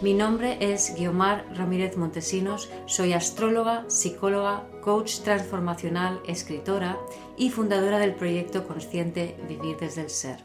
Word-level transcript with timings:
Mi 0.00 0.14
nombre 0.14 0.58
es 0.60 0.94
Guiomar 0.94 1.44
Ramírez 1.56 1.96
Montesinos, 1.96 2.70
soy 2.86 3.14
astróloga, 3.14 3.84
psicóloga, 3.88 4.64
coach 4.80 5.22
transformacional, 5.22 6.20
escritora 6.24 6.96
y 7.36 7.50
fundadora 7.50 7.98
del 7.98 8.14
proyecto 8.14 8.64
consciente 8.68 9.36
Vivir 9.48 9.76
desde 9.76 10.02
el 10.02 10.10
Ser. 10.10 10.44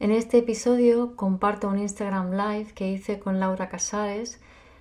En 0.00 0.10
este 0.10 0.38
episodio 0.38 1.14
comparto 1.14 1.68
un 1.68 1.78
Instagram 1.78 2.32
Live 2.32 2.72
que 2.74 2.90
hice 2.90 3.20
con 3.20 3.38
Laura 3.38 3.68
Casares 3.68 4.40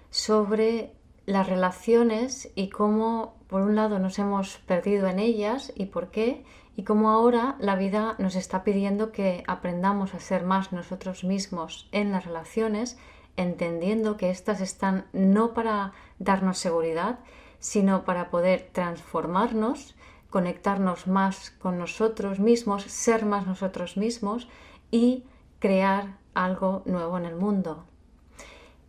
sobre 0.09 0.95
las 1.27 1.47
relaciones 1.47 2.51
y 2.55 2.69
cómo 2.69 3.35
por 3.47 3.61
un 3.61 3.75
lado 3.75 3.99
nos 3.99 4.17
hemos 4.17 4.57
perdido 4.57 5.05
en 5.05 5.19
ellas 5.19 5.71
y 5.75 5.85
por 5.85 6.09
qué, 6.09 6.43
y 6.75 6.83
cómo 6.83 7.11
ahora 7.11 7.57
la 7.59 7.75
vida 7.75 8.15
nos 8.17 8.35
está 8.35 8.63
pidiendo 8.63 9.11
que 9.11 9.43
aprendamos 9.45 10.15
a 10.15 10.19
ser 10.19 10.45
más 10.45 10.71
nosotros 10.71 11.23
mismos 11.23 11.87
en 11.91 12.11
las 12.11 12.25
relaciones 12.25 12.97
entendiendo 13.39 14.17
que 14.17 14.29
éstas 14.29 14.59
están 14.59 15.05
no 15.13 15.53
para 15.53 15.93
darnos 16.19 16.57
seguridad, 16.57 17.19
sino 17.59 18.03
para 18.03 18.29
poder 18.29 18.69
transformarnos, 18.73 19.95
conectarnos 20.29 21.07
más 21.07 21.51
con 21.51 21.77
nosotros 21.77 22.39
mismos, 22.39 22.83
ser 22.83 23.25
más 23.25 23.47
nosotros 23.47 23.95
mismos 23.95 24.49
y 24.91 25.23
crear 25.59 26.17
algo 26.33 26.83
nuevo 26.85 27.17
en 27.17 27.25
el 27.25 27.35
mundo. 27.35 27.85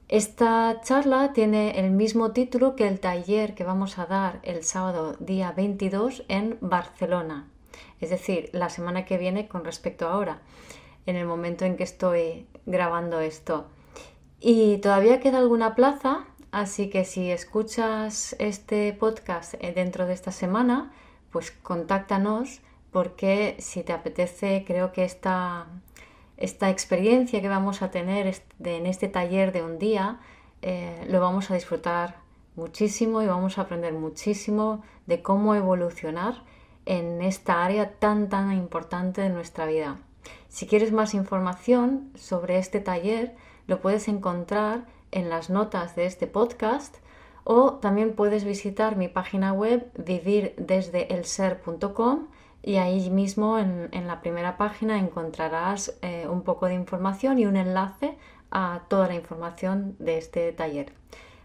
Esta 0.08 0.80
charla 0.82 1.32
tiene 1.32 1.78
el 1.78 1.92
mismo 1.92 2.32
título 2.32 2.75
que 2.75 2.88
el 2.88 2.98
taller 2.98 3.55
que 3.55 3.62
vamos 3.62 3.98
a 3.98 4.06
dar 4.06 4.41
el 4.42 4.64
sábado 4.64 5.14
día 5.20 5.53
22 5.53 6.25
en 6.27 6.58
Barcelona, 6.60 7.48
es 8.00 8.10
decir, 8.10 8.50
la 8.53 8.69
semana 8.69 9.05
que 9.05 9.19
viene 9.19 9.47
con 9.47 9.64
respecto 9.64 10.08
a 10.08 10.12
ahora, 10.14 10.42
en 11.06 11.14
el 11.14 11.27
momento 11.27 11.64
en 11.64 11.77
que 11.77 11.84
estoy 11.84 12.48
grabando 12.66 13.20
esto. 13.20 13.69
Y 14.41 14.78
todavía 14.78 15.20
queda 15.20 15.38
alguna 15.38 15.74
plaza, 15.74 16.24
así 16.50 16.88
que 16.88 17.05
si 17.05 17.30
escuchas 17.30 18.34
este 18.38 18.92
podcast 18.94 19.52
eh, 19.60 19.72
dentro 19.74 20.06
de 20.06 20.14
esta 20.14 20.32
semana, 20.32 20.91
pues 21.30 21.50
contáctanos 21.50 22.62
porque 22.91 23.56
si 23.58 23.82
te 23.82 23.92
apetece, 23.92 24.64
creo 24.66 24.92
que 24.92 25.05
esta, 25.05 25.66
esta 26.38 26.70
experiencia 26.70 27.42
que 27.42 27.48
vamos 27.48 27.82
a 27.82 27.91
tener 27.91 28.34
en 28.64 28.86
este 28.86 29.08
taller 29.08 29.52
de 29.52 29.62
un 29.62 29.78
día, 29.78 30.20
eh, 30.62 31.06
lo 31.08 31.20
vamos 31.20 31.50
a 31.50 31.54
disfrutar 31.54 32.16
muchísimo 32.56 33.20
y 33.20 33.27
vamos 33.27 33.58
a 33.58 33.62
aprender 33.62 33.92
muchísimo 33.92 34.82
de 35.06 35.20
cómo 35.22 35.54
evolucionar 35.54 36.42
en 36.86 37.20
esta 37.20 37.62
área 37.62 37.92
tan 37.98 38.30
tan 38.30 38.52
importante 38.52 39.20
de 39.20 39.28
nuestra 39.28 39.66
vida. 39.66 39.98
Si 40.48 40.66
quieres 40.66 40.92
más 40.92 41.12
información 41.14 42.10
sobre 42.16 42.58
este 42.58 42.80
taller, 42.80 43.36
lo 43.70 43.80
puedes 43.80 44.06
encontrar 44.08 44.84
en 45.12 45.30
las 45.30 45.48
notas 45.48 45.94
de 45.94 46.04
este 46.04 46.26
podcast 46.26 46.96
o 47.44 47.74
también 47.74 48.16
puedes 48.16 48.42
visitar 48.42 48.96
mi 48.96 49.06
página 49.06 49.52
web 49.52 49.92
vivirdesdeelser.com 49.96 52.26
y 52.64 52.78
ahí 52.78 53.10
mismo 53.10 53.58
en, 53.58 54.06
la 54.08 54.20
primera 54.20 54.56
página 54.56 54.98
encontrarás 54.98 55.97
eh, 56.03 56.26
un 56.28 56.42
poco 56.42 56.66
de 56.66 56.75
información 56.75 57.38
y 57.38 57.47
un 57.47 57.56
enlace 57.56 58.19
a 58.50 58.80
toda 58.88 59.06
la 59.06 59.14
información 59.14 59.94
de 60.00 60.19
este 60.19 60.53
taller. 60.53 60.92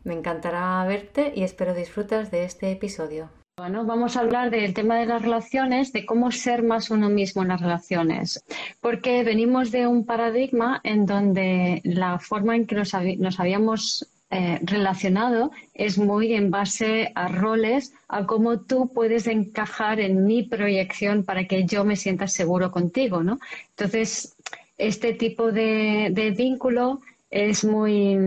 Me 0.03 0.15
encantará 0.15 0.83
verte 0.85 1.31
y 1.35 1.43
espero 1.43 1.75
disfrutas 1.75 2.31
de 2.31 2.43
este 2.43 2.71
episodio. 2.71 3.29
Bueno, 3.57 3.85
vamos 3.85 4.17
a 4.17 4.19
hablar 4.19 4.51
del 4.51 4.73
tema 4.73 4.97
de 4.97 5.05
las 5.05 5.21
relaciones, 5.21 5.93
de 5.93 6.05
cómo 6.05 6.29
ser 6.29 6.61
más 6.61 6.89
uno 6.89 7.07
mismo 7.07 7.41
en 7.41 7.47
las 7.47 7.61
relaciones, 7.61 8.43
porque 8.81 9.23
venimos 9.23 9.71
de 9.71 9.87
un 9.87 10.05
paradigma 10.05 10.81
en 10.83 11.05
donde 11.05 11.79
la 11.85 12.19
forma 12.19 12.57
en 12.57 12.67
que 12.67 12.75
nos, 12.75 12.93
habíamos 13.39 14.09
eh, 14.29 14.59
relacionado 14.61 15.51
es 15.73 15.97
muy 15.97 16.33
en 16.33 16.51
base 16.51 17.13
a 17.15 17.29
roles, 17.29 17.93
a 18.09 18.25
cómo 18.25 18.59
tú 18.59 18.91
puedes 18.93 19.25
encajar 19.25 20.01
en 20.01 20.25
mi 20.25 20.43
proyección 20.43 21.23
para 21.23 21.47
que 21.47 21.63
yo 21.65 21.85
me 21.85 21.95
sienta 21.95 22.27
seguro 22.27 22.71
contigo, 22.71 23.23
¿no? 23.23 23.39
Entonces, 23.69 24.35
este 24.77 25.13
tipo 25.13 25.53
de, 25.53 26.09
de 26.11 26.31
vínculo 26.31 26.99
es 27.31 27.63
muy, 27.63 28.17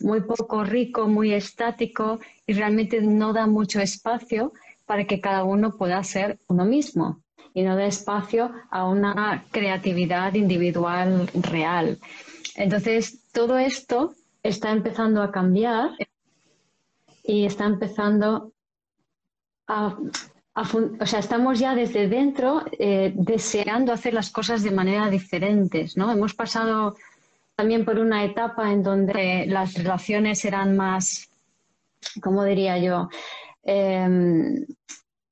muy 0.00 0.22
poco 0.22 0.64
rico, 0.64 1.06
muy 1.06 1.32
estático 1.32 2.18
y 2.48 2.54
realmente 2.54 3.00
no 3.00 3.32
da 3.32 3.46
mucho 3.46 3.80
espacio 3.80 4.52
para 4.86 5.04
que 5.04 5.20
cada 5.20 5.44
uno 5.44 5.76
pueda 5.76 6.02
ser 6.04 6.38
uno 6.48 6.64
mismo 6.64 7.20
y 7.54 7.62
no 7.62 7.76
dé 7.76 7.86
espacio 7.86 8.50
a 8.70 8.88
una 8.88 9.44
creatividad 9.50 10.34
individual 10.34 11.30
real. 11.34 11.98
Entonces, 12.56 13.30
todo 13.32 13.58
esto 13.58 14.14
está 14.42 14.70
empezando 14.70 15.22
a 15.22 15.30
cambiar 15.30 15.90
y 17.22 17.44
está 17.44 17.64
empezando 17.66 18.52
a, 19.66 19.96
o 20.54 21.06
sea, 21.06 21.20
estamos 21.20 21.58
ya 21.58 21.74
desde 21.74 22.08
dentro 22.08 22.64
eh, 22.78 23.12
deseando 23.14 23.92
hacer 23.92 24.14
las 24.14 24.30
cosas 24.30 24.62
de 24.62 24.70
manera 24.70 25.08
diferentes, 25.08 25.96
¿no? 25.96 26.10
Hemos 26.10 26.34
pasado 26.34 26.96
también 27.54 27.84
por 27.84 27.98
una 27.98 28.24
etapa 28.24 28.72
en 28.72 28.82
donde 28.82 29.46
las 29.46 29.74
relaciones 29.74 30.44
eran 30.44 30.76
más, 30.76 31.30
¿cómo 32.22 32.44
diría 32.44 32.78
yo? 32.78 33.08
Em, 33.64 34.66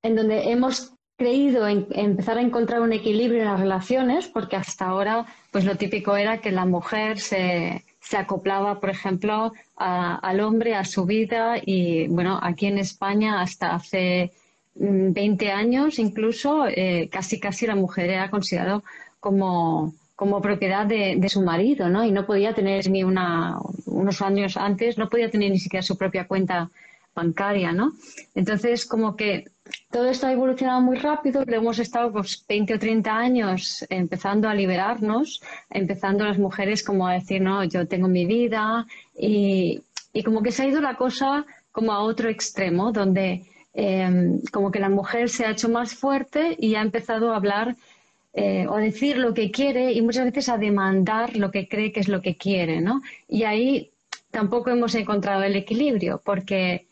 en 0.03 0.17
donde 0.17 0.51
hemos 0.51 0.93
creído 1.17 1.69
en, 1.69 1.87
empezar 1.91 2.39
a 2.39 2.43
encontrar 2.43 2.81
un 2.81 2.93
equilibrio 2.93 3.41
en 3.41 3.49
las 3.49 3.61
relaciones, 3.61 4.29
porque 4.29 4.57
hasta 4.57 4.87
ahora, 4.87 5.27
pues 5.51 5.65
lo 5.65 5.77
típico 5.77 6.17
era 6.17 6.39
que 6.39 6.51
la 6.51 6.65
mujer 6.65 7.19
se, 7.21 7.85
se 8.01 8.17
acoplaba, 8.17 8.81
por 8.81 8.91
ejemplo, 8.91 9.53
al 9.77 10.41
hombre, 10.41 10.75
a 10.75 10.85
su 10.85 11.05
vida, 11.05 11.57
y 11.65 12.09
bueno, 12.09 12.39
aquí 12.43 12.67
en 12.67 12.79
España 12.79 13.43
hasta 13.43 13.75
hace 13.75 14.33
20 14.75 15.45
mm, 15.45 15.57
años 15.57 15.99
incluso, 15.99 16.67
eh, 16.69 17.09
casi 17.13 17.39
casi 17.39 17.67
la 17.67 17.75
mujer 17.75 18.09
era 18.11 18.31
considerada 18.31 18.83
como, 19.21 19.93
como 20.17 20.41
propiedad 20.41 20.87
de, 20.87 21.17
de, 21.19 21.29
su 21.29 21.43
marido, 21.43 21.89
¿no? 21.91 22.05
Y 22.05 22.13
no 22.13 22.25
podía 22.25 22.55
tener 22.55 22.89
ni 22.91 23.05
una, 23.05 23.59
unos 23.87 24.23
años 24.23 24.57
antes, 24.57 24.97
no 24.97 25.11
podía 25.11 25.31
tener 25.31 25.51
ni 25.51 25.59
siquiera 25.59 25.83
su 25.83 25.99
propia 25.99 26.27
cuenta 26.27 26.71
bancaria, 27.21 27.73
¿no? 27.73 27.93
Entonces, 28.35 28.87
como 28.87 29.17
que 29.19 29.45
todo 29.91 30.07
esto 30.09 30.27
ha 30.27 30.33
evolucionado 30.33 30.81
muy 30.81 30.97
rápido, 30.97 31.45
le 31.45 31.57
hemos 31.57 31.79
estado 31.79 32.13
pues, 32.13 32.45
20 32.49 32.75
o 32.75 32.79
30 32.79 33.17
años 33.29 33.85
empezando 33.89 34.49
a 34.49 34.55
liberarnos, 34.55 35.43
empezando 35.71 36.25
las 36.25 36.39
mujeres 36.39 36.83
como 36.83 37.07
a 37.07 37.15
decir, 37.15 37.41
no, 37.41 37.65
yo 37.65 37.87
tengo 37.87 38.09
mi 38.09 38.25
vida 38.27 38.87
y, 39.17 39.83
como 40.25 40.43
que 40.43 40.53
se 40.53 40.63
ha 40.63 40.69
ido 40.73 40.81
la 40.81 40.97
cosa 40.97 41.45
como 41.73 41.93
a 41.93 42.01
otro 42.01 42.29
extremo, 42.29 42.93
donde 42.93 43.45
em, 43.75 44.41
como 44.53 44.71
que 44.73 44.81
la 44.81 44.89
mujer 44.89 45.29
se 45.29 45.45
ha 45.45 45.53
hecho 45.53 45.69
más 45.69 45.95
fuerte 45.95 46.57
y 46.59 46.75
ha 46.75 46.83
empezado 46.83 47.33
a 47.33 47.37
hablar 47.37 47.77
eh, 48.33 48.67
o 48.69 48.75
a 48.75 48.81
decir 48.81 49.19
lo 49.19 49.35
que 49.35 49.51
quiere 49.51 49.93
y 49.93 50.03
muchas 50.03 50.25
veces 50.25 50.49
a 50.49 50.59
demandar 50.59 51.37
lo 51.37 51.51
que 51.51 51.69
cree 51.69 51.93
que 51.93 52.01
es 52.01 52.09
lo 52.09 52.21
que 52.23 52.37
quiere, 52.37 52.81
¿no? 52.81 53.03
Y 53.29 53.45
ahí 53.45 53.91
tampoco 54.31 54.71
hemos 54.71 54.95
encontrado 54.95 55.43
el 55.43 55.57
equilibrio, 55.57 56.21
porque 56.25 56.87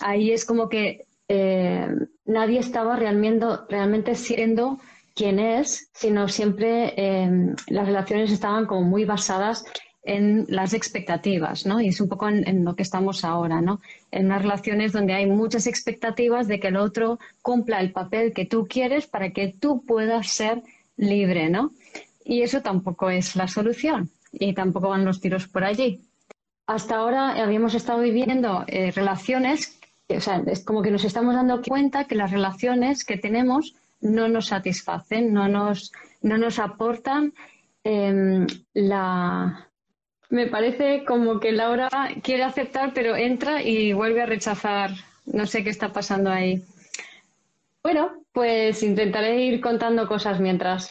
ahí 0.00 0.32
es 0.32 0.44
como 0.44 0.68
que 0.68 1.06
eh, 1.28 1.88
nadie 2.26 2.58
estaba 2.58 2.96
realmente, 2.96 3.46
realmente 3.68 4.14
siendo 4.14 4.78
quien 5.14 5.38
es, 5.38 5.88
sino 5.94 6.28
siempre 6.28 6.92
eh, 6.96 7.54
las 7.68 7.86
relaciones 7.86 8.32
estaban 8.32 8.66
como 8.66 8.82
muy 8.82 9.04
basadas 9.04 9.64
en 10.04 10.44
las 10.48 10.74
expectativas, 10.74 11.64
¿no? 11.64 11.80
Y 11.80 11.88
es 11.88 12.00
un 12.00 12.08
poco 12.08 12.28
en, 12.28 12.64
lo 12.64 12.76
que 12.76 12.82
estamos 12.82 13.24
ahora, 13.24 13.62
¿no? 13.62 13.80
En 14.10 14.26
unas 14.26 14.42
relaciones 14.42 14.92
donde 14.92 15.14
hay 15.14 15.26
muchas 15.26 15.66
expectativas 15.66 16.46
de 16.46 16.60
que 16.60 16.68
el 16.68 16.76
otro 16.76 17.18
cumpla 17.40 17.80
el 17.80 17.92
papel 17.92 18.32
que 18.34 18.44
tú 18.44 18.66
quieres 18.68 19.06
para 19.06 19.30
que 19.30 19.54
tú 19.58 19.82
puedas 19.86 20.28
ser 20.28 20.62
libre, 20.96 21.48
¿no? 21.48 21.72
Y 22.24 22.42
eso 22.42 22.60
tampoco 22.60 23.08
es 23.08 23.34
la 23.34 23.48
solución 23.48 24.10
y 24.32 24.52
tampoco 24.52 24.90
van 24.90 25.06
los 25.06 25.20
tiros 25.20 25.48
por 25.48 25.64
allí. 25.64 26.02
Hasta 26.66 26.96
ahora 26.96 27.42
habíamos 27.42 27.74
estado 27.74 28.00
viviendo 28.00 28.64
eh, 28.66 28.90
relaciones 28.90 29.78
o 30.08 30.20
sea, 30.20 30.42
es 30.46 30.64
como 30.64 30.82
que 30.82 30.90
nos 30.90 31.04
estamos 31.04 31.34
dando 31.34 31.62
cuenta 31.62 32.04
que 32.04 32.14
las 32.14 32.30
relaciones 32.30 33.04
que 33.04 33.16
tenemos 33.16 33.74
no 34.00 34.28
nos 34.28 34.46
satisfacen, 34.46 35.32
no 35.32 35.48
nos, 35.48 35.92
no 36.20 36.36
nos 36.36 36.58
aportan 36.58 37.32
em, 37.84 38.46
la, 38.74 39.68
Me 40.28 40.46
parece 40.46 41.04
como 41.04 41.40
que 41.40 41.52
Laura 41.52 41.88
quiere 42.22 42.42
aceptar, 42.44 42.92
pero 42.92 43.16
entra 43.16 43.62
y 43.62 43.92
vuelve 43.92 44.22
a 44.22 44.26
rechazar. 44.26 44.90
No 45.26 45.46
sé 45.46 45.64
qué 45.64 45.70
está 45.70 45.92
pasando 45.92 46.30
ahí. 46.30 46.62
Bueno, 47.82 48.12
pues 48.32 48.82
intentaré 48.82 49.42
ir 49.42 49.60
contando 49.60 50.06
cosas 50.06 50.40
mientras. 50.40 50.88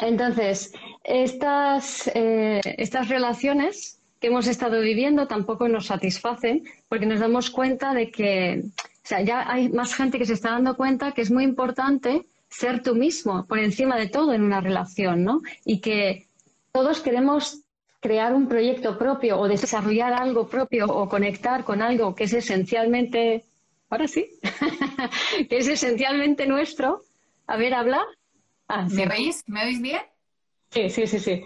Entonces, 0.00 0.72
estas, 1.02 2.08
eh, 2.14 2.60
estas 2.64 3.08
relaciones 3.08 4.00
que 4.20 4.28
hemos 4.28 4.46
estado 4.46 4.80
viviendo 4.80 5.26
tampoco 5.26 5.68
nos 5.68 5.86
satisfacen 5.86 6.64
porque 6.88 7.06
nos 7.06 7.20
damos 7.20 7.50
cuenta 7.50 7.94
de 7.94 8.10
que, 8.10 8.62
o 8.64 9.06
sea, 9.06 9.20
ya 9.20 9.50
hay 9.50 9.68
más 9.68 9.94
gente 9.94 10.18
que 10.18 10.26
se 10.26 10.32
está 10.34 10.50
dando 10.50 10.76
cuenta 10.76 11.12
que 11.12 11.22
es 11.22 11.30
muy 11.30 11.44
importante 11.44 12.24
ser 12.48 12.82
tú 12.82 12.94
mismo 12.94 13.46
por 13.46 13.58
encima 13.58 13.96
de 13.96 14.08
todo 14.08 14.32
en 14.32 14.42
una 14.42 14.60
relación, 14.60 15.24
¿no? 15.24 15.42
Y 15.64 15.80
que 15.80 16.26
todos 16.72 17.00
queremos 17.00 17.60
crear 18.00 18.34
un 18.34 18.48
proyecto 18.48 18.98
propio 18.98 19.38
o 19.38 19.48
desarrollar 19.48 20.12
algo 20.12 20.48
propio 20.48 20.86
o 20.86 21.08
conectar 21.08 21.64
con 21.64 21.82
algo 21.82 22.14
que 22.14 22.24
es 22.24 22.32
esencialmente, 22.32 23.44
ahora 23.90 24.06
sí, 24.06 24.30
que 25.48 25.58
es 25.58 25.68
esencialmente 25.68 26.46
nuestro. 26.46 27.02
A 27.46 27.56
ver, 27.56 27.74
habla. 27.74 28.04
Ah, 28.68 28.86
¿Me 28.90 29.06
oís? 29.08 29.42
¿Me 29.46 29.64
oís 29.64 29.80
bien? 29.80 30.02
Sí, 30.70 30.90
sí, 30.90 31.06
sí, 31.06 31.18
sí. 31.18 31.42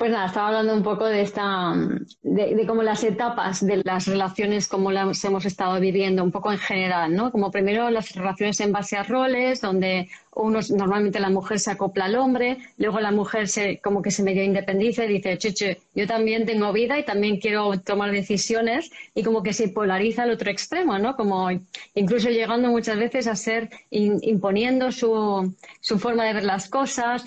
Pues 0.00 0.12
nada, 0.12 0.28
estaba 0.28 0.46
hablando 0.48 0.72
un 0.72 0.82
poco 0.82 1.04
de 1.04 1.20
esta, 1.20 1.74
de, 2.22 2.54
de 2.54 2.66
cómo 2.66 2.82
las 2.82 3.04
etapas 3.04 3.62
de 3.66 3.82
las 3.84 4.06
relaciones, 4.06 4.66
como 4.66 4.90
las 4.90 5.22
hemos 5.26 5.44
estado 5.44 5.78
viviendo, 5.78 6.24
un 6.24 6.32
poco 6.32 6.50
en 6.50 6.56
general, 6.58 7.14
¿no? 7.14 7.30
Como 7.30 7.50
primero 7.50 7.90
las 7.90 8.14
relaciones 8.14 8.58
en 8.60 8.72
base 8.72 8.96
a 8.96 9.02
roles, 9.02 9.60
donde 9.60 10.08
uno, 10.32 10.60
normalmente 10.70 11.18
la 11.18 11.30
mujer 11.30 11.58
se 11.58 11.70
acopla 11.70 12.04
al 12.04 12.14
hombre, 12.16 12.58
luego 12.78 13.00
la 13.00 13.10
mujer 13.10 13.48
se, 13.48 13.80
como 13.80 14.00
que 14.02 14.10
se 14.10 14.22
medio 14.22 14.44
independiza 14.44 15.04
y 15.04 15.14
dice, 15.14 15.38
che, 15.38 15.80
yo 15.94 16.06
también 16.06 16.46
tengo 16.46 16.72
vida 16.72 16.98
y 16.98 17.04
también 17.04 17.38
quiero 17.38 17.78
tomar 17.80 18.12
decisiones 18.12 18.90
y 19.14 19.22
como 19.22 19.42
que 19.42 19.52
se 19.52 19.68
polariza 19.68 20.22
al 20.22 20.30
otro 20.30 20.50
extremo, 20.50 20.98
¿no? 20.98 21.16
Como 21.16 21.48
incluso 21.94 22.28
llegando 22.30 22.68
muchas 22.68 22.98
veces 22.98 23.26
a 23.26 23.34
ser 23.34 23.70
imponiendo 23.90 24.92
su, 24.92 25.54
su, 25.80 25.98
forma 25.98 26.24
de 26.24 26.34
ver 26.34 26.44
las 26.44 26.68
cosas. 26.68 27.24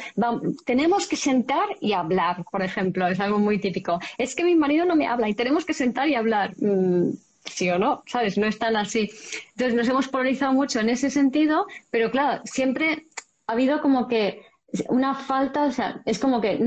tenemos 0.65 1.07
que 1.07 1.15
sentar 1.15 1.67
y 1.81 1.93
hablar, 1.93 2.43
por 2.51 2.61
ejemplo, 2.61 3.07
es 3.07 3.19
algo 3.19 3.39
muy 3.39 3.59
típico. 3.59 3.99
Es 4.17 4.35
que 4.35 4.43
mi 4.43 4.55
marido 4.55 4.85
no 4.85 4.95
me 4.95 5.07
habla 5.07 5.29
y 5.29 5.33
tenemos 5.33 5.65
que 5.65 5.73
sentar 5.73 6.07
y 6.07 6.15
hablar. 6.15 6.53
Mm, 6.57 7.11
sí 7.45 7.69
o 7.69 7.79
no, 7.79 8.03
¿sabes? 8.05 8.37
No 8.37 8.47
es 8.47 8.59
tan 8.59 8.75
así. 8.75 9.11
Entonces 9.49 9.73
nos 9.75 9.87
hemos 9.87 10.07
polarizado 10.07 10.53
mucho 10.53 10.79
en 10.79 10.89
ese 10.89 11.09
sentido, 11.09 11.67
pero 11.89 12.11
claro, 12.11 12.41
siempre 12.45 13.07
ha 13.47 13.53
habido 13.53 13.81
como 13.81 14.07
que 14.07 14.41
una 14.89 15.15
falta, 15.15 15.65
o 15.65 15.71
sea, 15.71 16.01
es 16.05 16.19
como 16.19 16.41
que 16.41 16.59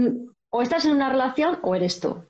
o 0.50 0.62
estás 0.62 0.84
en 0.84 0.93
una 0.93 1.11
relación 1.11 1.58
o 1.62 1.75
eres 1.75 2.00
tú. 2.00 2.25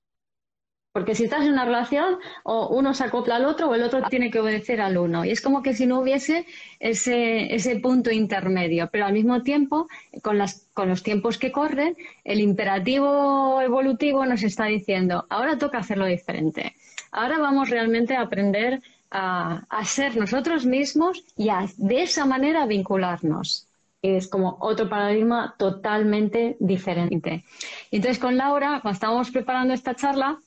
Porque 0.93 1.15
si 1.15 1.25
estás 1.25 1.45
en 1.45 1.53
una 1.53 1.67
relación, 1.67 2.17
o 2.43 2.69
uno 2.69 2.95
se 2.95 3.05
acopla 3.05 3.37
al 3.37 3.45
otro 3.45 3.69
o 3.69 3.75
el 3.75 3.83
otro 3.83 4.01
tiene 4.09 4.31
que 4.31 4.41
obedecer 4.41 4.81
al 4.81 4.97
uno. 4.97 5.27
Y 5.27 5.31
es 5.31 5.43
como 5.43 5.63
que 5.63 5.75
si 5.75 5.85
no 5.85 6.01
hubiese 6.01 6.47
ese, 6.81 7.55
ese 7.55 7.79
punto 7.81 8.11
intermedio. 8.11 8.89
Pero 8.91 9.05
al 9.05 9.13
mismo 9.13 9.43
tiempo, 9.43 9.89
con, 10.23 10.39
las, 10.39 10.67
con 10.73 10.89
los 10.89 11.03
tiempos 11.03 11.37
que 11.37 11.53
corren, 11.53 11.99
el 12.25 12.41
imperativo 12.41 13.61
evolutivo 13.61 14.25
nos 14.25 14.43
está 14.43 14.65
diciendo, 14.65 15.27
ahora 15.29 15.59
toca 15.59 15.77
hacerlo 15.77 16.07
diferente. 16.07 16.75
Ahora 17.11 17.39
vamos 17.39 17.71
realmente 17.71 18.17
a 18.17 18.23
aprender 18.23 18.83
a, 19.11 19.85
ser 19.85 20.17
nosotros 20.17 20.67
mismos 20.67 21.25
y 21.37 21.49
a, 21.49 21.67
de 21.77 22.03
esa 22.03 22.27
manera 22.27 22.67
vincularnos. 22.67 23.67
Es 24.03 24.29
como 24.29 24.57
otro 24.61 24.89
paradigma 24.89 25.55
totalmente 25.59 26.57
diferente. 26.61 27.45
Entonces, 27.91 28.19
con 28.19 28.37
Laura, 28.37 28.81
cuando 28.83 28.95
estábamos 28.95 29.31
preparando 29.31 29.75
esta 29.75 29.95
charla, 29.95 30.39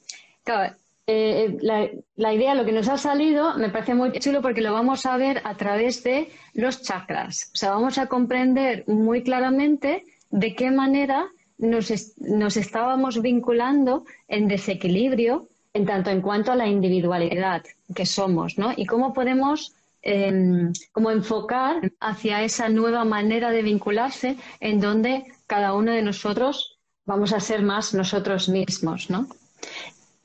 eh, 1.07 1.57
la, 1.61 1.89
la, 2.15 2.33
idea, 2.33 2.53
lo 2.53 2.65
que 2.65 2.71
nos 2.71 2.87
ha 2.87 2.97
salido, 2.97 3.57
me 3.57 3.69
parece 3.69 3.95
muy 3.95 4.11
chulo 4.13 4.41
porque 4.41 4.61
lo 4.61 4.71
vamos 4.71 5.05
a 5.05 5.17
ver 5.17 5.41
a 5.43 5.55
través 5.55 6.03
de 6.03 6.29
los 6.53 6.83
chakras. 6.83 7.49
O 7.53 7.57
sea, 7.57 7.71
vamos 7.71 7.97
a 7.97 8.07
comprender 8.07 8.83
muy 8.87 9.23
claramente 9.23 10.03
de 10.29 10.55
qué 10.55 10.69
manera 10.71 11.27
nos, 11.57 11.91
nos 12.17 12.57
estábamos 12.57 13.21
vinculando 13.21 14.05
en 14.27 14.47
desequilibrio 14.47 15.48
en 15.73 15.85
tanto 15.85 16.09
en 16.09 16.21
cuanto 16.21 16.51
a 16.51 16.55
la 16.55 16.67
individualidad 16.67 17.63
que 17.93 18.05
somos, 18.05 18.57
¿no? 18.57 18.73
Y 18.75 18.85
cómo 18.85 19.13
podemos 19.13 19.75
em, 20.01 20.71
enfocar 20.95 21.91
hacia 21.99 22.43
esa 22.43 22.69
nueva 22.69 23.05
manera 23.05 23.51
de 23.51 23.61
vincularse 23.61 24.37
en 24.59 24.79
donde 24.79 25.25
cada 25.45 25.73
uno 25.73 25.91
de 25.91 26.01
nosotros 26.01 26.79
vamos 27.05 27.33
a 27.33 27.39
ser 27.39 27.61
más 27.61 27.93
nosotros 27.93 28.49
mismos, 28.49 29.09
¿no? 29.09 29.27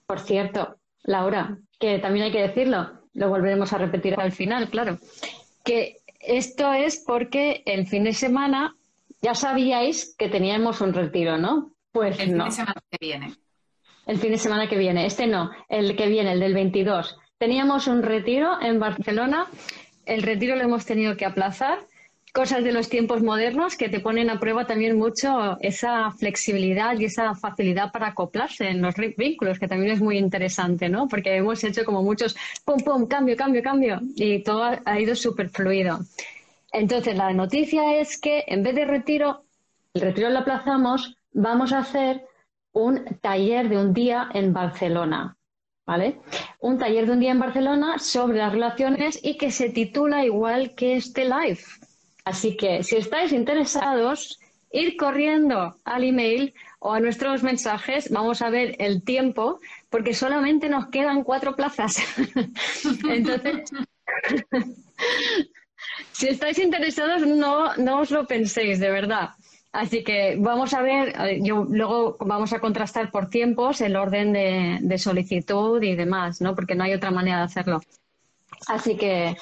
Por 0.06 0.20
cierto, 0.20 0.76
Laura, 1.02 1.58
que 1.78 1.98
también 1.98 2.26
hay 2.26 2.32
que 2.32 2.42
decirlo, 2.42 2.92
lo 3.14 3.28
volveremos 3.28 3.72
a 3.72 3.78
repetir 3.78 4.14
al 4.18 4.32
final, 4.32 4.70
claro, 4.70 4.98
que 5.64 5.98
esto 6.20 6.72
es 6.72 6.96
porque 6.96 7.62
el 7.66 7.86
fin 7.86 8.04
de 8.04 8.12
semana 8.12 8.76
ya 9.20 9.34
sabíais 9.34 10.14
que 10.16 10.28
teníamos 10.28 10.80
un 10.80 10.92
retiro, 10.92 11.36
¿no? 11.36 11.72
Pues 11.92 12.18
el 12.18 12.30
fin 12.30 12.38
de 12.38 12.50
semana 12.50 12.82
que 12.90 12.98
viene 13.00 13.43
el 14.06 14.18
fin 14.18 14.32
de 14.32 14.38
semana 14.38 14.68
que 14.68 14.76
viene. 14.76 15.06
Este 15.06 15.26
no, 15.26 15.50
el 15.68 15.96
que 15.96 16.08
viene, 16.08 16.32
el 16.32 16.40
del 16.40 16.54
22. 16.54 17.16
Teníamos 17.38 17.86
un 17.86 18.02
retiro 18.02 18.60
en 18.60 18.78
Barcelona. 18.78 19.46
El 20.06 20.22
retiro 20.22 20.56
lo 20.56 20.62
hemos 20.62 20.84
tenido 20.84 21.16
que 21.16 21.24
aplazar. 21.24 21.78
Cosas 22.32 22.64
de 22.64 22.72
los 22.72 22.88
tiempos 22.88 23.22
modernos 23.22 23.76
que 23.76 23.88
te 23.88 24.00
ponen 24.00 24.28
a 24.28 24.40
prueba 24.40 24.66
también 24.66 24.98
mucho 24.98 25.56
esa 25.60 26.10
flexibilidad 26.10 26.98
y 26.98 27.04
esa 27.04 27.34
facilidad 27.36 27.92
para 27.92 28.08
acoplarse 28.08 28.68
en 28.68 28.82
los 28.82 28.96
vínculos, 29.16 29.60
que 29.60 29.68
también 29.68 29.92
es 29.92 30.00
muy 30.00 30.18
interesante, 30.18 30.88
¿no? 30.88 31.06
Porque 31.06 31.36
hemos 31.36 31.62
hecho 31.62 31.84
como 31.84 32.02
muchos 32.02 32.34
pum, 32.64 32.78
pum, 32.78 33.06
cambio, 33.06 33.36
cambio, 33.36 33.62
cambio, 33.62 34.00
y 34.16 34.42
todo 34.42 34.68
ha 34.84 35.00
ido 35.00 35.14
súper 35.14 35.48
fluido. 35.48 36.00
Entonces, 36.72 37.16
la 37.16 37.32
noticia 37.32 38.00
es 38.00 38.18
que 38.18 38.42
en 38.48 38.64
vez 38.64 38.74
de 38.74 38.84
retiro, 38.84 39.44
el 39.94 40.02
retiro 40.02 40.28
lo 40.28 40.40
aplazamos, 40.40 41.16
vamos 41.32 41.72
a 41.72 41.78
hacer 41.78 42.24
un 42.74 43.04
taller 43.22 43.68
de 43.68 43.78
un 43.78 43.94
día 43.94 44.28
en 44.34 44.52
Barcelona. 44.52 45.36
¿Vale? 45.86 46.20
Un 46.60 46.78
taller 46.78 47.04
de 47.06 47.12
un 47.12 47.20
día 47.20 47.32
en 47.32 47.40
Barcelona 47.40 47.98
sobre 47.98 48.38
las 48.38 48.52
relaciones 48.52 49.20
y 49.22 49.36
que 49.36 49.50
se 49.50 49.68
titula 49.68 50.24
igual 50.24 50.74
que 50.74 50.96
este 50.96 51.24
live. 51.24 51.60
Así 52.24 52.56
que 52.56 52.82
si 52.82 52.96
estáis 52.96 53.32
interesados, 53.32 54.40
ir 54.72 54.96
corriendo 54.96 55.76
al 55.84 56.04
email 56.04 56.54
o 56.78 56.92
a 56.92 57.00
nuestros 57.00 57.42
mensajes, 57.42 58.10
vamos 58.10 58.40
a 58.40 58.50
ver 58.50 58.76
el 58.78 59.04
tiempo, 59.04 59.60
porque 59.90 60.14
solamente 60.14 60.68
nos 60.70 60.88
quedan 60.88 61.22
cuatro 61.22 61.54
plazas. 61.54 61.98
Entonces, 63.08 63.70
si 66.12 66.28
estáis 66.28 66.58
interesados, 66.58 67.26
no, 67.26 67.76
no 67.76 68.00
os 68.00 68.10
lo 68.10 68.26
penséis, 68.26 68.80
de 68.80 68.90
verdad. 68.90 69.30
Así 69.74 70.04
que 70.04 70.36
vamos 70.38 70.72
a 70.72 70.82
ver, 70.82 71.42
yo 71.42 71.66
luego 71.68 72.16
vamos 72.20 72.52
a 72.52 72.60
contrastar 72.60 73.10
por 73.10 73.28
tiempos 73.28 73.80
el 73.80 73.96
orden 73.96 74.32
de, 74.32 74.98
solicitud 74.98 75.82
y 75.82 75.96
demás, 75.96 76.40
¿no? 76.40 76.54
Porque 76.54 76.76
no 76.76 76.84
hay 76.84 76.94
otra 76.94 77.10
manera 77.10 77.38
de 77.38 77.42
hacerlo. 77.42 77.80
Así 78.68 78.96
que 78.96 79.36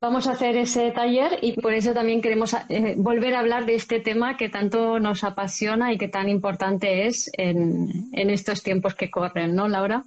vamos 0.00 0.26
a 0.26 0.32
hacer 0.32 0.56
ese 0.56 0.90
taller 0.92 1.40
y 1.42 1.60
por 1.60 1.74
eso 1.74 1.92
también 1.92 2.22
queremos 2.22 2.56
eh, 2.70 2.94
volver 2.96 3.34
a 3.34 3.40
hablar 3.40 3.66
de 3.66 3.74
este 3.74 4.00
tema 4.00 4.38
que 4.38 4.48
tanto 4.48 4.98
nos 4.98 5.24
apasiona 5.24 5.92
y 5.92 5.98
que 5.98 6.08
tan 6.08 6.30
importante 6.30 7.06
es 7.06 7.30
en, 7.34 8.08
estos 8.14 8.62
tiempos 8.62 8.94
que 8.94 9.10
corren, 9.10 9.54
¿no, 9.54 9.68
Laura? 9.68 10.04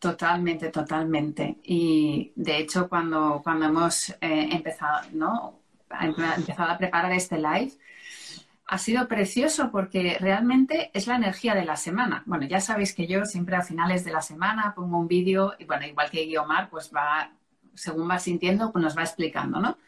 Totalmente, 0.00 0.70
totalmente. 0.70 1.58
Y 1.62 2.32
de 2.34 2.58
hecho, 2.58 2.88
cuando, 2.88 3.40
cuando 3.44 3.66
hemos 3.66 4.10
eh, 4.20 4.48
empezado, 4.50 5.08
¿no? 5.12 5.57
Empezado 6.36 6.70
a 6.70 6.78
preparar 6.78 7.12
este 7.12 7.36
live, 7.36 7.72
ha 8.66 8.78
sido 8.78 9.08
precioso 9.08 9.70
porque 9.70 10.18
realmente 10.20 10.90
es 10.92 11.06
la 11.06 11.16
energía 11.16 11.54
de 11.54 11.64
la 11.64 11.76
semana. 11.76 12.22
Bueno, 12.26 12.46
ya 12.46 12.60
sabéis 12.60 12.94
que 12.94 13.06
yo 13.06 13.24
siempre 13.24 13.56
a 13.56 13.62
finales 13.62 14.04
de 14.04 14.12
la 14.12 14.20
semana 14.20 14.74
pongo 14.74 14.98
un 14.98 15.08
vídeo 15.08 15.54
y 15.58 15.64
bueno, 15.64 15.86
igual 15.86 16.10
que 16.10 16.26
Guiomar, 16.26 16.68
pues 16.68 16.92
va, 16.94 17.32
según 17.74 18.10
va 18.10 18.18
sintiendo, 18.18 18.70
pues 18.70 18.82
nos 18.82 18.96
va 18.96 19.02
explicando, 19.02 19.58
¿no? 19.58 19.78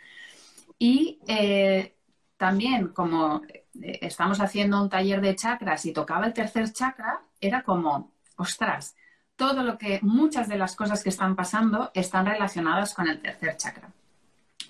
Y 0.79 1.19
eh, 1.27 1.95
también 2.39 2.89
como 2.89 3.43
eh, 3.45 3.99
estamos 4.01 4.41
haciendo 4.41 4.83
un 4.83 4.89
taller 4.89 5.21
de 5.21 5.37
chakras 5.37 5.85
y 5.85 5.93
tocaba 5.93 6.27
el 6.27 6.33
tercer 6.33 6.73
chakra, 6.73 7.21
era 7.39 7.63
como, 7.63 8.13
ostras, 8.37 8.97
todo 9.37 9.63
lo 9.63 9.77
que, 9.77 10.01
muchas 10.03 10.49
de 10.49 10.57
las 10.57 10.75
cosas 10.75 11.03
que 11.03 11.11
están 11.11 11.37
pasando 11.37 11.91
están 11.93 12.25
relacionadas 12.25 12.95
con 12.95 13.09
el 13.09 13.21
tercer 13.21 13.59
chakra. 13.59 13.93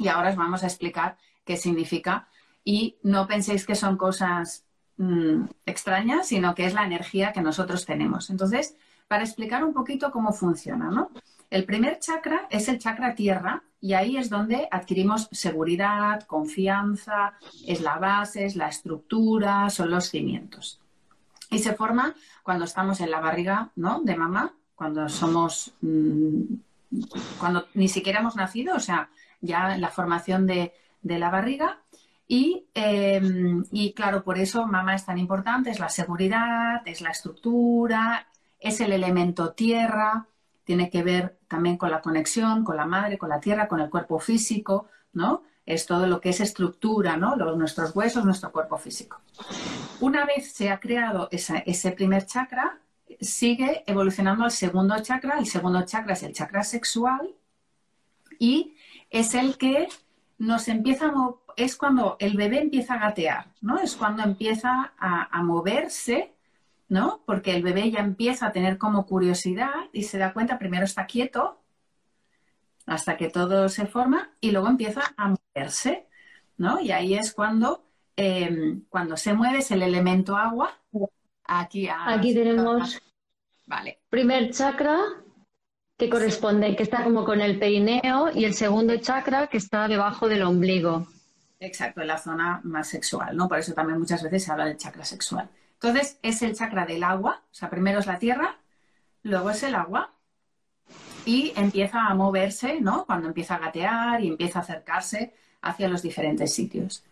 Y 0.00 0.08
ahora 0.08 0.30
os 0.30 0.36
vamos 0.36 0.62
a 0.62 0.66
explicar 0.66 1.18
qué 1.44 1.58
significa 1.58 2.26
y 2.64 2.96
no 3.02 3.26
penséis 3.26 3.66
que 3.66 3.74
son 3.74 3.98
cosas 3.98 4.64
mm, 4.96 5.44
extrañas, 5.66 6.28
sino 6.28 6.54
que 6.54 6.64
es 6.64 6.72
la 6.72 6.86
energía 6.86 7.32
que 7.32 7.42
nosotros 7.42 7.84
tenemos. 7.84 8.30
Entonces, 8.30 8.76
para 9.08 9.24
explicar 9.24 9.62
un 9.62 9.74
poquito 9.74 10.10
cómo 10.10 10.32
funciona, 10.32 10.90
¿no? 10.90 11.10
El 11.50 11.64
primer 11.66 11.98
chakra 11.98 12.46
es 12.48 12.68
el 12.68 12.78
chakra 12.78 13.14
tierra 13.14 13.62
y 13.78 13.92
ahí 13.92 14.16
es 14.16 14.30
donde 14.30 14.68
adquirimos 14.70 15.28
seguridad, 15.32 16.22
confianza, 16.22 17.34
es 17.66 17.82
la 17.82 17.98
base, 17.98 18.46
es 18.46 18.56
la 18.56 18.68
estructura, 18.68 19.68
son 19.68 19.90
los 19.90 20.08
cimientos. 20.08 20.80
Y 21.50 21.58
se 21.58 21.74
forma 21.74 22.14
cuando 22.42 22.64
estamos 22.64 23.00
en 23.00 23.10
la 23.10 23.20
barriga, 23.20 23.70
¿no? 23.76 24.00
De 24.00 24.16
mamá, 24.16 24.54
cuando 24.74 25.08
somos, 25.10 25.74
mm, 25.82 26.40
cuando 27.38 27.66
ni 27.74 27.88
siquiera 27.88 28.20
hemos 28.20 28.36
nacido, 28.36 28.76
o 28.76 28.80
sea, 28.80 29.10
ya 29.40 29.76
la 29.76 29.88
formación 29.88 30.46
de, 30.46 30.72
la 31.02 31.30
barriga. 31.30 31.82
Y, 32.26 32.68
em, 32.74 33.64
y, 33.72 33.92
claro, 33.92 34.22
por 34.22 34.38
eso 34.38 34.66
mamá 34.66 34.94
es 34.94 35.04
tan 35.04 35.18
importante, 35.18 35.70
es 35.70 35.80
la 35.80 35.88
seguridad, 35.88 36.82
es 36.86 37.00
la 37.00 37.10
estructura, 37.10 38.28
es 38.60 38.80
el 38.80 38.92
elemento 38.92 39.52
tierra, 39.52 40.28
tiene 40.64 40.90
que 40.90 41.02
ver 41.02 41.38
también 41.48 41.76
con 41.76 41.90
la 41.90 42.00
conexión, 42.00 42.64
con 42.64 42.76
la 42.76 42.86
madre, 42.86 43.18
con 43.18 43.28
la 43.30 43.40
tierra, 43.40 43.66
con 43.66 43.80
el 43.80 43.90
cuerpo 43.90 44.20
físico, 44.20 44.86
¿no? 45.12 45.42
Es 45.66 45.86
todo 45.86 46.06
lo 46.06 46.20
que 46.20 46.28
es 46.28 46.40
estructura, 46.40 47.16
¿no? 47.16 47.34
Los, 47.34 47.56
nuestros 47.56 47.94
huesos, 47.96 48.24
nuestro 48.24 48.52
cuerpo 48.52 48.78
físico. 48.78 49.20
Una 50.00 50.24
vez 50.24 50.52
se 50.52 50.70
ha 50.70 50.78
creado 50.78 51.28
ese 51.32 51.92
primer 51.92 52.26
chakra, 52.26 52.80
sigue 53.20 53.82
evolucionando 53.86 54.44
al 54.44 54.50
segundo 54.50 54.94
chakra. 55.00 55.38
El 55.38 55.46
segundo 55.46 55.82
chakra 55.84 56.12
es 56.12 56.22
el 56.22 56.32
chakra 56.32 56.62
sexual 56.62 57.34
y 58.38 58.76
es 59.10 59.34
el 59.34 59.58
que 59.58 59.88
nos 60.38 60.68
empieza 60.68 61.06
a 61.06 61.34
es 61.56 61.76
cuando 61.76 62.16
el 62.20 62.36
bebé 62.36 62.60
empieza 62.60 62.94
a 62.94 62.98
gatear, 62.98 63.52
¿no? 63.60 63.78
Es 63.78 63.96
cuando 63.96 64.22
empieza 64.22 64.94
a 64.98 65.42
moverse 65.42 66.34
¿no? 66.90 67.22
Porque 67.24 67.54
el 67.54 67.62
bebé 67.62 67.90
ya 67.90 68.00
empieza 68.00 68.48
a 68.48 68.52
tener 68.52 68.76
como 68.76 69.06
curiosidad 69.06 69.70
y 69.92 70.02
se 70.02 70.18
da 70.18 70.32
cuenta, 70.34 70.58
primero 70.58 70.84
está 70.84 71.06
quieto 71.06 71.62
hasta 72.84 73.16
que 73.16 73.30
todo 73.30 73.68
se 73.68 73.86
forma 73.86 74.30
y 74.40 74.50
luego 74.50 74.66
empieza 74.66 75.02
a 75.16 75.28
moverse, 75.28 76.08
¿no? 76.56 76.80
Y 76.80 76.90
ahí 76.90 77.14
es 77.14 77.32
cuando, 77.32 77.84
em, 78.16 78.82
cuando 78.88 79.16
se 79.16 79.32
mueve 79.34 79.58
es 79.58 79.70
el 79.70 79.82
elemento 79.82 80.36
agua. 80.36 80.80
Aquí, 81.44 81.88
Aquí 81.88 82.34
tenemos 82.34 83.00
vale. 83.66 84.00
primer 84.10 84.50
chakra 84.50 84.98
que 86.00 86.08
corresponde, 86.08 86.74
que 86.76 86.82
está 86.82 87.04
como 87.04 87.26
con 87.26 87.42
el 87.42 87.58
perineo 87.58 88.30
y 88.34 88.46
el 88.46 88.54
segundo 88.54 88.96
chakra 88.96 89.48
que 89.48 89.58
está 89.58 89.86
debajo 89.86 90.30
del 90.30 90.42
ombligo. 90.42 91.06
Exacto, 91.60 92.00
en 92.00 92.06
la 92.06 92.16
zona 92.16 92.62
más 92.64 92.88
sexual, 92.88 93.36
¿no? 93.36 93.48
Por 93.48 93.58
eso 93.58 93.74
también 93.74 93.98
muchas 93.98 94.22
veces 94.22 94.42
se 94.42 94.50
habla 94.50 94.64
del 94.64 94.78
chakra 94.78 95.04
sexual. 95.04 95.50
Entonces 95.74 96.18
es 96.22 96.40
el 96.40 96.54
chakra 96.54 96.86
del 96.86 97.04
agua, 97.04 97.42
o 97.44 97.54
sea, 97.54 97.68
primero 97.68 97.98
es 97.98 98.06
la 98.06 98.18
tierra, 98.18 98.56
luego 99.24 99.50
es 99.50 99.62
el 99.62 99.74
agua 99.74 100.14
y 101.26 101.52
empieza 101.54 102.06
a 102.06 102.14
moverse, 102.14 102.80
¿no? 102.80 103.04
Cuando 103.04 103.28
empieza 103.28 103.56
a 103.56 103.58
gatear 103.58 104.24
y 104.24 104.28
empieza 104.28 104.60
a 104.60 104.62
acercarse 104.62 105.34
hacia 105.60 105.86
los 105.86 106.00
diferentes 106.00 106.54
sitios. 106.54 107.04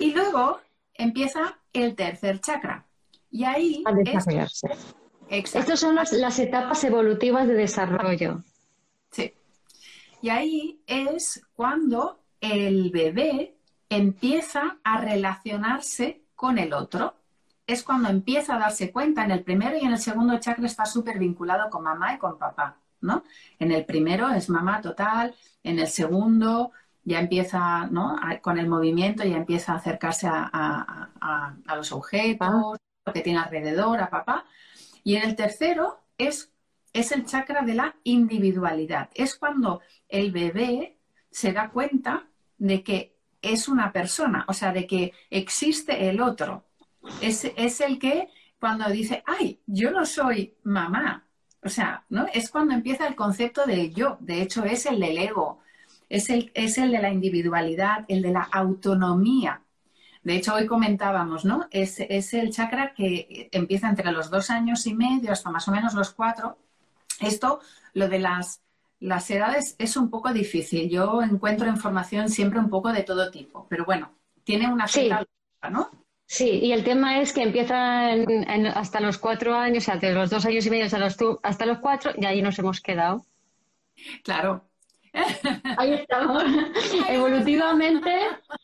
Y 0.00 0.12
luego 0.12 0.60
empieza 0.94 1.60
el 1.72 1.94
tercer 1.94 2.40
chakra. 2.40 2.86
Y 3.30 3.44
ahí... 3.44 3.84
A 3.86 3.92
desarrollarse. 3.92 4.68
Estas 5.38 5.80
son 5.80 5.96
las 5.96 6.38
etapas 6.38 6.84
evolutivas 6.84 7.46
de 7.46 7.54
desarrollo. 7.54 8.42
Sí. 9.10 9.32
Y 10.22 10.28
ahí 10.28 10.80
es 10.86 11.44
cuando 11.54 12.18
el 12.40 12.90
bebé 12.90 13.54
empieza 13.88 14.78
a 14.82 15.00
relacionarse 15.00 16.22
con 16.34 16.58
el 16.58 16.72
otro 16.72 17.14
es 17.66 17.82
cuando 17.82 18.08
empieza 18.08 18.56
a 18.56 18.58
darse 18.58 18.92
cuenta. 18.92 19.24
En 19.24 19.30
el 19.30 19.42
primero 19.42 19.76
y 19.76 19.84
en 19.84 19.92
el 19.92 19.98
segundo 19.98 20.38
chakra 20.38 20.66
está 20.66 20.84
súper 20.84 21.18
vinculado 21.18 21.70
con 21.70 21.82
mamá 21.82 22.14
y 22.14 22.18
con 22.18 22.38
papá, 22.38 22.76
¿no? 23.00 23.24
En 23.58 23.72
el 23.72 23.84
primero 23.84 24.28
es 24.30 24.48
mamá 24.50 24.80
total, 24.80 25.34
en 25.62 25.78
el 25.78 25.88
segundo 25.88 26.72
ya 27.04 27.20
empieza, 27.20 27.86
¿no? 27.86 28.18
con 28.40 28.58
el 28.58 28.66
movimiento 28.66 29.24
ya 29.24 29.36
empieza 29.36 29.72
a 29.72 29.76
acercarse 29.76 30.26
a, 30.26 31.10
los 31.76 31.92
objetos, 31.92 32.78
lo 33.04 33.12
que 33.12 33.20
tiene 33.20 33.38
alrededor, 33.38 34.00
a 34.00 34.08
papá. 34.08 34.46
Y 35.04 35.16
en 35.16 35.22
el 35.22 35.36
tercero 35.36 36.00
es, 36.18 36.52
es 36.92 37.12
el 37.12 37.26
chakra 37.26 37.62
de 37.62 37.74
la 37.74 37.94
individualidad. 38.02 39.10
Es 39.14 39.36
cuando 39.36 39.82
el 40.08 40.32
bebé 40.32 40.98
se 41.30 41.52
da 41.52 41.70
cuenta 41.70 42.26
de 42.58 42.82
que 42.82 43.16
es 43.42 43.68
una 43.68 43.92
persona, 43.92 44.44
o 44.48 44.54
sea, 44.54 44.72
de 44.72 44.86
que 44.86 45.12
existe 45.30 46.08
el 46.08 46.20
otro, 46.20 46.64
es, 47.20 47.44
el 47.80 47.98
que 47.98 48.28
cuando 48.58 48.88
dice, 48.88 49.22
ay, 49.26 49.60
yo 49.66 49.90
no 49.90 50.06
soy 50.06 50.54
mamá. 50.62 51.26
O 51.62 51.68
sea, 51.68 52.04
¿no? 52.08 52.26
Es 52.32 52.50
cuando 52.50 52.74
empieza 52.74 53.06
el 53.06 53.14
concepto 53.14 53.66
de 53.66 53.90
yo. 53.90 54.16
De 54.20 54.42
hecho, 54.42 54.64
es 54.64 54.86
el 54.86 55.00
del 55.00 55.18
ego. 55.18 55.60
Es 56.08 56.30
el, 56.30 56.50
es 56.54 56.78
el 56.78 56.92
de 56.92 57.00
la 57.00 57.10
individualidad, 57.10 58.04
el 58.08 58.22
de 58.22 58.32
la 58.32 58.42
autonomía. 58.42 59.62
De 60.24 60.34
hecho, 60.34 60.54
hoy 60.54 60.66
comentábamos, 60.66 61.44
¿no? 61.44 61.68
Es, 61.70 62.00
es, 62.00 62.32
el 62.34 62.50
chakra 62.50 62.94
que 62.94 63.48
empieza 63.52 63.88
entre 63.88 64.10
los 64.10 64.30
dos 64.30 64.50
años 64.50 64.86
y 64.86 64.94
medio 64.94 65.30
hasta 65.30 65.50
más 65.50 65.68
o 65.68 65.70
menos 65.70 65.94
los 65.94 66.10
cuatro. 66.12 66.58
Esto, 67.20 67.60
lo 67.92 68.08
de 68.08 68.18
las, 68.18 68.62
las 69.00 69.30
edades, 69.30 69.76
es 69.78 69.96
un 69.98 70.08
poco 70.08 70.32
difícil. 70.32 70.88
Yo 70.88 71.22
encuentro 71.22 71.68
información 71.68 72.30
siempre 72.30 72.58
un 72.58 72.70
poco 72.70 72.90
de 72.92 73.02
todo 73.02 73.30
tipo, 73.30 73.66
pero 73.68 73.84
bueno, 73.84 74.12
tiene 74.44 74.66
una 74.72 74.88
cierta 74.88 75.24
¿no? 75.70 75.90
Sí, 76.26 76.48
y 76.48 76.72
el 76.72 76.84
tema 76.84 77.20
es 77.20 77.32
que 77.32 77.42
empieza 77.42 78.12
hasta 78.74 79.00
los 79.00 79.18
cuatro 79.18 79.54
años, 79.54 79.84
o 79.84 79.86
sea, 79.86 79.96
de 79.96 80.12
los 80.12 80.30
dos 80.30 80.44
años 80.46 80.64
y 80.66 80.70
medio 80.70 80.86
hasta 80.86 80.98
los, 80.98 81.16
hasta 81.42 81.66
los 81.66 81.78
cuatro, 81.78 82.12
y 82.16 82.24
ahí 82.24 82.40
nos 82.40 82.58
hemos 82.58 82.80
quedado. 82.80 83.24
Claro. 84.22 84.64
Ahí 85.78 85.94
estamos. 85.94 86.44
Evolutivamente, 87.08 88.10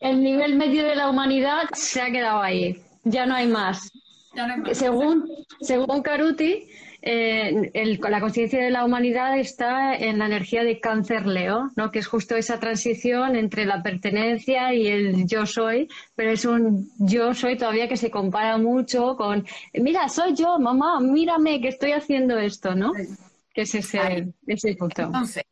el 0.00 0.22
nivel 0.22 0.56
medio 0.56 0.84
de 0.84 0.96
la 0.96 1.08
humanidad 1.08 1.62
se 1.72 2.00
ha 2.00 2.10
quedado 2.10 2.42
ahí. 2.42 2.82
Ya 3.04 3.26
no 3.26 3.34
hay 3.34 3.46
más. 3.46 3.90
Ya 4.34 4.46
no 4.46 4.54
hay 4.54 4.60
más. 4.60 4.78
Según, 4.78 5.28
según 5.60 6.02
Caruti, 6.02 6.68
eh, 7.02 7.70
la 7.98 8.20
conciencia 8.20 8.62
de 8.62 8.70
la 8.70 8.84
humanidad 8.84 9.38
está 9.38 9.94
en 9.94 10.18
la 10.18 10.26
energía 10.26 10.64
de 10.64 10.80
cáncer 10.80 11.26
Leo, 11.26 11.70
¿no? 11.74 11.90
que 11.90 12.00
es 12.00 12.06
justo 12.06 12.36
esa 12.36 12.60
transición 12.60 13.36
entre 13.36 13.64
la 13.64 13.82
pertenencia 13.82 14.74
y 14.74 14.86
el 14.86 15.26
yo 15.26 15.46
soy, 15.46 15.88
pero 16.14 16.30
es 16.30 16.44
un 16.44 16.90
yo 16.98 17.32
soy 17.32 17.56
todavía 17.56 17.88
que 17.88 17.96
se 17.96 18.10
compara 18.10 18.58
mucho 18.58 19.16
con, 19.16 19.46
mira, 19.74 20.08
soy 20.08 20.34
yo, 20.34 20.58
mamá, 20.58 21.00
mírame 21.00 21.60
que 21.60 21.68
estoy 21.68 21.92
haciendo 21.92 22.38
esto, 22.38 22.74
¿no? 22.74 22.92
Que 23.54 23.62
es 23.62 23.74
ese, 23.74 24.28
ese 24.46 24.74
punto. 24.74 25.02
Entonces, 25.02 25.44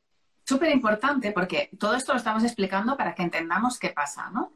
súper 0.49 0.71
importante 0.71 1.33
porque 1.33 1.69
todo 1.79 1.95
esto 1.95 2.13
lo 2.13 2.19
estamos 2.19 2.43
explicando 2.43 2.97
para 2.97 3.15
que 3.15 3.23
entendamos 3.23 3.79
qué 3.79 3.91
pasa, 3.91 4.31
¿no? 4.31 4.53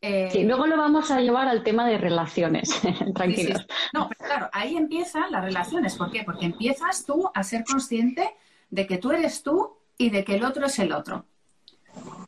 Eh, 0.00 0.30
sí, 0.32 0.44
luego 0.44 0.66
lo 0.66 0.78
vamos 0.78 1.10
a 1.10 1.20
llevar 1.20 1.46
al 1.46 1.62
tema 1.62 1.86
de 1.86 1.98
relaciones, 1.98 2.70
tranquilos. 3.14 3.66
No, 3.92 4.08
pero 4.08 4.24
claro, 4.24 4.50
ahí 4.54 4.78
empiezan 4.78 5.30
las 5.30 5.44
relaciones. 5.44 5.94
¿Por 5.96 6.10
qué? 6.10 6.22
Porque 6.24 6.46
empiezas 6.46 7.04
tú 7.04 7.30
a 7.34 7.42
ser 7.42 7.64
consciente 7.64 8.34
de 8.70 8.86
que 8.86 8.96
tú 8.96 9.12
eres 9.12 9.42
tú 9.42 9.76
y 9.98 10.08
de 10.08 10.24
que 10.24 10.36
el 10.36 10.44
otro 10.44 10.64
es 10.64 10.78
el 10.78 10.90
otro. 10.92 11.26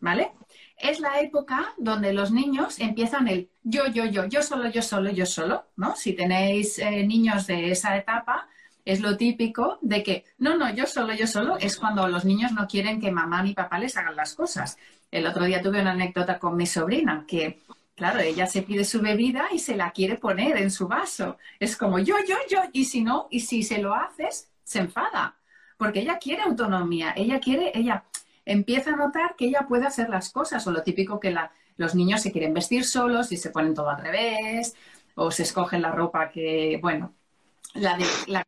¿Vale? 0.02 0.32
Es 0.76 1.00
la 1.00 1.20
época 1.20 1.72
donde 1.78 2.12
los 2.12 2.30
niños 2.30 2.78
empiezan 2.78 3.26
el 3.26 3.49
yo, 3.62 3.87
yo, 3.87 4.04
yo, 4.04 4.26
yo 4.26 4.42
solo, 4.42 4.68
yo 4.68 4.82
solo, 4.82 5.11
yo 5.11 5.25
solo, 5.25 5.64
¿no? 5.76 5.96
Si 5.96 6.12
tenéis 6.12 6.78
eh, 6.78 7.06
niños 7.06 7.46
de 7.46 7.70
esa 7.70 7.96
etapa, 7.96 8.49
es 8.84 9.00
lo 9.00 9.16
típico 9.16 9.78
de 9.80 10.02
que, 10.02 10.24
no, 10.38 10.56
no, 10.56 10.72
yo 10.74 10.86
solo, 10.86 11.14
yo 11.14 11.26
solo, 11.26 11.56
es 11.58 11.76
cuando 11.76 12.08
los 12.08 12.24
niños 12.24 12.52
no 12.52 12.66
quieren 12.66 13.00
que 13.00 13.10
mamá 13.10 13.42
ni 13.42 13.54
papá 13.54 13.78
les 13.78 13.96
hagan 13.96 14.16
las 14.16 14.34
cosas. 14.34 14.76
El 15.10 15.26
otro 15.26 15.44
día 15.44 15.62
tuve 15.62 15.80
una 15.80 15.92
anécdota 15.92 16.38
con 16.38 16.56
mi 16.56 16.66
sobrina 16.66 17.24
que, 17.28 17.60
claro, 17.94 18.20
ella 18.20 18.46
se 18.46 18.62
pide 18.62 18.84
su 18.84 19.00
bebida 19.00 19.46
y 19.52 19.58
se 19.58 19.76
la 19.76 19.92
quiere 19.92 20.16
poner 20.16 20.56
en 20.56 20.70
su 20.70 20.88
vaso. 20.88 21.38
Es 21.60 21.76
como 21.76 21.98
yo, 21.98 22.16
yo, 22.26 22.36
yo, 22.50 22.60
y 22.72 22.86
si 22.86 23.02
no, 23.02 23.28
y 23.30 23.40
si 23.40 23.62
se 23.62 23.78
lo 23.78 23.94
haces, 23.94 24.48
se 24.64 24.80
enfada, 24.80 25.36
porque 25.76 26.00
ella 26.00 26.18
quiere 26.18 26.42
autonomía, 26.42 27.12
ella 27.16 27.38
quiere, 27.40 27.72
ella 27.74 28.04
empieza 28.44 28.92
a 28.92 28.96
notar 28.96 29.36
que 29.36 29.46
ella 29.46 29.66
puede 29.68 29.86
hacer 29.86 30.08
las 30.08 30.30
cosas, 30.30 30.66
o 30.66 30.72
lo 30.72 30.82
típico 30.82 31.20
que 31.20 31.36
los 31.76 31.94
niños 31.94 32.22
se 32.22 32.32
quieren 32.32 32.54
vestir 32.54 32.84
solos 32.84 33.30
y 33.32 33.36
se 33.36 33.50
ponen 33.50 33.74
todo 33.74 33.90
al 33.90 34.02
revés, 34.02 34.74
o 35.14 35.30
se 35.30 35.44
escogen 35.44 35.82
la 35.82 35.92
ropa 35.92 36.30
que, 36.30 36.78
bueno, 36.82 37.14
la 37.75 37.97
de, 37.97 38.05
la, 38.26 38.47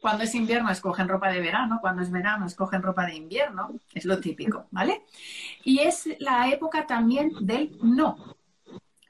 cuando 0.00 0.24
es 0.24 0.34
invierno 0.34 0.70
escogen 0.70 1.08
ropa 1.08 1.30
de 1.30 1.40
verano, 1.40 1.78
cuando 1.80 2.02
es 2.02 2.10
verano 2.10 2.46
escogen 2.46 2.82
ropa 2.82 3.06
de 3.06 3.14
invierno, 3.14 3.78
es 3.92 4.04
lo 4.04 4.20
típico, 4.20 4.66
¿vale? 4.70 5.02
Y 5.62 5.80
es 5.80 6.08
la 6.18 6.48
época 6.48 6.86
también 6.86 7.32
del 7.40 7.76
no. 7.82 8.36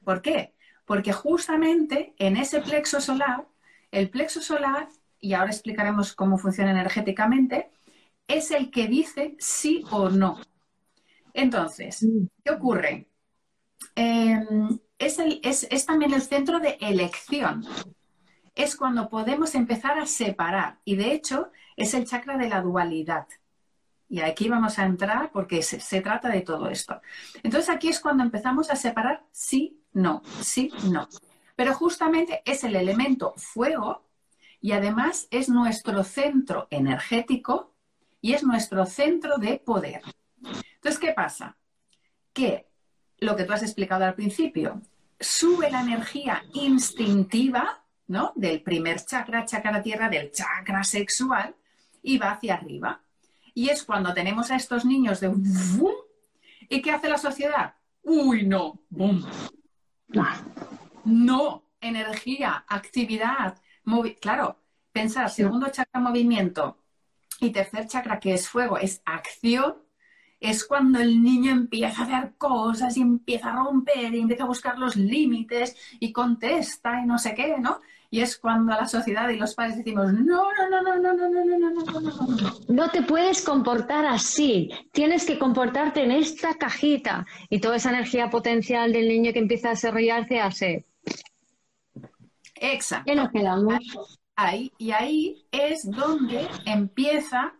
¿Por 0.03 0.21
qué? 0.21 0.53
Porque 0.85 1.11
justamente 1.11 2.13
en 2.17 2.37
ese 2.37 2.61
plexo 2.61 3.01
solar, 3.01 3.47
el 3.91 4.09
plexo 4.09 4.41
solar, 4.41 4.87
y 5.19 5.33
ahora 5.33 5.51
explicaremos 5.51 6.13
cómo 6.13 6.37
funciona 6.37 6.71
energéticamente, 6.71 7.71
es 8.27 8.51
el 8.51 8.71
que 8.71 8.87
dice 8.87 9.35
sí 9.39 9.83
o 9.91 10.09
no. 10.09 10.39
Entonces, 11.33 12.05
¿qué 12.43 12.51
ocurre? 12.51 13.07
Em, 13.95 14.79
es, 14.97 15.19
es 15.69 15.85
también 15.85 16.13
el 16.13 16.21
centro 16.21 16.59
de 16.59 16.77
elección 16.79 17.65
es 18.55 18.75
cuando 18.75 19.09
podemos 19.09 19.53
empezar 19.53 19.99
a 19.99 20.05
separar. 20.05 20.79
Y 20.85 20.95
de 20.95 21.11
hecho, 21.11 21.51
es 21.75 21.93
el 21.93 22.07
chakra 22.07 22.37
de 22.37 22.49
la 22.49 22.61
dualidad. 22.61 23.27
Y 24.07 24.21
aquí 24.21 24.47
vamos 24.47 24.79
a 24.79 24.85
entrar 24.85 25.31
porque 25.31 25.61
se, 25.61 26.01
trata 26.01 26.29
de 26.29 26.41
todo 26.41 26.69
esto. 26.69 27.01
Entonces 27.43 27.69
aquí 27.69 27.89
es 27.89 27.99
cuando 27.99 28.23
empezamos 28.23 28.69
a 28.69 28.75
separar 28.75 29.25
sí, 29.31 29.81
no, 29.93 30.21
sí, 30.41 30.71
no. 30.89 31.09
Pero 31.55 31.73
justamente 31.73 32.41
es 32.45 32.63
el 32.63 32.75
elemento 32.75 33.33
fuego 33.37 34.05
y 34.61 34.71
además 34.71 35.27
es 35.31 35.49
nuestro 35.49 36.03
centro 36.03 36.67
energético 36.69 37.73
y 38.21 38.33
es 38.33 38.43
nuestro 38.43 38.85
centro 38.85 39.37
de 39.37 39.57
poder. 39.57 40.01
Entonces, 40.75 40.99
¿qué 40.99 41.13
pasa? 41.13 41.57
Que 42.33 42.67
lo 43.19 43.35
que 43.35 43.43
tú 43.43 43.53
has 43.53 43.63
explicado 43.63 44.05
al 44.05 44.15
principio, 44.15 44.81
sube 45.19 45.69
la 45.71 45.81
energía 45.81 46.43
instintiva, 46.53 47.84
¿no? 48.07 48.33
Del 48.35 48.61
primer 48.61 49.03
chakra, 49.03 49.45
chakra 49.45 49.81
tierra, 49.81 50.09
del 50.09 50.31
chakra 50.31 50.83
sexual, 50.83 51.55
y 52.01 52.17
va 52.17 52.31
hacia 52.31 52.55
arriba. 52.55 53.01
Y 53.53 53.69
es 53.69 53.83
cuando 53.83 54.13
tenemos 54.13 54.51
a 54.51 54.55
estos 54.55 54.85
niños 54.85 55.19
de 55.19 55.29
¡bum! 55.29 55.93
¿Y 56.69 56.81
qué 56.81 56.91
hace 56.91 57.09
la 57.09 57.17
sociedad? 57.17 57.75
Uy, 58.03 58.45
no, 58.45 58.81
¡bum! 58.89 59.23
No, 61.05 61.63
energía, 61.81 62.65
actividad, 62.67 63.57
claro, 64.19 64.59
pensar, 64.91 65.29
segundo 65.29 65.69
chakra 65.69 65.99
movimiento 65.99 66.77
y 67.39 67.51
tercer 67.51 67.87
chakra 67.87 68.19
que 68.19 68.33
es 68.33 68.47
fuego, 68.47 68.77
es 68.77 69.01
acción, 69.05 69.75
es 70.39 70.65
cuando 70.65 70.99
el 70.99 71.21
niño 71.21 71.51
empieza 71.51 72.01
a 72.01 72.05
hacer 72.05 72.33
cosas 72.37 72.95
y 72.97 73.01
empieza 73.01 73.51
a 73.51 73.55
romper 73.55 74.13
y 74.13 74.19
empieza 74.19 74.43
a 74.43 74.47
buscar 74.47 74.77
los 74.77 74.95
límites 74.95 75.75
y 75.99 76.11
contesta 76.11 77.01
y 77.01 77.05
no 77.05 77.17
sé 77.17 77.33
qué, 77.33 77.57
¿no? 77.59 77.81
Y 78.15 78.21
es 78.21 78.37
cuando 78.37 78.71
la 78.71 78.85
sociedad 78.85 79.27
y 79.27 79.35
los 79.35 79.55
padres 79.55 79.75
decimos, 79.75 80.13
no, 80.13 80.43
no, 80.53 80.69
no, 80.69 80.81
no, 80.81 80.95
no, 80.95 81.13
no, 81.17 81.27
no, 81.27 81.43
no, 81.43 81.69
no, 81.69 81.83
no, 81.83 81.99
no, 81.99 82.27
no. 82.27 82.59
No 82.69 82.89
te 82.89 83.01
puedes 83.01 83.43
comportar 83.43 84.05
así, 84.05 84.69
tienes 84.93 85.25
que 85.25 85.37
comportarte 85.37 86.01
en 86.01 86.11
esta 86.11 86.53
cajita 86.53 87.25
y 87.49 87.59
toda 87.59 87.75
esa 87.75 87.89
energía 87.89 88.29
potencial 88.29 88.93
del 88.93 89.09
niño 89.09 89.33
que 89.33 89.39
empieza 89.39 89.67
a 89.67 89.71
desarrollarse 89.71 90.39
hace. 90.39 90.85
Exacto. 92.55 93.03
¿Qué 93.05 93.15
nos 93.17 93.31
quedamos? 93.31 93.79
Ahí, 94.37 94.71
y 94.77 94.91
ahí 94.91 95.45
es 95.51 95.83
donde 95.83 96.47
empieza 96.65 97.53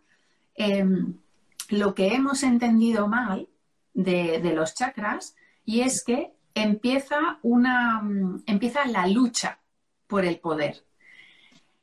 lo 1.67 1.93
que 1.93 2.13
hemos 2.13 2.43
entendido 2.43 3.09
mal 3.09 3.49
de, 3.93 4.39
de, 4.39 4.53
los 4.53 4.73
chakras 4.73 5.35
y 5.65 5.81
es 5.81 6.01
que 6.01 6.31
empieza 6.53 7.39
una 7.41 8.01
empieza 8.45 8.85
la 8.85 9.05
lucha 9.05 9.59
por 10.07 10.25
el 10.25 10.39
poder. 10.39 10.83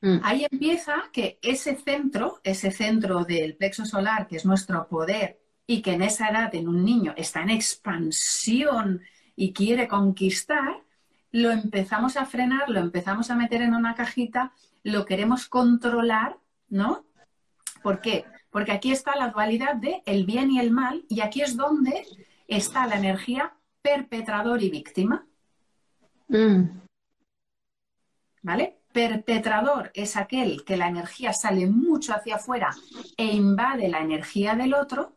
Mm. 0.01 0.19
Ahí 0.23 0.47
empieza 0.51 1.05
que 1.13 1.39
ese 1.43 1.77
centro, 1.77 2.41
ese 2.43 2.71
centro 2.71 3.25
del 3.25 3.57
plexo 3.57 3.85
solar, 3.85 4.27
que 4.27 4.37
es 4.37 4.45
nuestro 4.45 4.87
poder, 4.89 5.39
y 5.67 5.81
que 5.81 5.93
en 5.93 6.03
esa 6.03 6.29
edad 6.29 6.55
en 6.55 6.69
un 6.69 6.85
niño 6.85 7.15
está 7.17 7.43
en 7.43 7.51
expansión 7.51 9.01
y 9.37 9.53
quiere 9.53 9.89
conquistar, 9.89 10.83
lo 11.31 11.51
empezamos 11.51 12.17
a 12.17 12.27
frenar, 12.27 12.69
lo 12.69 12.81
empezamos 12.81 13.31
a 13.31 13.37
meter 13.37 13.63
en 13.63 13.75
una 13.75 13.95
cajita, 13.95 14.53
lo 14.83 15.07
queremos 15.07 15.49
controlar, 15.49 16.37
¿no? 16.69 17.07
¿Por 17.83 18.01
qué? 18.01 18.27
Porque 18.51 18.73
aquí 18.73 18.93
está 18.93 19.17
la 19.17 19.29
dualidad 19.29 19.77
de 19.77 20.03
el 20.05 20.27
bien 20.27 20.51
y 20.51 20.59
el 20.59 20.71
mal, 20.71 21.05
y 21.09 21.21
aquí 21.21 21.43
es 21.43 21.57
donde 21.57 22.05
está 22.49 22.87
la 22.87 22.97
energía 22.97 23.55
perpetrador 23.81 24.63
y 24.63 24.69
víctima. 24.69 25.27
Mm. 26.29 26.83
¿Vale? 28.43 28.79
Perpetrador 28.93 29.91
es 29.95 30.17
aquel 30.17 30.65
que 30.65 30.77
la 30.77 30.89
energía 30.89 31.33
sale 31.33 31.67
mucho 31.67 32.15
hacia 32.15 32.37
afuera 32.37 32.71
e 33.17 33.25
invade 33.25 33.89
la 33.89 34.01
energía 34.01 34.55
del 34.55 34.75
otro. 34.75 35.17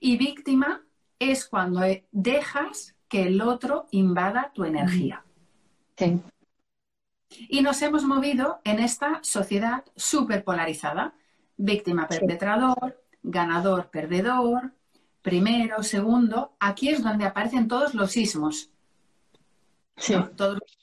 Y 0.00 0.16
víctima 0.16 0.84
es 1.18 1.46
cuando 1.46 1.82
dejas 2.10 2.96
que 3.08 3.26
el 3.28 3.40
otro 3.40 3.86
invada 3.92 4.52
tu 4.54 4.64
energía. 4.64 5.24
Sí. 5.96 6.20
Y 7.48 7.62
nos 7.62 7.80
hemos 7.82 8.04
movido 8.04 8.60
en 8.64 8.78
esta 8.80 9.20
sociedad 9.22 9.84
súper 9.96 10.44
polarizada. 10.44 11.14
Víctima, 11.56 12.06
perpetrador, 12.06 13.02
ganador, 13.22 13.90
perdedor, 13.90 14.72
primero, 15.22 15.82
segundo. 15.82 16.56
Aquí 16.60 16.88
es 16.88 17.02
donde 17.02 17.26
aparecen 17.26 17.68
todos 17.68 17.94
los 17.94 18.12
sismos. 18.12 18.70
Sí. 19.96 20.14
Todos 20.36 20.58
los 20.60 20.76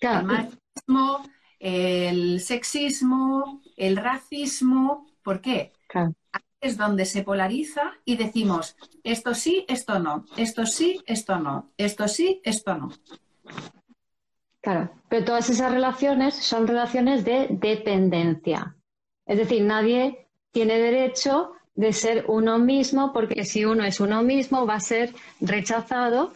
el 1.59 2.39
sexismo, 2.41 3.61
el 3.75 3.97
racismo. 3.97 5.07
¿Por 5.23 5.41
qué? 5.41 5.73
Es 6.61 6.77
donde 6.77 7.05
se 7.05 7.23
polariza 7.23 7.93
y 8.05 8.15
decimos, 8.15 8.75
esto 9.03 9.33
sí, 9.33 9.65
esto 9.67 9.99
no, 9.99 10.25
esto 10.37 10.65
sí, 10.65 11.01
esto 11.05 11.39
no, 11.39 11.71
esto 11.77 12.07
sí, 12.07 12.41
esto 12.43 12.75
no. 12.75 12.89
Claro, 14.61 14.89
pero 15.09 15.25
todas 15.25 15.49
esas 15.49 15.71
relaciones 15.71 16.35
son 16.35 16.67
relaciones 16.67 17.23
de 17.23 17.47
dependencia. 17.51 18.75
Es 19.25 19.37
decir, 19.37 19.63
nadie 19.63 20.27
tiene 20.51 20.79
derecho 20.79 21.51
de 21.75 21.93
ser 21.93 22.25
uno 22.27 22.57
mismo 22.57 23.13
porque 23.13 23.43
si 23.43 23.65
uno 23.65 23.83
es 23.83 23.99
uno 23.99 24.23
mismo 24.23 24.65
va 24.65 24.75
a 24.75 24.79
ser 24.79 25.13
rechazado 25.39 26.33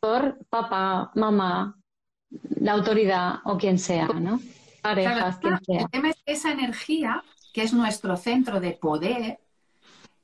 por 0.00 0.38
papá, 0.46 1.12
mamá, 1.14 1.77
la 2.30 2.72
autoridad 2.72 3.36
o 3.44 3.56
quien 3.56 3.78
sea, 3.78 4.08
¿no? 4.08 4.40
Parejas, 4.82 5.38
quien 5.38 5.58
sea. 5.64 5.80
El 5.80 5.90
tema 5.90 6.10
es 6.10 6.22
esa 6.26 6.52
energía, 6.52 7.24
que 7.52 7.62
es 7.62 7.72
nuestro 7.72 8.16
centro 8.16 8.60
de 8.60 8.72
poder, 8.72 9.40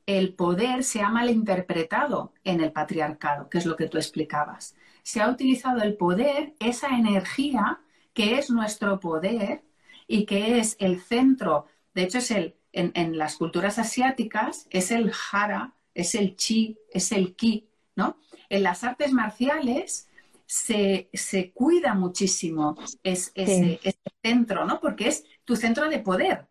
el 0.07 0.35
poder 0.35 0.85
se 0.85 1.01
ha 1.01 1.09
malinterpretado 1.09 2.33
en 2.45 2.61
el 2.61 2.73
patriarcado, 2.73 3.49
que 3.49 3.59
es 3.59 3.67
lo 3.67 3.77
que 3.77 3.89
tú 3.89 3.97
explicabas. 3.97 4.75
Se 5.03 5.21
ha 5.21 5.31
utilizado 5.31 5.83
el 5.83 5.97
poder, 5.97 6.55
esa 6.59 6.89
energía 6.89 7.81
que 8.13 8.39
es 8.39 8.51
nuestro 8.51 9.01
poder 9.01 9.63
y 10.07 10.27
que 10.27 10.59
es 10.59 10.77
el 10.79 11.01
centro, 11.01 11.67
de 11.95 12.03
hecho 12.03 12.19
es 12.19 12.31
el, 12.31 12.55
en, 12.73 12.93
en 12.95 13.17
las 13.17 13.37
culturas 13.37 13.79
asiáticas, 13.79 14.67
es 14.71 14.91
el 14.91 15.11
jara, 15.11 15.75
es 15.95 16.15
el 16.15 16.37
chi, 16.37 16.79
es 16.93 17.13
el 17.13 17.35
ki, 17.35 17.69
¿no? 17.97 18.19
En 18.51 18.63
las 18.63 18.85
artes 18.85 19.13
marciales 19.13 20.09
se, 20.47 21.53
cuida 21.55 21.95
muchísimo 21.95 22.77
ese, 23.03 23.81
centro, 24.23 24.65
¿no? 24.65 24.81
Porque 24.81 25.09
es 25.09 25.25
tu 25.45 25.57
centro 25.57 25.89
de 25.89 25.99
poder. 25.99 26.47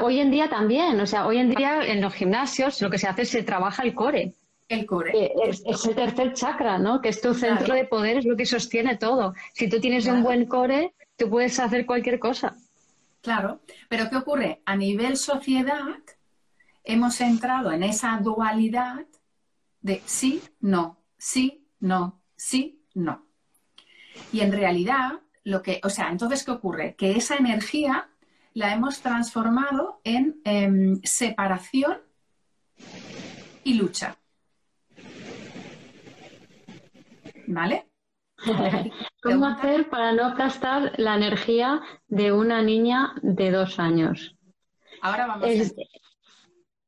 hoy 0.00 0.20
en 0.20 0.30
día 0.30 0.48
también, 0.48 1.00
o 1.00 1.06
sea, 1.06 1.26
hoy 1.26 1.38
en 1.38 1.50
día 1.50 1.84
en 1.84 2.00
los 2.00 2.14
gimnasios 2.14 2.80
lo 2.82 2.90
que 2.90 2.98
se 2.98 3.08
hace 3.08 3.22
es 3.22 3.30
se 3.30 3.42
trabaja 3.42 3.82
el 3.82 3.94
core. 3.94 4.34
El 4.68 4.86
core. 4.86 5.32
Es, 5.44 5.62
el 5.64 5.94
tercer 5.94 6.32
chakra, 6.32 6.78
¿no? 6.78 7.00
Que 7.00 7.10
es 7.10 7.20
tu 7.20 7.34
centro 7.34 7.74
de 7.74 7.84
poder, 7.84 8.18
es 8.18 8.24
lo 8.24 8.36
que 8.36 8.46
sostiene 8.46 8.96
todo. 8.96 9.34
Si 9.52 9.68
tú 9.68 9.80
tienes 9.80 10.06
un 10.06 10.22
buen 10.22 10.46
core, 10.46 10.94
tú 11.16 11.28
puedes 11.28 11.58
hacer 11.60 11.84
cualquier 11.84 12.18
cosa. 12.18 12.56
Claro, 13.20 13.60
pero 13.88 14.10
¿qué 14.10 14.16
ocurre? 14.16 14.62
A 14.66 14.76
nivel 14.76 15.16
sociedad 15.16 15.96
hemos 16.82 17.20
entrado 17.20 17.72
en 17.72 17.82
esa 17.82 18.18
dualidad 18.22 19.06
de 19.80 20.02
sí, 20.04 20.42
no, 20.60 20.98
sí, 21.16 21.66
no, 21.80 22.22
sí, 22.36 22.83
no. 22.94 23.26
Y 24.32 24.40
en 24.40 24.52
realidad, 24.52 25.20
lo 25.42 25.62
que, 25.62 25.80
o 25.82 25.90
sea, 25.90 26.10
entonces, 26.10 26.44
¿qué 26.44 26.52
ocurre? 26.52 26.94
Que 26.96 27.12
esa 27.12 27.36
energía 27.36 28.08
la 28.54 28.72
hemos 28.72 29.00
transformado 29.00 30.00
en 30.04 30.40
em, 30.44 31.00
separación 31.02 31.98
y 33.64 33.74
lucha. 33.74 34.16
¿Vale? 37.46 37.88
¿Cómo 39.22 39.46
hacer 39.46 39.90
para 39.90 40.12
no 40.12 40.34
gastar 40.34 40.92
la 40.96 41.16
energía 41.16 41.82
de 42.06 42.32
una 42.32 42.62
niña 42.62 43.14
de 43.22 43.50
dos 43.50 43.78
años? 43.78 44.36
Ahora 45.02 45.26
vamos 45.26 45.48
a 45.48 45.72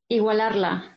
igualarla. 0.07 0.96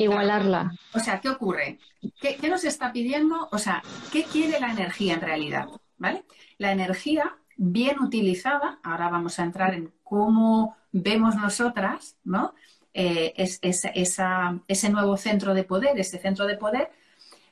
Igualarla. 0.00 0.72
O 0.94 0.98
sea, 0.98 1.20
¿qué 1.20 1.28
ocurre? 1.28 1.78
¿Qué, 2.20 2.48
nos 2.48 2.64
está 2.64 2.90
pidiendo? 2.90 3.50
O 3.52 3.58
sea, 3.58 3.82
¿qué 4.10 4.24
quiere 4.24 4.58
la 4.58 4.70
energía 4.70 5.14
en 5.14 5.20
realidad? 5.20 5.68
¿Vale? 5.98 6.24
La 6.56 6.72
energía 6.72 7.36
bien 7.58 8.00
utilizada, 8.00 8.80
ahora 8.82 9.10
vamos 9.10 9.38
a 9.38 9.44
entrar 9.44 9.74
en 9.74 9.92
cómo 10.02 10.74
vemos 10.90 11.36
nosotras, 11.36 12.16
¿no? 12.24 12.54
Eh, 12.94 13.34
es, 13.36 13.60
ese 13.62 14.88
nuevo 14.88 15.18
centro 15.18 15.52
de 15.52 15.64
poder, 15.64 16.00
ese 16.00 16.18
centro 16.18 16.46
de 16.46 16.56
poder, 16.56 16.90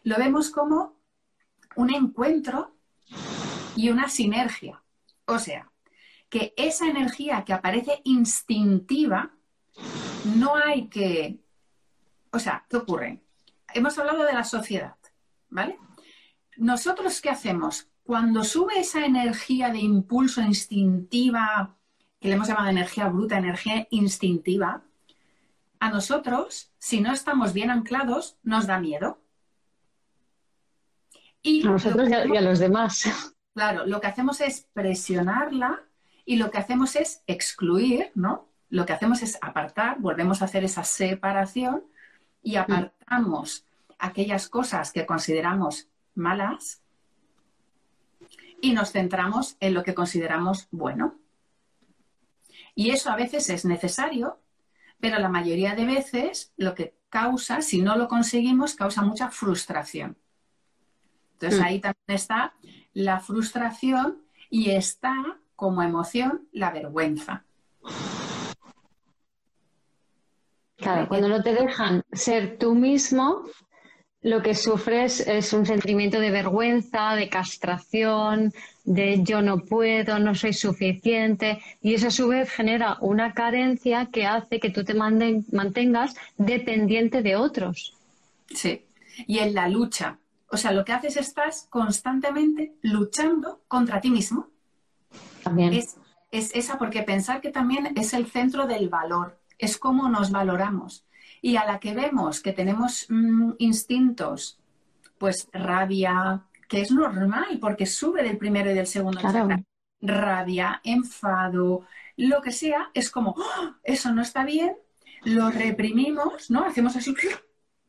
lo 0.04 0.16
vemos 0.16 0.48
como 0.48 0.96
un 1.76 1.92
encuentro 1.92 2.74
y 3.76 3.90
una 3.90 4.08
sinergia. 4.08 4.82
O 5.26 5.38
sea, 5.38 5.70
que 6.30 6.54
esa 6.56 6.88
energía 6.88 7.44
que 7.44 7.52
aparece 7.52 8.00
instintiva, 8.04 9.32
no 10.24 10.56
hay 10.56 10.88
que 10.88 11.40
o 12.38 12.40
sea, 12.40 12.64
¿qué 12.70 12.77
ocurre? 12.77 13.20
Hemos 13.74 13.98
hablado 13.98 14.22
de 14.22 14.33
la 14.33 14.44
sociedad, 14.44 14.96
¿vale? 15.48 15.77
Nosotros, 16.57 17.20
¿qué 17.20 17.31
hacemos? 17.31 17.88
Cuando 18.05 18.44
sube 18.44 18.79
esa 18.79 19.05
energía 19.05 19.70
de 19.70 19.79
impulso 19.79 20.40
instintiva, 20.40 21.77
que 22.20 22.29
le 22.29 22.35
hemos 22.35 22.46
llamado 22.46 22.68
energía 22.68 23.09
bruta, 23.09 23.38
energía 23.38 23.88
instintiva, 23.90 24.85
a 25.81 25.90
nosotros, 25.90 26.72
si 26.79 27.01
no 27.01 27.12
estamos 27.12 27.53
bien 27.53 27.70
anclados, 27.70 28.38
nos 28.44 28.68
da 28.68 28.79
miedo. 28.79 29.20
Y 31.42 31.66
a 31.66 31.70
nosotros 31.70 32.09
y 32.09 32.37
a 32.37 32.40
los 32.40 32.59
demás. 32.61 33.05
Claro, 33.55 33.87
lo 33.87 34.01
que 34.01 34.07
hacemos 34.07 34.40
es 34.40 34.68
presionarla 34.72 35.83
y 36.24 36.37
lo 36.37 36.48
que 36.53 36.59
hacemos 36.59 36.94
es 36.94 37.24
excluir, 37.27 38.12
¿no? 38.14 38.53
Lo 38.68 38.87
que 38.87 38.92
hacemos 38.92 39.20
es 39.20 39.37
apartar, 39.40 39.98
volvemos 39.98 40.40
a 40.40 40.44
hacer 40.44 40.62
esa 40.62 40.85
separación 40.85 41.83
y 42.48 42.56
apartamos 42.56 43.66
aquellas 43.98 44.48
cosas 44.48 44.90
que 44.90 45.04
consideramos 45.04 45.87
malas 46.14 46.80
y 48.62 48.72
nos 48.72 48.92
centramos 48.92 49.58
en 49.61 49.74
lo 49.74 49.82
que 49.82 49.94
consideramos 49.94 50.66
bueno. 50.70 51.18
Y 52.74 52.88
eso 52.88 53.11
a 53.11 53.16
veces 53.16 53.50
es 53.50 53.66
necesario, 53.66 54.40
pero 54.98 55.18
la 55.18 55.28
mayoría 55.28 55.74
de 55.74 55.84
veces 55.84 56.54
lo 56.56 56.74
que 56.74 56.94
causa, 57.11 57.61
si 57.61 57.82
no 57.82 57.96
lo 57.98 58.08
conseguimos, 58.08 58.74
causa 58.74 59.02
mucha 59.02 59.28
frustración. 59.28 60.16
Entonces 61.34 61.61
mm. 61.61 61.64
ahí 61.64 61.80
también 61.80 62.16
está 62.16 62.54
la 62.94 63.20
frustración 63.20 64.22
y 64.48 64.70
está 64.70 65.14
como 65.54 65.82
emoción 65.82 66.48
la 66.52 66.70
vergüenza. 66.70 67.44
Claro, 70.78 71.08
cuando 71.08 71.28
no 71.28 71.42
te 71.42 71.54
dejan 71.54 72.04
ser 72.12 72.56
tú 72.56 72.74
mismo, 72.74 73.42
lo 74.22 74.42
que 74.42 74.54
sufres 74.54 75.20
es 75.20 75.52
un 75.52 75.66
sentimiento 75.66 76.20
de 76.20 76.30
vergüenza, 76.30 77.14
de 77.14 77.28
castración, 77.28 78.52
de 78.84 79.22
yo 79.22 79.42
no 79.42 79.58
puedo, 79.58 80.18
no 80.18 80.34
soy 80.34 80.52
suficiente, 80.52 81.60
y 81.80 81.94
eso 81.94 82.08
a 82.08 82.10
su 82.12 82.28
vez 82.28 82.50
genera 82.50 82.96
una 83.00 83.32
carencia 83.34 84.06
que 84.06 84.26
hace 84.26 84.60
que 84.60 84.70
tú 84.70 84.84
te 84.84 84.94
mantengas 84.94 86.14
dependiente 86.36 87.22
de 87.22 87.36
otros. 87.36 87.94
Sí, 88.48 88.84
y 89.26 89.38
en 89.38 89.54
la 89.54 89.68
lucha. 89.68 90.18
O 90.50 90.56
sea, 90.56 90.72
lo 90.72 90.84
que 90.84 90.92
haces 90.92 91.16
es 91.16 91.28
estás 91.28 91.66
constantemente 91.68 92.72
luchando 92.82 93.60
contra 93.68 94.00
ti 94.00 94.10
mismo. 94.10 94.46
También. 95.42 95.74
Es, 95.74 95.96
es 96.30 96.54
esa, 96.54 96.78
porque 96.78 97.02
pensar 97.02 97.40
que 97.40 97.50
también 97.50 97.92
es 97.96 98.14
el 98.14 98.26
centro 98.26 98.66
del 98.66 98.88
valor, 98.88 99.38
es 99.59 99.79
cómo 99.79 100.09
nos 100.09 100.31
valoramos. 100.31 101.05
Y 101.40 101.57
a 101.57 101.64
la 101.64 101.79
que 101.79 101.94
vemos 101.94 102.40
que 102.40 102.53
tenemos 102.53 103.07
mm, 103.09 103.53
instintos, 103.59 104.59
pues 105.18 105.49
rabia, 105.53 106.42
que 106.68 106.81
es 106.81 106.90
normal 106.90 107.59
porque 107.61 107.87
sube 107.87 108.23
del 108.23 108.38
primero 108.38 108.71
y 108.71 108.75
del 108.75 108.87
segundo 108.87 109.21
rabia, 110.01 110.81
enfado, 110.85 111.85
lo 112.16 112.40
que 112.40 112.53
sea, 112.53 112.90
es 112.94 113.11
como, 113.11 113.35
¡Oh! 113.37 113.75
eso 113.83 114.12
no 114.12 114.23
está 114.23 114.44
bien, 114.44 114.77
lo 115.25 115.51
reprimimos, 115.51 116.51
¿no? 116.51 116.64
Hacemos 116.64 116.97
así, 116.97 117.14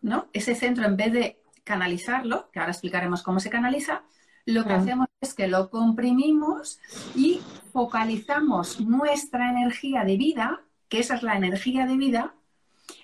¿no? 0.02 0.28
Ese 0.34 0.56
centro, 0.56 0.86
en 0.86 0.98
vez 0.98 1.14
de 1.14 1.42
canalizarlo, 1.64 2.50
que 2.52 2.60
ahora 2.60 2.72
explicaremos 2.72 3.22
cómo 3.22 3.40
se 3.40 3.50
canaliza, 3.50 4.04
lo 4.46 4.66
que 4.66 4.74
hacemos 4.74 5.08
es 5.22 5.36
que 5.36 5.48
lo 5.48 5.70
comprimimos 5.70 6.80
y 7.16 7.40
focalizamos 7.72 8.80
nuestra 8.80 9.52
energía 9.52 10.04
de 10.04 10.18
vida, 10.18 10.62
que 10.89 10.99
esa 10.99 11.15
es 11.15 11.23
la 11.23 11.36
energía 11.38 11.86
de 11.86 11.95
vida, 11.95 12.36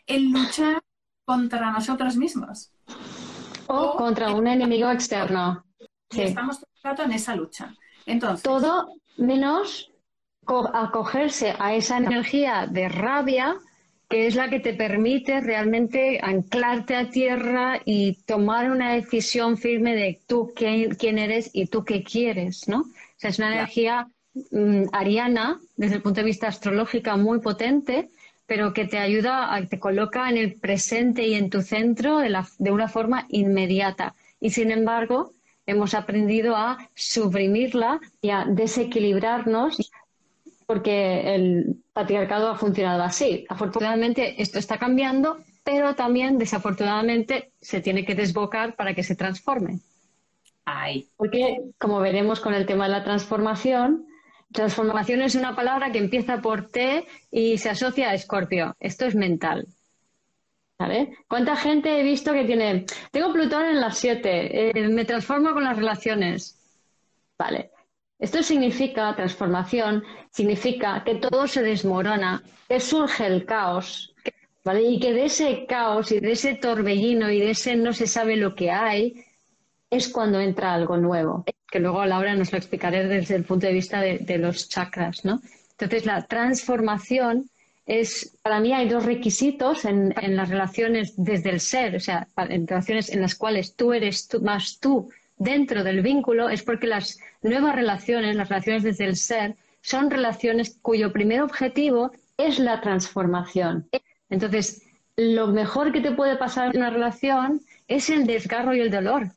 en 0.08 0.32
luchar 0.32 0.82
contra 1.26 1.72
nosotros 1.72 2.18
mismos. 2.18 2.72
O, 3.68 3.96
contra 3.96 4.34
un 4.34 4.48
enemigo 4.48 4.90
externo. 4.90 5.66
estamos 6.10 6.60
todo 6.60 6.70
el 6.76 6.84
rato 6.84 7.04
en 7.04 7.12
esa 7.14 7.36
lucha. 7.36 7.74
Entonces, 8.06 8.44
todo 8.44 8.88
menos 9.18 9.92
acogerse 10.74 11.56
a 11.58 11.74
esa 11.74 11.98
energía 11.98 12.68
de 12.68 12.88
rabia 12.90 13.58
que 14.10 14.28
es 14.28 14.36
la 14.36 14.50
que 14.50 14.60
te 14.60 14.74
permite 14.74 15.42
realmente 15.42 16.20
anclarte 16.22 16.96
a 16.96 17.10
tierra 17.10 17.82
y 17.86 18.22
tomar 18.24 18.70
una 18.70 18.94
decisión 18.94 19.58
firme 19.58 19.96
de 19.96 20.22
tú 20.28 20.54
quién, 20.56 21.18
eres 21.18 21.50
y 21.54 21.68
tú 21.68 21.84
qué 21.84 22.04
quieres, 22.04 22.68
¿no? 22.68 22.82
O 22.82 23.18
sea, 23.18 23.32
es 23.32 23.40
una 23.40 23.54
energía 23.54 24.08
mm, 24.52 24.84
ariana 24.92 25.60
desde 25.78 25.96
el 25.96 26.02
punto 26.02 26.22
de 26.22 26.26
vista 26.26 26.48
astrológico 26.48 27.18
muy 27.18 27.40
potente 27.40 28.10
pero 28.48 28.74
que 28.74 28.86
te 28.86 28.98
ayuda, 28.98 29.60
te 29.70 29.80
coloca 29.80 30.30
en 30.30 30.38
el 30.38 30.54
presente 30.54 31.28
y 31.28 31.34
en 31.34 31.50
tu 31.50 31.62
centro 31.62 32.20
de, 32.20 32.32
de 32.60 32.72
una 32.72 32.88
forma 32.88 33.26
inmediata. 33.30 34.14
Y 34.40 34.52
sin 34.52 34.72
embargo, 34.72 35.32
hemos 35.66 35.94
aprendido 35.94 36.56
a 36.56 36.78
suprimirla 36.94 38.00
y 38.22 38.30
a 38.30 38.46
desequilibrarnos 38.46 39.92
porque 40.68 41.36
el 41.36 41.78
patriarcado 41.94 42.50
ha 42.50 42.58
funcionado 42.58 43.04
así. 43.04 43.46
Afortunadamente 43.50 44.42
esto 44.42 44.60
está 44.60 44.78
cambiando, 44.78 45.38
pero 45.64 45.96
también 45.96 46.38
desafortunadamente 46.38 47.52
se 47.62 47.82
tiene 47.82 48.06
que 48.06 48.16
desbocar 48.16 48.76
para 48.76 48.94
que 48.94 49.04
se 49.04 49.16
transforme. 49.16 49.80
Ay. 50.66 51.08
Porque, 51.18 51.62
como 51.78 52.00
veremos 52.00 52.40
con 52.40 52.56
el 52.56 52.66
tema 52.66 52.86
de 52.86 52.92
la 52.92 53.04
transformación, 53.04 54.06
Transformación 54.56 55.22
es 55.22 55.36
una 55.36 55.54
palabra 55.54 55.92
que 55.92 55.98
empieza 55.98 56.42
por 56.42 56.70
T 56.70 57.06
y 57.30 57.58
se 57.58 57.70
asocia 57.70 58.10
a 58.10 58.14
Escorpio. 58.14 58.74
Esto 58.80 59.06
es 59.06 59.14
mental. 59.14 59.68
¿Vale? 60.80 61.18
¿Cuánta 61.28 61.58
gente 61.58 62.00
he 62.00 62.04
visto 62.04 62.32
que 62.32 62.46
tiene, 62.46 62.86
tengo 63.12 63.34
Plutón 63.34 63.66
en 63.66 63.82
las 63.82 63.98
7, 63.98 64.70
eh, 64.70 64.88
me 64.88 65.04
transformo 65.04 65.54
con 65.54 65.66
las 65.66 65.76
relaciones? 65.76 66.58
Vale. 67.38 67.72
Esto 68.18 68.42
significa, 68.44 69.14
transformación, 69.14 70.04
significa 70.32 71.04
que 71.04 71.16
todo 71.16 71.48
se 71.48 71.62
desmorona, 71.62 72.42
que 72.70 72.80
surge 72.80 73.28
el 73.28 73.46
caos, 73.46 74.16
¿vale? 74.64 74.84
Y 74.84 75.00
que 75.02 75.12
de 75.12 75.26
ese 75.26 75.66
caos 75.66 76.14
y 76.14 76.22
de 76.22 76.32
ese 76.32 76.56
torbellino 76.56 77.30
y 77.30 77.42
de 77.42 77.50
ese 77.52 77.76
no 77.76 77.92
se 77.92 78.08
sabe 78.08 78.38
lo 78.38 78.56
que 78.56 78.72
hay, 78.72 79.26
es 79.90 80.08
cuando 80.08 80.40
entra 80.40 80.74
algo 80.74 80.96
nuevo 80.96 81.44
que 81.76 81.82
luego 81.82 82.00
a 82.00 82.08
la 82.08 82.36
nos 82.36 82.54
lo 82.54 82.58
explicaré 82.58 83.06
desde 83.06 83.36
el 83.36 83.44
punto 83.44 83.68
de 83.68 83.74
vista 83.74 84.00
de, 84.00 84.38
los 84.38 84.70
chakras, 84.70 85.26
¿no? 85.26 85.42
Entonces, 85.72 86.06
la 86.06 86.26
transformación 86.26 87.50
es, 87.86 88.38
para 88.42 88.62
mí 88.62 88.72
hay 88.72 88.88
dos 88.88 89.04
requisitos 89.04 89.84
en, 89.84 90.14
las 90.38 90.48
relaciones 90.48 91.16
desde 91.18 91.50
el 91.50 91.60
ser, 91.60 91.98
o 91.98 92.00
sea, 92.00 92.30
en 92.38 92.66
relaciones 92.66 93.10
en 93.10 93.20
las 93.20 93.36
cuales 93.36 93.76
tú 93.76 93.92
eres 93.92 94.30
más 94.42 94.80
tú 94.80 95.10
dentro 95.38 95.84
del 95.84 96.02
vínculo, 96.02 96.48
es 96.48 96.64
porque 96.64 96.88
las 96.88 97.20
nuevas 97.42 97.76
relaciones, 97.76 98.38
las 98.38 98.48
relaciones 98.48 98.84
desde 98.84 99.04
el 99.04 99.18
ser, 99.18 99.58
son 99.82 100.10
relaciones 100.10 100.80
cuyo 100.82 101.12
primer 101.12 101.42
objetivo 101.42 102.14
es 102.38 102.58
la 102.58 102.80
transformación. 102.80 103.90
Entonces, 104.30 104.82
lo 105.18 105.48
mejor 105.48 105.92
que 105.92 106.00
te 106.00 106.12
puede 106.12 106.38
pasar 106.38 106.74
en 106.74 106.78
una 106.78 106.90
relación 106.90 107.60
es 107.90 108.10
el 108.10 108.26
desgarro 108.26 108.74
y 108.74 108.80
el 108.80 108.92
dolor 108.92 109.30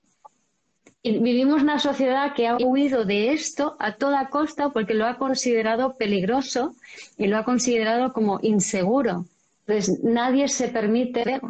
vivimos 1.02 1.62
una 1.62 1.78
sociedad 1.78 2.34
que 2.34 2.48
ha 2.48 2.56
huido 2.56 3.04
de 3.04 3.32
esto 3.32 3.76
a 3.78 3.92
toda 3.92 4.28
costa 4.28 4.70
porque 4.70 4.94
lo 4.94 5.06
ha 5.06 5.16
considerado 5.16 5.96
peligroso 5.96 6.74
y 7.16 7.26
lo 7.26 7.38
ha 7.38 7.44
considerado 7.44 8.12
como 8.12 8.40
inseguro. 8.42 9.24
Entonces, 9.66 10.02
nadie 10.02 10.48
se 10.48 10.68
permite, 10.68 11.40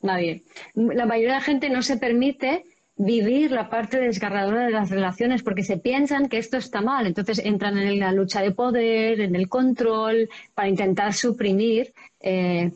nadie, 0.00 0.42
la 0.74 1.06
mayoría 1.06 1.34
de 1.34 1.38
la 1.38 1.44
gente 1.44 1.70
no 1.70 1.82
se 1.82 1.96
permite 1.96 2.64
vivir 2.96 3.50
la 3.50 3.68
parte 3.68 3.98
desgarradora 3.98 4.66
de 4.66 4.70
las 4.70 4.90
relaciones 4.90 5.42
porque 5.42 5.64
se 5.64 5.76
piensan 5.76 6.28
que 6.28 6.38
esto 6.38 6.56
está 6.56 6.80
mal. 6.80 7.06
Entonces 7.06 7.40
entran 7.40 7.76
en 7.76 7.98
la 7.98 8.12
lucha 8.12 8.40
de 8.40 8.52
poder, 8.52 9.20
en 9.20 9.34
el 9.34 9.48
control, 9.48 10.28
para 10.54 10.68
intentar 10.68 11.12
suprimir 11.12 11.92
eh, 12.20 12.70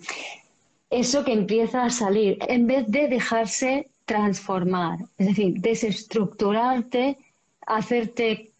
eso 0.91 1.25
que 1.25 1.33
empieza 1.33 1.85
a 1.85 1.91
salir, 1.91 2.39
en 2.49 2.67
vez 2.67 2.85
de 2.89 3.09
dejarse 3.09 3.89
transformar, 4.09 5.01
es 5.19 5.27
decir, 5.29 5.61
desestructurarte, 5.61 7.19
hacerte 7.67 8.55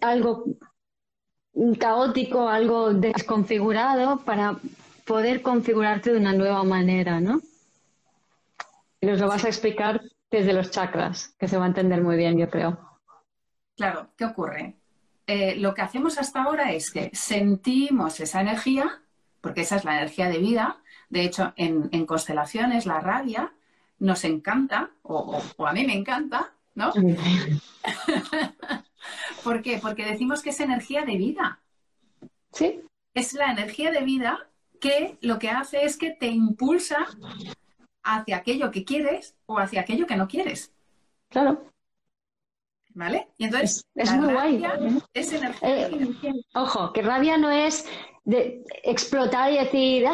algo 0.00 0.44
caótico, 1.78 2.46
algo 2.48 2.92
desconfigurado 2.92 4.18
para 4.18 4.58
poder 5.06 5.40
configurarte 5.40 6.12
de 6.12 6.18
una 6.18 6.34
nueva 6.34 6.62
manera, 6.62 7.20
¿no? 7.20 7.40
Y 9.00 9.06
nos 9.06 9.18
lo 9.18 9.28
vas 9.28 9.46
a 9.46 9.48
explicar 9.48 10.02
desde 10.30 10.52
los 10.52 10.70
chakras, 10.70 11.34
que 11.38 11.48
se 11.48 11.56
va 11.56 11.64
a 11.64 11.68
entender 11.68 12.02
muy 12.02 12.16
bien, 12.16 12.36
yo 12.36 12.50
creo. 12.50 12.78
Claro, 13.76 14.10
¿qué 14.14 14.26
ocurre? 14.26 14.76
Eh, 15.26 15.56
lo 15.56 15.72
que 15.72 15.80
hacemos 15.80 16.18
hasta 16.18 16.42
ahora 16.42 16.72
es 16.72 16.90
que 16.90 17.10
sentimos 17.14 18.20
esa 18.20 18.42
energía, 18.42 19.00
porque 19.40 19.62
esa 19.62 19.76
es 19.76 19.84
la 19.84 19.96
energía 19.96 20.28
de 20.28 20.38
vida. 20.38 20.82
De 21.08 21.22
hecho, 21.22 21.54
en, 21.56 21.88
en 21.92 22.04
constelaciones, 22.04 22.84
la 22.84 23.00
rabia 23.00 23.55
nos 23.98 24.24
encanta, 24.24 24.90
o, 25.02 25.42
a 25.58 25.72
mí 25.72 25.84
me 25.84 25.94
encanta, 25.94 26.52
¿no? 26.74 26.92
¿Por 29.44 29.62
qué? 29.62 29.78
Porque 29.80 30.04
decimos 30.04 30.42
que 30.42 30.50
es 30.50 30.60
energía 30.60 31.04
de 31.04 31.16
vida. 31.16 31.60
Sí. 32.52 32.80
Es 33.14 33.32
la 33.32 33.52
energía 33.52 33.90
de 33.90 34.02
vida 34.02 34.48
que 34.80 35.16
lo 35.20 35.38
que 35.38 35.50
hace 35.50 35.84
es 35.84 35.96
que 35.96 36.10
te 36.10 36.26
impulsa 36.26 37.06
hacia 38.02 38.36
aquello 38.36 38.70
que 38.70 38.84
quieres 38.84 39.36
o 39.46 39.58
hacia 39.58 39.80
aquello 39.80 40.06
que 40.06 40.16
no 40.16 40.28
quieres. 40.28 40.72
Claro. 41.28 41.72
¿Vale? 42.90 43.28
Y 43.36 43.44
entonces, 43.44 43.86
es, 43.94 44.12
muy 44.12 44.32
guay. 44.32 44.62
Es 45.12 45.32
energía 45.32 45.68
de 45.68 45.88
vida. 45.88 46.18
Eh, 46.22 46.32
ojo, 46.54 46.92
que 46.92 47.02
rabia 47.02 47.36
no 47.36 47.50
es 47.50 47.86
de 48.26 48.64
explotar 48.82 49.52
y 49.52 49.58
decir, 49.58 50.04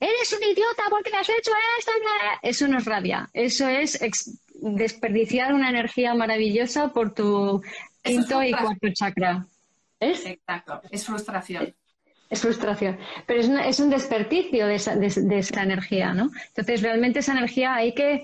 eres 0.00 0.32
un 0.32 0.42
idiota 0.42 0.82
porque 0.90 1.10
me 1.10 1.18
has 1.18 1.28
hecho 1.28 1.52
esto. 1.78 1.92
Eso 2.42 2.68
no 2.68 2.78
es 2.78 2.84
rabia, 2.84 3.30
eso 3.32 3.68
es 3.68 3.98
desperdiciar 4.54 5.54
una 5.54 5.70
energía 5.70 6.14
maravillosa 6.14 6.92
por 6.92 7.14
tu 7.14 7.62
quinto 8.02 8.42
y 8.42 8.50
cuarto 8.50 8.88
chakra. 8.92 9.46
¿Es? 10.00 10.26
Exacto, 10.26 10.82
es 10.90 11.06
frustración. 11.06 11.74
Es 12.28 12.42
frustración, 12.42 12.98
pero 13.26 13.40
es, 13.40 13.48
es 13.48 13.80
un 13.80 13.88
desperdicio 13.88 14.66
de 14.66 14.74
esa, 14.74 14.94
de 14.96 15.38
esa 15.38 15.62
energía, 15.62 16.12
¿no? 16.12 16.30
Entonces, 16.48 16.82
realmente 16.82 17.20
esa 17.20 17.32
energía 17.32 17.74
hay 17.74 17.94
que 17.94 18.22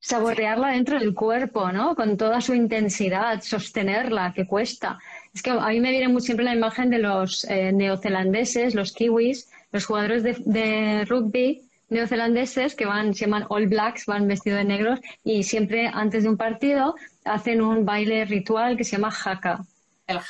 saborearla 0.00 0.68
dentro 0.68 0.98
del 0.98 1.14
cuerpo, 1.14 1.72
¿no? 1.72 1.94
Con 1.94 2.16
toda 2.16 2.40
su 2.40 2.54
intensidad, 2.54 3.40
sostenerla, 3.40 4.32
que 4.34 4.46
cuesta. 4.46 4.98
Es 5.34 5.42
que 5.42 5.50
a 5.50 5.68
mí 5.68 5.80
me 5.80 5.90
viene 5.90 6.08
muy 6.08 6.22
siempre 6.22 6.44
la 6.44 6.54
imagen 6.54 6.90
de 6.90 6.98
los 6.98 7.44
eh, 7.44 7.72
neozelandeses, 7.72 8.74
los 8.74 8.92
kiwis, 8.92 9.50
los 9.72 9.84
jugadores 9.84 10.22
de, 10.22 11.04
rugby 11.06 11.62
neozelandeses 11.90 12.74
que 12.74 12.86
van, 12.86 13.14
se 13.14 13.26
llaman 13.26 13.44
All 13.48 13.66
Blacks, 13.66 14.06
van 14.06 14.26
vestidos 14.26 14.58
de 14.58 14.64
negros 14.64 15.00
y 15.22 15.42
siempre 15.42 15.90
antes 15.92 16.22
de 16.22 16.28
un 16.30 16.36
partido 16.36 16.94
hacen 17.24 17.60
un 17.60 17.84
baile 17.84 18.24
ritual 18.24 18.76
que 18.76 18.84
se 18.84 18.92
llama 18.92 19.12
haka. 19.12 19.64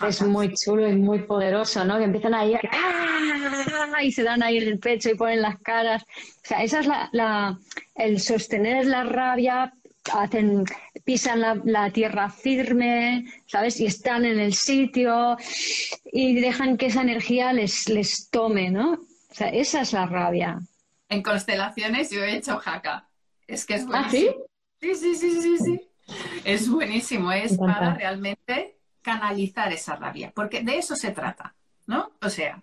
es 0.08 0.22
muy 0.22 0.52
chulo 0.54 0.88
y 0.88 0.96
muy 0.96 1.20
poderoso, 1.20 1.84
¿no? 1.84 1.98
Que 1.98 2.04
empiezan 2.04 2.34
ahí 2.34 2.54
¡ah! 2.54 4.02
y 4.02 4.10
se 4.10 4.22
dan 4.22 4.42
ahí 4.42 4.58
en 4.58 4.68
el 4.68 4.78
pecho 4.78 5.10
y 5.10 5.14
ponen 5.14 5.42
las 5.42 5.58
caras. 5.60 6.02
O 6.02 6.48
sea, 6.48 6.62
esa 6.62 6.80
es 6.80 6.86
la, 7.12 7.58
el 7.94 8.20
sostener 8.20 8.86
la 8.86 9.04
rabia, 9.04 9.72
hacen, 10.12 10.64
pisan 11.04 11.62
la, 11.64 11.90
tierra 11.90 12.30
firme, 12.30 13.26
¿sabes? 13.46 13.78
Y 13.80 13.86
están 13.86 14.24
en 14.24 14.40
el 14.40 14.54
sitio 14.54 15.36
y 16.10 16.40
dejan 16.40 16.76
que 16.76 16.86
esa 16.86 17.02
energía 17.02 17.52
les, 17.52 17.88
les 17.88 18.30
tome, 18.30 18.70
¿no? 18.70 18.92
O 18.92 19.34
sea, 19.34 19.48
esa 19.48 19.82
es 19.82 19.92
la 19.92 20.06
rabia. 20.06 20.60
En 21.08 21.22
constelaciones 21.22 22.10
yo 22.10 22.24
he 22.24 22.36
hecho 22.36 22.58
jaca. 22.58 23.08
Es 23.46 23.66
que 23.66 23.74
es 23.74 23.86
¿Ah, 23.92 24.08
sí? 24.10 24.30
Sí, 24.80 24.94
sí, 24.94 25.14
sí, 25.14 25.42
sí, 25.42 25.58
sí. 25.58 25.90
Es 26.44 26.68
buenísimo, 26.68 27.32
es 27.32 27.56
para 27.56 27.94
realmente 27.94 28.78
canalizar 29.02 29.72
esa 29.72 29.96
rabia, 29.96 30.32
porque 30.34 30.62
de 30.62 30.78
eso 30.78 30.96
se 30.96 31.10
trata, 31.10 31.54
¿no? 31.86 32.12
O 32.22 32.30
sea, 32.30 32.62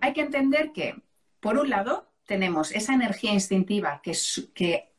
hay 0.00 0.12
que 0.12 0.22
entender 0.22 0.72
que, 0.72 0.96
por 1.40 1.58
un 1.58 1.70
lado, 1.70 2.10
tenemos 2.26 2.72
esa 2.72 2.94
energía 2.94 3.32
instintiva 3.32 4.00
que, 4.02 4.16
que 4.54 4.90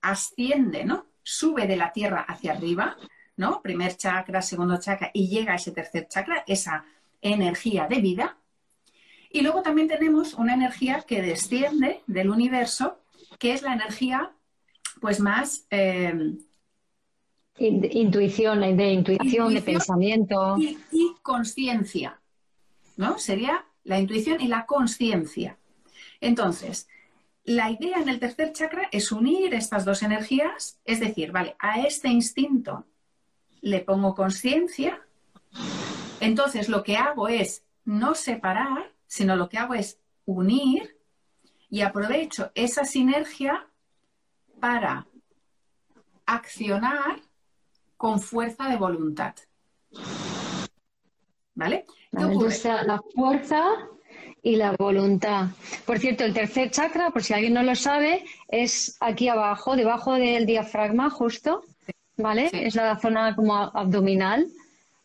asciende, 0.00 0.84
¿no? 0.84 1.06
Sube 1.24 1.66
de 1.66 1.76
la 1.76 1.92
tierra 1.92 2.20
hacia 2.20 2.52
arriba, 2.52 2.96
¿no? 3.36 3.60
Primer 3.62 3.96
chakra, 3.96 4.40
segundo 4.40 4.78
chakra 4.78 5.10
y 5.12 5.28
llega 5.28 5.54
a 5.54 5.56
ese 5.56 5.72
tercer 5.72 6.06
chakra, 6.06 6.44
esa 6.46 6.84
energía 7.20 7.88
de 7.88 8.00
vida. 8.00 8.38
Y 9.30 9.40
luego 9.40 9.62
también 9.62 9.88
tenemos 9.88 10.34
una 10.34 10.54
energía 10.54 11.02
que 11.02 11.20
desciende 11.20 12.02
del 12.06 12.30
universo, 12.30 13.00
que 13.40 13.52
es 13.52 13.62
la 13.62 13.72
energía, 13.72 14.30
pues 15.00 15.18
más 15.18 15.66
eh, 15.70 16.36
Intuición, 17.56 18.60
de 18.76 18.92
intuición, 18.92 19.54
de 19.54 19.62
pensamiento. 19.62 20.56
Y, 20.58 20.76
conciencia, 21.22 22.20
¿no? 22.96 23.18
Sería 23.18 23.64
la 23.84 24.00
intuición 24.00 24.40
y 24.40 24.48
la 24.48 24.66
conciencia. 24.66 25.56
Entonces, 26.20 26.88
la 27.44 27.70
idea 27.70 27.98
en 27.98 28.08
el 28.08 28.18
tercer 28.18 28.52
chakra 28.52 28.88
es 28.90 29.12
unir 29.12 29.54
estas 29.54 29.84
dos 29.84 30.02
energías, 30.02 30.80
es 30.84 31.00
decir, 31.00 31.30
vale, 31.30 31.56
a 31.58 31.80
este 31.80 32.08
instinto 32.08 32.84
le 33.60 33.80
pongo 33.80 34.14
conciencia, 34.14 35.06
entonces 36.20 36.68
lo 36.68 36.82
que 36.82 36.96
hago 36.96 37.28
es 37.28 37.64
no 37.84 38.14
separar, 38.14 38.92
sino 39.06 39.36
lo 39.36 39.48
que 39.48 39.58
hago 39.58 39.74
es 39.74 39.98
unir 40.24 40.98
y 41.68 41.82
aprovecho 41.82 42.50
esa 42.54 42.84
sinergia 42.84 43.66
para 44.58 45.06
accionar 46.26 47.20
con 47.96 48.20
fuerza 48.20 48.68
de 48.68 48.76
voluntad. 48.76 49.34
¿Vale? 51.54 51.84
la 52.10 53.00
fuerza 53.14 53.88
y 54.44 54.56
la 54.56 54.72
voluntad. 54.72 55.48
Por 55.86 55.98
cierto, 55.98 56.22
el 56.22 56.34
tercer 56.34 56.70
chakra, 56.70 57.10
por 57.10 57.24
si 57.24 57.32
alguien 57.32 57.54
no 57.54 57.62
lo 57.62 57.74
sabe, 57.74 58.24
es 58.48 58.96
aquí 59.00 59.28
abajo, 59.28 59.74
debajo 59.74 60.14
del 60.14 60.44
diafragma, 60.44 61.08
justo, 61.08 61.64
¿vale? 62.18 62.50
Es 62.52 62.74
la 62.74 62.96
zona 63.00 63.34
como 63.34 63.56
abdominal. 63.56 64.46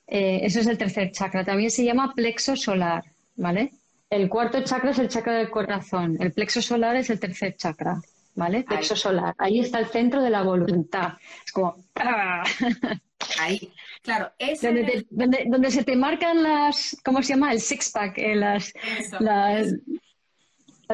Eh, 0.08 0.42
eso 0.44 0.60
es 0.60 0.68
el 0.68 0.78
tercer 0.78 1.12
chakra. 1.12 1.46
También 1.46 1.72
se 1.72 1.86
llama 1.86 2.14
plexo 2.14 2.58
solar, 2.58 3.06
¿vale? 3.38 3.72
El 4.10 4.28
cuarto 4.28 4.62
chakra 4.62 4.92
es 4.92 5.00
el 5.00 5.08
chakra 5.08 5.34
del 5.34 5.50
corazón. 5.50 6.18
El 6.20 6.34
plexo 6.34 6.62
solar 6.62 6.98
es 6.98 7.10
el 7.10 7.20
tercer 7.20 7.56
chakra. 7.56 8.02
¿vale? 8.36 8.64
Plexo 8.64 8.96
solar. 8.96 9.36
Ahí 9.38 9.60
está 9.60 9.80
el 9.80 9.88
centro 9.88 10.22
de 10.22 10.30
la 10.30 10.44
voluntad. 10.44 11.14
Es 11.46 11.52
como... 11.52 11.76
¡ah! 11.96 12.44
Ahí, 13.40 13.72
claro. 14.02 14.32
donde, 15.10 15.72
se 15.72 15.84
te 15.84 15.96
marcan 15.96 16.44
las... 16.44 16.98
¿Cómo 17.04 17.22
se 17.22 17.34
llama? 17.34 17.52
El 17.52 17.60
six-pack, 17.60 18.18
eh, 18.18 18.36
las, 18.36 18.74
las, 19.20 19.76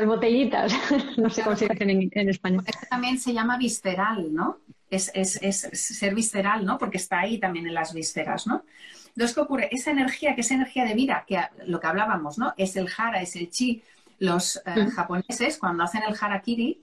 botellitas. 0.05 0.73
no 1.17 1.29
sé 1.29 1.41
cómo 1.43 1.55
se 1.55 1.67
dice 1.67 1.83
en, 1.83 2.29
español. 2.29 2.65
también 2.89 3.17
se 3.17 3.33
llama 3.33 3.57
visceral, 3.57 4.33
¿no? 4.33 4.59
Es, 4.89 5.11
es, 5.13 5.41
es, 5.41 5.69
ser 5.73 6.13
visceral, 6.13 6.65
¿no? 6.65 6.77
Porque 6.77 6.97
está 6.97 7.19
ahí 7.19 7.39
también 7.39 7.67
en 7.67 7.73
las 7.73 7.93
vísceras, 7.93 8.45
¿no? 8.47 8.63
Entonces, 9.15 9.33
¿qué 9.33 9.41
ocurre? 9.41 9.69
Esa 9.71 9.91
energía, 9.91 10.35
que 10.35 10.41
es 10.41 10.51
energía 10.51 10.83
de 10.83 10.93
vida, 10.93 11.23
que 11.25 11.39
lo 11.65 11.79
que 11.79 11.87
hablábamos, 11.87 12.37
¿no? 12.37 12.53
Es 12.57 12.75
el 12.75 12.89
jara, 12.89 13.21
es 13.21 13.35
el 13.35 13.49
chi. 13.49 13.81
Los 14.19 14.61
eh, 14.65 14.87
japoneses, 14.93 15.57
cuando 15.57 15.83
hacen 15.83 16.01
el 16.07 16.15
harakiri, 16.19 16.81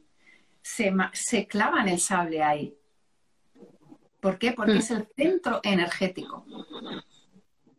se, 0.62 0.92
se 1.12 1.46
clavan 1.46 1.88
el 1.88 1.98
sable 1.98 2.42
ahí. 2.42 2.74
¿Por 4.22 4.38
qué? 4.38 4.52
Porque 4.52 4.78
es 4.78 4.90
el 4.92 5.08
centro 5.16 5.58
energético. 5.64 6.46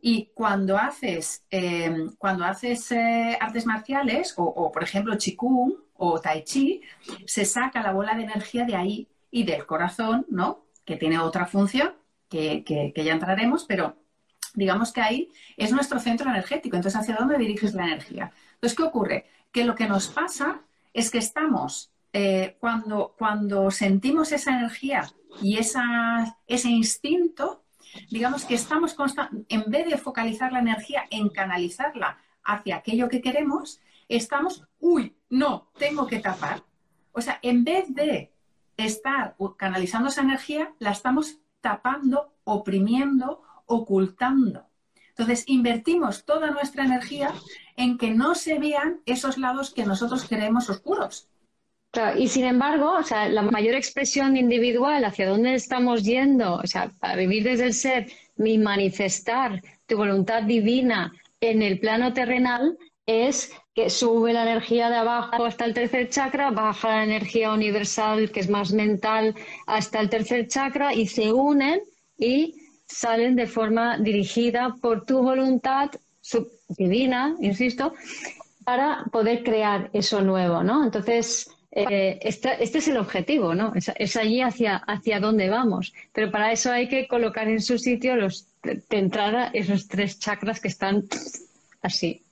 Y 0.02 0.26
cuando 0.34 0.78
haces, 0.78 1.46
em, 1.50 2.14
cuando 2.18 2.44
haces 2.44 2.92
eh, 2.92 3.38
artes 3.40 3.66
marciales, 3.66 4.34
o, 4.36 4.70
por 4.70 4.84
ejemplo 4.84 5.18
Qigong 5.18 5.74
o 5.94 6.20
Tai 6.20 6.44
Chi, 6.44 6.82
se 7.26 7.46
saca 7.46 7.82
la 7.82 7.94
bola 7.94 8.14
de 8.14 8.24
energía 8.24 8.66
de 8.66 8.76
ahí 8.76 9.08
y 9.32 9.46
del 9.46 9.66
corazón, 9.66 10.26
¿no? 10.30 10.66
Que 10.84 10.98
tiene 10.98 11.18
otra 11.18 11.46
función, 11.46 11.94
que, 12.30 12.66
que 12.66 13.04
ya 13.06 13.14
entraremos, 13.14 13.64
pero 13.64 13.96
digamos 14.54 14.92
que 14.92 15.00
ahí 15.00 15.30
es 15.56 15.72
nuestro 15.72 15.98
centro 16.02 16.30
energético. 16.30 16.76
Entonces, 16.76 17.00
¿hacia 17.00 17.16
dónde 17.16 17.38
diriges 17.38 17.74
la 17.74 17.86
energía? 17.86 18.34
Entonces, 18.56 18.76
¿qué 18.76 18.84
ocurre? 18.84 19.26
Que 19.54 19.64
lo 19.64 19.76
que 19.76 19.88
nos 19.88 20.10
pasa 20.10 20.60
es 20.92 21.10
que 21.10 21.20
estamos 21.20 21.93
eh, 22.16 22.58
cuando, 22.60 23.16
cuando 23.18 23.72
sentimos 23.72 24.32
esa 24.32 24.52
energía 24.52 25.12
y 25.42 25.58
esa, 25.58 26.38
ese 26.46 26.70
instinto, 26.70 27.64
digamos 28.12 28.46
que 28.46 28.54
estamos 28.54 28.96
en 29.50 29.64
vez 29.72 29.88
de 29.90 29.98
focalizar 29.98 30.52
la 30.52 30.60
energía 30.60 31.06
en 31.10 31.30
canalizarla 31.30 32.20
hacia 32.44 32.76
aquello 32.76 33.10
que 33.10 33.20
queremos, 33.20 33.82
estamos, 34.08 34.64
uy, 34.80 35.16
no, 35.30 35.72
tengo 35.80 36.06
que 36.06 36.20
tapar. 36.20 36.64
O 37.14 37.22
sea, 37.22 37.40
en 37.42 37.64
vez 37.64 37.86
de 37.90 38.32
estar 38.78 39.36
canalizando 39.58 40.10
esa 40.10 40.22
energía, 40.22 40.72
la 40.78 40.92
estamos 40.92 41.40
tapando, 41.62 42.36
oprimiendo, 42.44 43.42
ocultando. 43.66 44.68
Entonces, 45.10 45.46
invertimos 45.48 46.26
toda 46.26 46.52
nuestra 46.52 46.86
energía 46.86 47.34
en 47.76 47.98
que 47.98 48.12
no 48.12 48.36
se 48.36 48.60
vean 48.60 49.02
esos 49.08 49.40
lados 49.40 49.74
que 49.74 49.86
nosotros 49.86 50.28
creemos 50.28 50.70
oscuros 50.70 51.30
y 52.18 52.28
sin 52.28 52.46
embargo, 52.46 52.92
o 53.00 53.04
sea, 53.04 53.30
la 53.30 53.44
mayor 53.44 53.76
expresión 53.76 54.36
individual 54.36 55.06
hacia 55.06 55.30
dónde 55.30 55.54
estamos 55.54 56.04
yendo, 56.04 56.56
o 56.56 56.66
sea, 56.66 56.92
para 57.00 57.16
vivir 57.16 57.44
desde 57.44 57.66
el 57.66 57.74
ser, 57.74 58.12
mi 58.36 58.58
manifestar 58.58 59.62
tu 59.86 59.98
voluntad 59.98 60.44
divina 60.44 61.14
en 61.40 61.62
el 61.62 61.80
plano 61.80 62.12
terrenal 62.14 62.78
es 63.06 63.52
que 63.76 63.90
sube 63.90 64.34
la 64.34 64.44
energía 64.44 64.90
de 64.90 64.96
abajo 64.96 65.46
hasta 65.46 65.66
el 65.66 65.74
tercer 65.74 66.10
chakra, 66.10 66.52
baja 66.52 66.90
la 66.90 67.04
energía 67.04 67.52
universal, 67.52 68.32
que 68.32 68.40
es 68.40 68.50
más 68.50 68.72
mental, 68.72 69.36
hasta 69.68 70.00
el 70.00 70.10
tercer 70.10 70.48
chakra 70.48 70.94
y 70.94 71.06
se 71.08 71.32
unen 71.32 71.82
y 72.18 72.56
salen 72.88 73.36
de 73.36 73.46
forma 73.46 73.98
dirigida 73.98 74.76
por 74.82 75.06
tu 75.06 75.22
voluntad 75.22 75.92
divina, 76.70 77.36
insisto, 77.40 77.94
para 78.64 79.04
poder 79.12 79.44
crear 79.44 79.90
eso 79.94 80.22
nuevo, 80.22 80.64
¿no? 80.64 80.84
Entonces, 80.84 81.50
eh, 81.76 82.20
este, 82.22 82.64
es 82.64 82.88
el 82.88 82.98
objetivo, 82.98 83.56
¿no? 83.56 83.74
Es, 83.76 84.16
allí 84.16 84.42
hacia, 84.42 84.76
hacia 84.76 85.20
dónde 85.20 85.50
vamos. 85.50 85.94
Pero 86.14 86.30
para 86.30 86.52
eso 86.52 86.72
hay 86.72 86.88
que 86.88 87.08
colocar 87.08 87.48
en 87.48 87.62
su 87.62 87.80
sitio 87.80 88.16
de 88.16 88.82
entrada 88.92 89.50
esos 89.54 89.88
tres 89.88 90.20
chakras 90.20 90.60
que 90.60 90.68
están 90.68 91.06
así. 91.82 92.24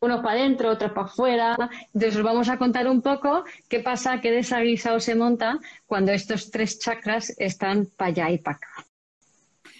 Uno 0.00 0.22
para 0.22 0.40
adentro, 0.40 0.70
otro 0.70 0.92
para 0.92 1.06
afuera. 1.06 1.70
Entonces 1.94 2.16
os 2.16 2.24
vamos 2.24 2.48
a 2.48 2.58
contar 2.58 2.88
un 2.88 3.02
poco 3.02 3.44
qué 3.68 3.80
pasa, 3.80 4.20
qué 4.20 4.32
desaguisado 4.32 4.98
se 4.98 5.14
monta 5.14 5.58
cuando 5.86 6.10
estos 6.10 6.50
tres 6.50 6.80
chakras 6.80 7.32
están 7.38 7.86
para 7.96 8.10
allá 8.10 8.30
y 8.30 8.38
para 8.38 8.56
acá. 8.56 8.86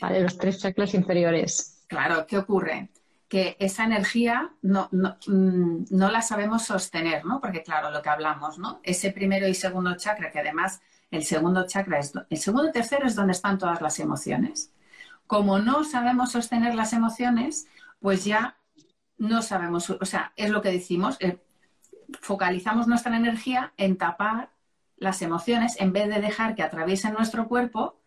¿Vale? 0.00 0.20
Los 0.20 0.38
tres 0.38 0.61
chakras 0.61 0.94
inferiores. 0.94 1.85
Claro, 1.88 2.24
¿qué 2.26 2.38
ocurre? 2.38 2.88
Que 3.30 3.56
esa 3.60 3.84
energía 3.84 4.52
no, 4.60 4.88
mm, 4.90 5.84
no, 5.90 6.10
la 6.10 6.20
sabemos 6.20 6.64
sostener, 6.64 7.24
¿no? 7.24 7.40
Porque 7.40 7.62
claro, 7.62 7.92
lo 7.92 8.02
que 8.02 8.08
hablamos, 8.08 8.58
¿no? 8.58 8.80
Ese 8.82 9.12
primero 9.12 9.46
y 9.46 9.54
segundo 9.54 9.96
chakra, 9.96 10.32
que 10.32 10.40
además 10.40 10.82
el 11.12 11.24
segundo 11.24 11.64
chakra 11.64 12.00
es, 12.00 12.12
el 12.28 12.38
segundo 12.38 12.68
y 12.68 12.72
tercero 12.72 13.06
es 13.06 13.14
donde 13.14 13.32
están 13.32 13.56
todas 13.56 13.80
las 13.80 14.00
emociones. 14.00 14.72
Como 15.28 15.60
no 15.60 15.84
sabemos 15.84 16.32
sostener 16.32 16.74
las 16.74 16.92
emociones, 16.92 17.68
pues 18.00 18.24
ya 18.24 18.58
no 19.16 19.42
sabemos, 19.42 19.88
o 19.90 20.04
sea, 20.04 20.32
es 20.34 20.50
lo 20.50 20.60
que 20.60 20.72
decimos, 20.72 21.16
eh, 21.20 21.38
focalizamos 22.20 22.88
nuestra 22.88 23.16
energía 23.16 23.72
en 23.76 23.96
tapar 23.96 24.50
las 24.96 25.22
emociones 25.22 25.76
en 25.78 25.92
vez 25.92 26.08
de 26.08 26.20
dejar 26.20 26.56
que 26.56 26.64
atraviesen 26.64 27.14
nuestro 27.14 27.46
cuerpo 27.46 28.00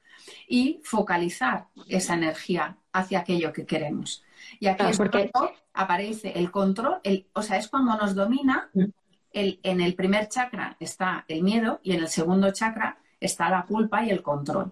y 0.50 0.82
focalizar 0.84 1.68
esa 1.88 2.16
energía 2.16 2.78
hacia 2.92 3.20
aquello 3.20 3.54
que 3.54 3.66
queremos. 3.66 4.24
Y 4.60 4.68
aquí 4.68 4.86
es 4.88 4.98
porque... 4.98 5.32
aparece 5.74 6.34
el 6.38 6.52
control, 6.52 7.00
el, 7.04 7.28
o 7.34 7.42
sea, 7.42 7.58
es 7.58 7.68
cuando 7.68 7.96
nos 7.96 8.16
domina, 8.16 8.70
mm. 8.74 8.84
el, 9.32 9.60
en 9.64 9.82
el 9.82 9.96
primer 9.96 10.30
chakra 10.30 10.78
está 10.80 11.26
el 11.28 11.44
miedo 11.44 11.80
y 11.84 11.94
en 11.94 12.02
el 12.02 12.08
segundo 12.08 12.52
chakra 12.52 12.98
está 13.20 13.50
la 13.50 13.66
culpa 13.66 14.06
y 14.06 14.10
el 14.10 14.22
control. 14.22 14.72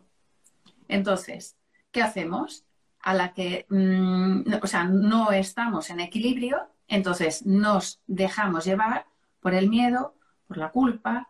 Entonces, 0.88 1.58
¿qué 1.92 2.02
hacemos? 2.02 2.66
A 3.02 3.14
la 3.14 3.34
que, 3.34 3.66
mm, 3.70 4.54
o 4.62 4.68
sea, 4.68 4.84
no 4.84 5.32
estamos 5.32 5.90
en 5.90 6.02
equilibrio, 6.02 6.68
entonces 6.88 7.46
nos 7.46 8.02
dejamos 8.08 8.66
llevar 8.66 9.06
por 9.40 9.54
el 9.54 9.70
miedo, 9.70 10.16
por 10.48 10.58
la 10.58 10.70
culpa, 10.70 11.30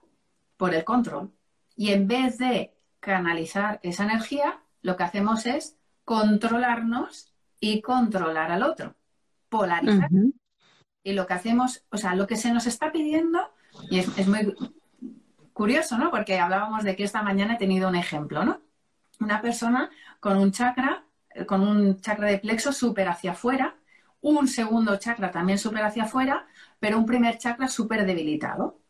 por 0.58 0.74
el 0.74 0.84
control. 0.84 1.32
Y 1.76 1.92
en 1.92 2.08
vez 2.08 2.38
de 2.38 2.74
canalizar 3.00 3.80
esa 3.84 4.04
energía, 4.04 4.60
lo 4.82 4.98
que 4.98 5.04
hacemos 5.04 5.46
es 5.46 5.78
controlarnos 6.06 7.31
y 7.62 7.82
controlar 7.82 8.52
al 8.52 8.64
otro, 8.64 8.96
polarizar. 9.48 10.10
Y 11.04 11.14
lo 11.14 11.26
que 11.26 11.34
hacemos, 11.34 11.86
o 11.90 11.98
sea, 11.98 12.16
lo 12.16 12.28
que 12.28 12.36
se 12.36 12.52
nos 12.52 12.68
está 12.68 12.92
pidiendo, 12.92 13.40
y 13.90 14.00
es, 14.00 14.28
muy 14.28 14.54
curioso, 15.54 15.98
¿no? 15.98 16.12
Porque 16.12 16.40
hablábamos 16.40 16.84
de 16.84 16.96
que 16.96 17.04
esta 17.04 17.22
mañana 17.22 17.54
he 17.54 17.58
tenido 17.58 17.88
un 17.88 17.96
ejemplo, 17.96 18.44
¿no? 18.44 18.60
Una 19.20 19.42
persona 19.42 19.92
con 20.20 20.38
un 20.38 20.52
chakra, 20.52 21.06
con 21.48 21.62
un 21.62 22.02
chakra 22.02 22.28
de 22.28 22.40
plexo 22.40 22.74
súper 22.74 23.08
hacia 23.08 23.32
afuera, 23.32 23.78
un 24.22 24.48
segundo 24.48 24.98
chakra 24.98 25.32
también 25.32 25.60
súper 25.60 25.84
hacia 25.84 26.04
afuera, 26.04 26.48
pero 26.80 26.98
un 26.98 27.06
primer 27.06 27.38
chakra 27.38 27.68
súper 27.68 28.06
debilitado. 28.06 28.81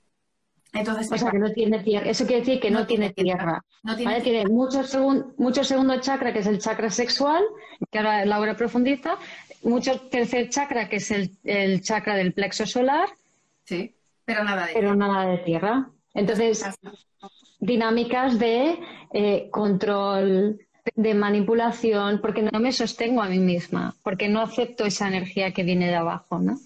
Entonces, 0.73 1.11
o 1.11 1.17
sea, 1.17 1.31
que 1.31 1.39
no 1.39 1.51
tiene 1.51 1.79
tierra. 1.79 2.09
Eso 2.09 2.25
quiere 2.25 2.41
decir 2.41 2.59
que 2.59 2.71
no, 2.71 2.87
tiene 2.87 3.11
tierra. 3.11 3.63
No 3.83 3.95
tiene, 3.95 4.21
tiene 4.21 4.45
mucho, 4.45 4.81
mucho, 5.37 5.63
segundo 5.63 5.99
chakra, 5.99 6.31
que 6.31 6.39
es 6.39 6.47
el 6.47 6.59
chakra 6.59 6.89
sexual, 6.89 7.43
que 7.89 7.97
ahora 7.97 8.25
Laura 8.25 8.55
profundiza. 8.55 9.17
Mucho 9.63 9.99
tercer 9.99 10.49
chakra, 10.49 10.87
que 10.87 10.97
es 10.97 11.11
el, 11.11 11.81
chakra 11.81 12.15
del 12.15 12.33
plexo 12.33 12.65
solar. 12.65 13.09
Sí, 13.65 13.93
pero 14.25 14.43
nada 14.43 14.67
de 14.67 14.73
Pero 14.73 14.95
nada 14.95 15.25
de 15.25 15.37
tierra. 15.39 15.89
Entonces, 16.13 16.63
dinámicas 17.59 18.39
de 18.39 18.79
eh, 19.13 19.49
control, 19.51 20.59
de 20.95 21.13
manipulación, 21.13 22.19
porque 22.21 22.43
no 22.43 22.59
me 22.59 22.71
sostengo 22.71 23.21
a 23.21 23.27
mí 23.27 23.39
misma, 23.39 23.93
porque 24.03 24.29
no 24.29 24.41
acepto 24.41 24.85
esa 24.85 25.07
energía 25.07 25.51
que 25.51 25.63
viene 25.63 25.87
de 25.87 25.95
abajo, 25.95 26.39
¿no? 26.39 26.57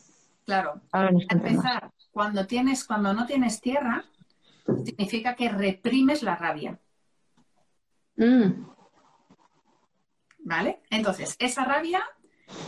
Claro. 0.45 0.79
Ahora 0.91 1.11
empezar 1.29 1.89
cuando, 2.15 2.47
tienes, 2.47 2.85
cuando 2.85 3.13
no 3.13 3.25
tienes 3.25 3.59
tierra, 3.59 4.05
significa 4.85 5.35
que 5.35 5.49
reprimes 5.49 6.23
la 6.23 6.37
rabia. 6.37 6.79
Mm. 8.15 8.67
¿Vale? 10.39 10.79
Entonces, 10.89 11.35
esa 11.39 11.65
rabia, 11.65 12.01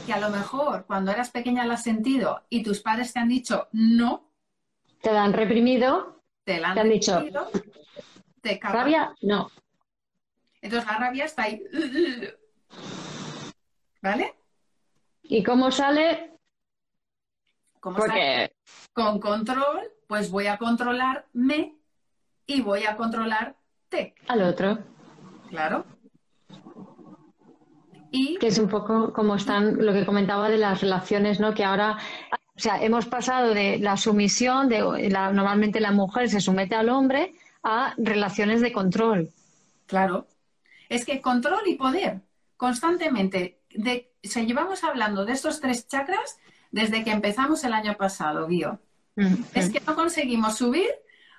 que 0.05 0.11
a 0.11 0.19
lo 0.19 0.31
mejor 0.31 0.85
cuando 0.85 1.11
eras 1.11 1.29
pequeña 1.29 1.65
la 1.65 1.75
has 1.75 1.83
sentido 1.83 2.43
y 2.49 2.61
tus 2.61 2.81
padres 2.81 3.13
te 3.13 3.19
han 3.19 3.29
dicho 3.29 3.69
no. 3.71 4.33
Te 5.01 5.13
la 5.13 5.23
han 5.23 5.31
reprimido. 5.31 6.21
Te 6.43 6.59
la 6.59 6.71
han, 6.71 6.89
dicho. 6.89 7.23
Te 8.41 8.59
rabia, 8.61 9.15
no. 9.21 9.49
Entonces 10.61 10.91
la 10.91 10.97
rabia 10.97 11.23
está 11.23 11.43
ahí. 11.43 11.63
¿Vale? 14.01 14.35
¿Y 15.23 15.41
cómo 15.41 15.71
sale? 15.71 16.37
Porque... 17.79 18.56
Con 18.93 19.19
control, 19.19 19.81
pues 20.07 20.31
voy 20.31 20.47
a 20.47 20.57
controlarme 20.57 21.75
y 22.45 22.61
voy 22.61 22.85
a 22.85 22.95
controlarte. 22.95 24.15
Al 24.27 24.41
otro. 24.41 24.79
Claro. 25.49 25.85
Y... 28.11 28.37
Que 28.37 28.47
es 28.47 28.57
un 28.57 28.69
poco 28.69 29.13
como 29.13 29.35
están 29.35 29.85
lo 29.85 29.93
que 29.93 30.05
comentaba 30.05 30.49
de 30.49 30.57
las 30.57 30.81
relaciones, 30.81 31.39
¿no? 31.39 31.53
Que 31.53 31.63
ahora, 31.63 31.97
o 32.31 32.59
sea, 32.59 32.81
hemos 32.81 33.05
pasado 33.05 33.53
de 33.53 33.79
la 33.79 33.97
sumisión, 33.97 34.69
de 34.69 35.09
la, 35.09 35.31
normalmente 35.31 35.79
la 35.79 35.91
mujer 35.91 36.29
se 36.29 36.41
somete 36.41 36.75
al 36.75 36.89
hombre, 36.89 37.33
a 37.63 37.93
relaciones 37.97 38.61
de 38.61 38.71
control. 38.71 39.29
Claro. 39.85 40.27
Es 40.89 41.05
que 41.05 41.21
control 41.21 41.61
y 41.65 41.75
poder, 41.75 42.21
constantemente. 42.55 43.59
De, 43.69 44.13
o 44.23 44.39
llevamos 44.39 44.83
hablando 44.83 45.25
de 45.25 45.33
estos 45.33 45.59
tres 45.59 45.87
chakras 45.87 46.39
desde 46.71 47.03
que 47.03 47.11
empezamos 47.11 47.63
el 47.63 47.73
año 47.73 47.95
pasado, 47.95 48.47
Guío. 48.47 48.79
Mm, 49.15 49.35
es 49.53 49.69
que 49.69 49.81
no 49.85 49.95
conseguimos 49.95 50.57
subir 50.57 50.89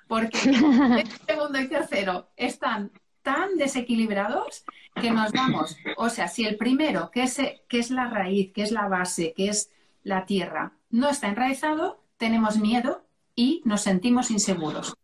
porque 0.06 0.38
el 1.02 1.08
segundo 1.26 1.60
y 1.60 1.68
tercero 1.68 2.30
están 2.36 2.90
tan 3.22 3.56
desequilibrados 3.56 4.64
que 4.94 5.10
nos 5.10 5.32
vamos. 5.32 5.76
O 5.96 6.08
sea, 6.08 6.28
si 6.28 6.44
el 6.44 6.56
primero, 6.56 7.10
que 7.10 7.24
es, 7.24 7.38
que 7.68 7.78
es 7.78 7.90
la 7.90 8.08
raíz, 8.08 8.52
que 8.52 8.62
es 8.62 8.72
la 8.72 8.88
base, 8.88 9.34
que 9.36 9.48
es 9.48 9.70
la 10.02 10.26
tierra, 10.26 10.72
no 10.90 11.08
está 11.08 11.28
enraizado, 11.28 12.02
tenemos 12.16 12.58
miedo 12.58 13.04
y 13.34 13.62
nos 13.64 13.82
sentimos 13.82 14.30
inseguros. 14.30 14.96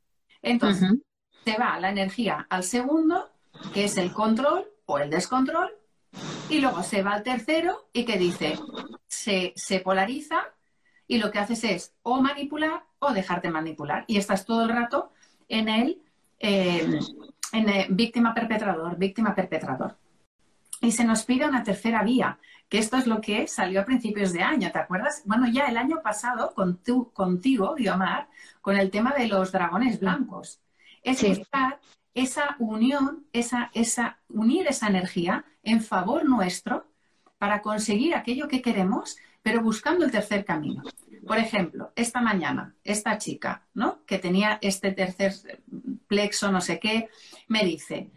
Entonces, 0.42 0.90
se 1.44 1.56
va 1.58 1.78
la 1.78 1.90
energía 1.90 2.46
al 2.48 2.64
segundo, 2.64 3.30
que 3.72 3.84
es 3.84 3.96
el 3.98 4.12
control 4.12 4.66
o 4.87 4.98
el 4.98 5.10
descontrol, 5.10 5.70
y 6.48 6.59
luego 6.59 6.83
se 6.83 7.02
va 7.02 7.12
al 7.12 7.22
tercero 7.22 7.88
y 7.92 8.04
que 8.04 8.18
dice, 8.18 8.59
se, 9.09 9.80
polariza 9.80 10.42
y 11.07 11.18
lo 11.18 11.30
que 11.30 11.38
haces 11.38 11.64
es 11.64 11.94
o 12.02 12.20
manipular 12.20 12.85
o 12.98 13.12
dejarte 13.12 13.50
manipular. 13.50 14.04
Y 14.07 14.18
estás 14.18 14.44
todo 14.44 14.64
el 14.64 14.68
rato 14.68 15.12
en 15.48 15.68
el, 15.68 16.02
en 16.40 17.96
víctima 17.96 18.35
perpetrador, 18.35 18.96
víctima 18.96 19.35
perpetrador. 19.35 19.96
Y 20.80 20.92
se 20.92 21.04
nos 21.04 21.24
pide 21.24 21.46
una 21.46 21.62
tercera 21.62 22.02
vía, 22.02 22.38
que 22.68 22.78
esto 22.78 22.96
es 22.96 23.07
lo 23.07 23.20
que 23.20 23.46
salió 23.46 23.80
a 23.80 23.85
principios 23.85 24.33
de 24.33 24.42
año, 24.42 24.70
¿te 24.70 24.78
acuerdas? 24.78 25.22
Bueno, 25.24 25.46
ya 25.48 25.66
el 25.66 25.76
año 25.76 26.02
pasado 26.02 26.52
con 26.54 26.78
tu, 26.78 27.11
contigo, 27.12 27.74
Guiomar, 27.74 28.28
con 28.61 28.76
el 28.76 28.90
tema 28.90 29.14
de 29.14 29.28
los 29.28 29.52
dragones 29.52 30.00
blancos. 30.00 30.61
Es 31.02 31.22
buscar 31.26 31.80
esa 32.14 32.57
unión, 32.59 33.27
esa, 33.33 33.70
esa, 33.74 34.18
unir 34.29 34.66
esa 34.68 34.87
energía 34.87 35.44
en 35.62 35.83
favor 35.83 36.24
nuestro 36.24 36.87
para 37.38 37.61
conseguir 37.61 38.14
aquello 38.14 38.48
que 38.48 38.62
queremos, 38.62 39.16
pero 39.42 39.61
buscando 39.61 40.05
el 40.05 40.12
tercer 40.12 40.44
camino. 40.44 40.83
Por 41.27 41.38
ejemplo, 41.38 41.92
esta 41.96 42.20
mañana, 42.20 42.74
esta 42.85 43.18
chica, 43.18 43.66
¿no? 43.74 44.05
Que 44.07 44.18
tenía 44.18 44.59
este 44.62 44.92
tercer 44.92 45.35
plexo, 46.07 46.53
no 46.53 46.61
sé 46.61 46.79
qué, 46.79 47.09
me 47.48 47.64
dice, 47.64 48.11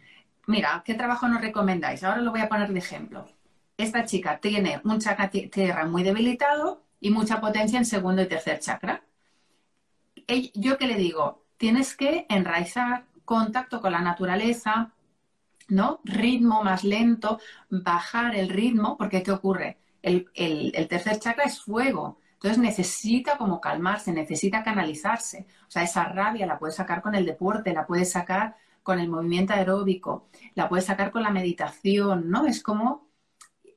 mira, 0.46 0.84
¿qué 0.86 0.94
trabajo 0.94 1.28
nos 1.28 1.42
recomendáis? 1.42 2.04
Ahora 2.04 2.22
lo 2.22 2.32
voy 2.32 2.42
a 2.42 2.50
poner 2.50 2.72
de 2.72 2.80
ejemplo. 2.80 3.26
Esta 3.78 4.06
chica 4.06 4.40
tiene 4.40 4.82
un 4.84 5.00
chakra 5.00 5.30
tierra 5.30 5.86
muy 5.86 6.04
debilitado 6.04 6.84
y 7.00 7.10
mucha 7.10 7.42
potencia 7.42 7.78
en 7.78 7.86
segundo 7.86 8.22
y 8.22 8.28
tercer 8.28 8.60
chakra. 8.60 9.04
Yo 10.54 10.78
que 10.78 10.88
le 10.88 10.96
digo, 10.96 11.44
tienes 11.58 11.96
que 11.96 12.26
enraizar 12.30 13.07
contacto 13.28 13.82
con 13.82 13.92
la 13.92 14.02
naturaleza, 14.02 14.94
¿no? 15.68 16.00
Ritmo 16.06 16.64
más 16.64 16.84
lento, 16.86 17.40
bajar 17.70 18.36
el 18.36 18.48
ritmo, 18.50 18.98
porque 18.98 19.22
¿qué 19.22 19.32
ocurre? 19.32 19.78
El, 20.02 20.30
tercer 20.88 21.20
chakra 21.20 21.44
es 21.44 21.62
fuego, 21.62 22.20
entonces 22.36 22.58
necesita 22.58 23.38
como 23.38 23.60
calmarse, 23.60 24.14
necesita 24.14 24.64
canalizarse. 24.64 25.46
O 25.68 25.72
sea, 25.72 25.84
esa 25.84 26.06
rabia 26.06 26.48
la 26.48 26.58
puedes 26.58 26.78
sacar 26.78 27.02
con 27.02 27.16
el 27.16 27.26
deporte, 27.26 27.74
la 27.74 27.86
puedes 27.86 28.12
sacar 28.12 28.56
con 28.82 28.98
el 29.00 29.10
movimiento 29.10 29.54
aeróbico, 29.54 30.30
la 30.56 30.70
puedes 30.70 30.86
sacar 30.86 31.12
con 31.12 31.22
la 31.22 31.30
meditación, 31.30 32.30
¿no? 32.30 32.46
Es 32.46 32.64
como, 32.64 33.10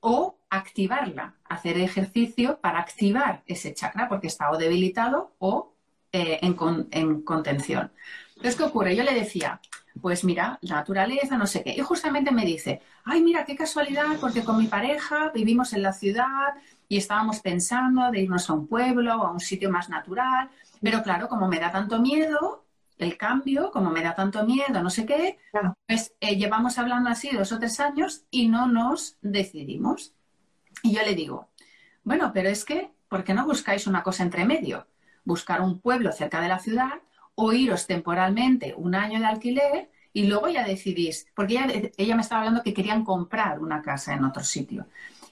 o 0.00 0.38
activarla, 0.48 1.34
hacer 1.44 1.76
ejercicio 1.78 2.60
para 2.60 2.78
activar 2.78 3.42
ese 3.46 3.74
chakra 3.74 4.08
porque 4.08 4.28
está 4.28 4.50
o 4.52 4.58
debilitado 4.58 5.34
o 5.38 5.74
eh, 6.12 6.38
en, 6.42 6.56
en 6.92 7.22
contención. 7.22 7.92
Entonces, 8.40 8.56
¿qué 8.56 8.62
ocurre? 8.62 8.96
Yo 8.96 9.04
le 9.04 9.12
decía, 9.12 9.60
pues 10.00 10.24
mira, 10.24 10.58
la 10.62 10.76
naturaleza, 10.76 11.36
no 11.36 11.46
sé 11.46 11.62
qué. 11.62 11.74
Y 11.76 11.80
justamente 11.80 12.30
me 12.30 12.46
dice, 12.46 12.80
ay, 13.04 13.22
mira, 13.22 13.44
qué 13.44 13.54
casualidad, 13.54 14.06
porque 14.18 14.42
con 14.42 14.56
mi 14.56 14.66
pareja 14.66 15.30
vivimos 15.34 15.74
en 15.74 15.82
la 15.82 15.92
ciudad 15.92 16.54
y 16.88 16.96
estábamos 16.96 17.40
pensando 17.40 18.10
de 18.10 18.22
irnos 18.22 18.48
a 18.48 18.54
un 18.54 18.66
pueblo 18.66 19.14
o 19.14 19.26
a 19.26 19.30
un 19.30 19.40
sitio 19.40 19.70
más 19.70 19.90
natural. 19.90 20.48
Pero 20.80 21.02
claro, 21.02 21.28
como 21.28 21.48
me 21.48 21.60
da 21.60 21.70
tanto 21.70 22.00
miedo 22.00 22.64
el 22.96 23.18
cambio, 23.18 23.70
como 23.70 23.90
me 23.90 24.02
da 24.02 24.14
tanto 24.14 24.42
miedo, 24.46 24.82
no 24.82 24.88
sé 24.88 25.04
qué, 25.04 25.38
pues 25.86 26.14
eh, 26.20 26.36
llevamos 26.36 26.78
hablando 26.78 27.10
así 27.10 27.28
dos 27.36 27.52
o 27.52 27.58
tres 27.58 27.78
años 27.78 28.24
y 28.30 28.48
no 28.48 28.68
nos 28.68 29.18
decidimos. 29.20 30.14
Y 30.82 30.94
yo 30.94 31.02
le 31.02 31.14
digo, 31.14 31.50
bueno, 32.04 32.30
pero 32.32 32.48
es 32.48 32.64
que, 32.64 32.90
¿por 33.06 33.22
qué 33.22 33.34
no 33.34 33.44
buscáis 33.44 33.86
una 33.86 34.02
cosa 34.02 34.22
entre 34.22 34.46
medio? 34.46 34.86
Buscar 35.24 35.60
un 35.60 35.78
pueblo 35.78 36.10
cerca 36.12 36.40
de 36.40 36.48
la 36.48 36.58
ciudad 36.58 37.02
o 37.40 37.52
iros 37.52 37.86
temporalmente 37.86 38.74
un 38.76 38.94
año 38.94 39.18
de 39.18 39.26
alquiler 39.26 39.90
y 40.12 40.26
luego 40.26 40.48
ya 40.48 40.64
decidís, 40.64 41.26
porque 41.34 41.54
ella, 41.54 41.90
ella 41.96 42.14
me 42.16 42.22
estaba 42.22 42.42
hablando 42.42 42.62
que 42.62 42.74
querían 42.74 43.04
comprar 43.04 43.60
una 43.60 43.80
casa 43.80 44.12
en 44.14 44.24
otro 44.24 44.42
sitio. 44.44 44.86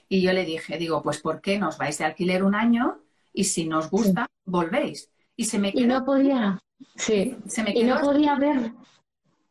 Y 0.07 0.21
yo 0.21 0.33
le 0.33 0.43
dije, 0.43 0.77
digo, 0.77 1.03
pues 1.03 1.19
¿por 1.19 1.39
qué 1.39 1.59
nos 1.59 1.77
vais 1.77 1.97
de 1.99 2.05
alquiler 2.05 2.43
un 2.43 2.55
año 2.55 2.97
y 3.31 3.43
si 3.43 3.67
nos 3.67 3.91
gusta, 3.91 4.25
volvéis? 4.45 5.11
Y 5.35 5.45
se 5.45 5.59
me 5.59 5.71
quedó... 5.71 5.83
Y 5.83 5.87
no 5.87 6.03
podía, 6.03 6.59
sí, 6.95 7.37
se 7.45 7.63
me 7.63 7.73
quedó... 7.73 7.81
y 7.81 7.85
no 7.85 8.01
podía 8.01 8.35
ver... 8.35 8.71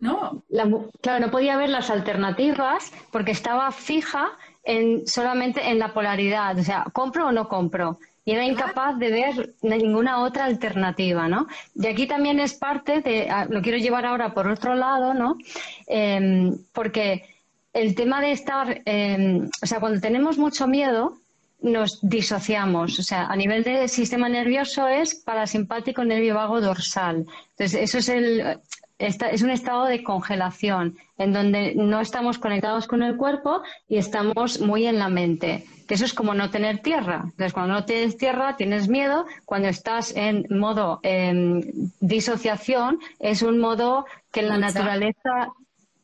No. 0.00 0.44
claro, 1.00 1.26
no 1.26 1.30
podía 1.32 1.56
ver 1.56 1.70
las 1.70 1.90
alternativas 1.90 2.92
porque 3.10 3.32
estaba 3.32 3.72
fija 3.72 4.28
en, 4.62 5.06
solamente 5.08 5.70
en 5.70 5.80
la 5.80 5.92
polaridad, 5.92 6.56
o 6.56 6.62
sea, 6.62 6.84
compro 6.92 7.26
o 7.26 7.32
no 7.32 7.48
compro 7.48 7.98
y 8.28 8.32
era 8.32 8.44
incapaz 8.44 8.98
de 8.98 9.10
ver 9.10 9.54
ninguna 9.62 10.20
otra 10.20 10.44
alternativa, 10.44 11.28
¿no? 11.28 11.46
Y 11.74 11.86
aquí 11.86 12.06
también 12.06 12.38
es 12.40 12.52
parte 12.52 13.00
de, 13.00 13.26
lo 13.48 13.62
quiero 13.62 13.78
llevar 13.78 14.04
ahora 14.04 14.34
por 14.34 14.48
otro 14.48 14.74
lado, 14.74 15.14
¿no? 15.14 15.38
Em, 15.86 16.54
porque 16.74 17.24
el 17.72 17.94
tema 17.94 18.20
de 18.20 18.32
estar, 18.32 18.82
em, 18.84 19.48
o 19.62 19.66
sea, 19.66 19.80
cuando 19.80 19.98
tenemos 19.98 20.36
mucho 20.36 20.66
miedo, 20.66 21.16
nos 21.62 22.00
disociamos. 22.02 22.98
O 22.98 23.02
sea, 23.02 23.28
a 23.28 23.34
nivel 23.34 23.64
de 23.64 23.88
sistema 23.88 24.28
nervioso 24.28 24.86
es 24.86 25.14
parasimpático 25.14 26.04
nervio 26.04 26.34
vago 26.34 26.60
dorsal. 26.60 27.24
Entonces, 27.52 27.80
eso 27.80 27.96
es 27.96 28.10
el, 28.10 28.60
es 28.98 29.42
un 29.42 29.50
estado 29.50 29.84
de 29.86 30.02
congelación, 30.02 30.98
en 31.18 31.32
donde 31.32 31.74
no 31.74 32.00
estamos 32.00 32.38
conectados 32.38 32.86
con 32.86 33.02
el 33.02 33.16
cuerpo 33.16 33.62
y 33.88 33.96
estamos 33.96 34.60
muy 34.60 34.86
en 34.86 34.98
la 34.98 35.08
mente. 35.08 35.64
Que 35.86 35.94
eso 35.94 36.04
es 36.04 36.12
como 36.12 36.34
no 36.34 36.50
tener 36.50 36.80
tierra. 36.80 37.22
Entonces, 37.24 37.52
cuando 37.52 37.74
no 37.74 37.84
tienes 37.84 38.16
tierra, 38.16 38.56
tienes 38.56 38.88
miedo. 38.88 39.24
Cuando 39.44 39.68
estás 39.68 40.14
en 40.16 40.46
modo 40.50 41.00
em, 41.02 41.62
disociación, 42.00 42.98
es 43.20 43.42
un 43.42 43.58
modo 43.58 44.04
que 44.32 44.40
en 44.40 44.48
la 44.48 44.58
naturaleza 44.58 45.52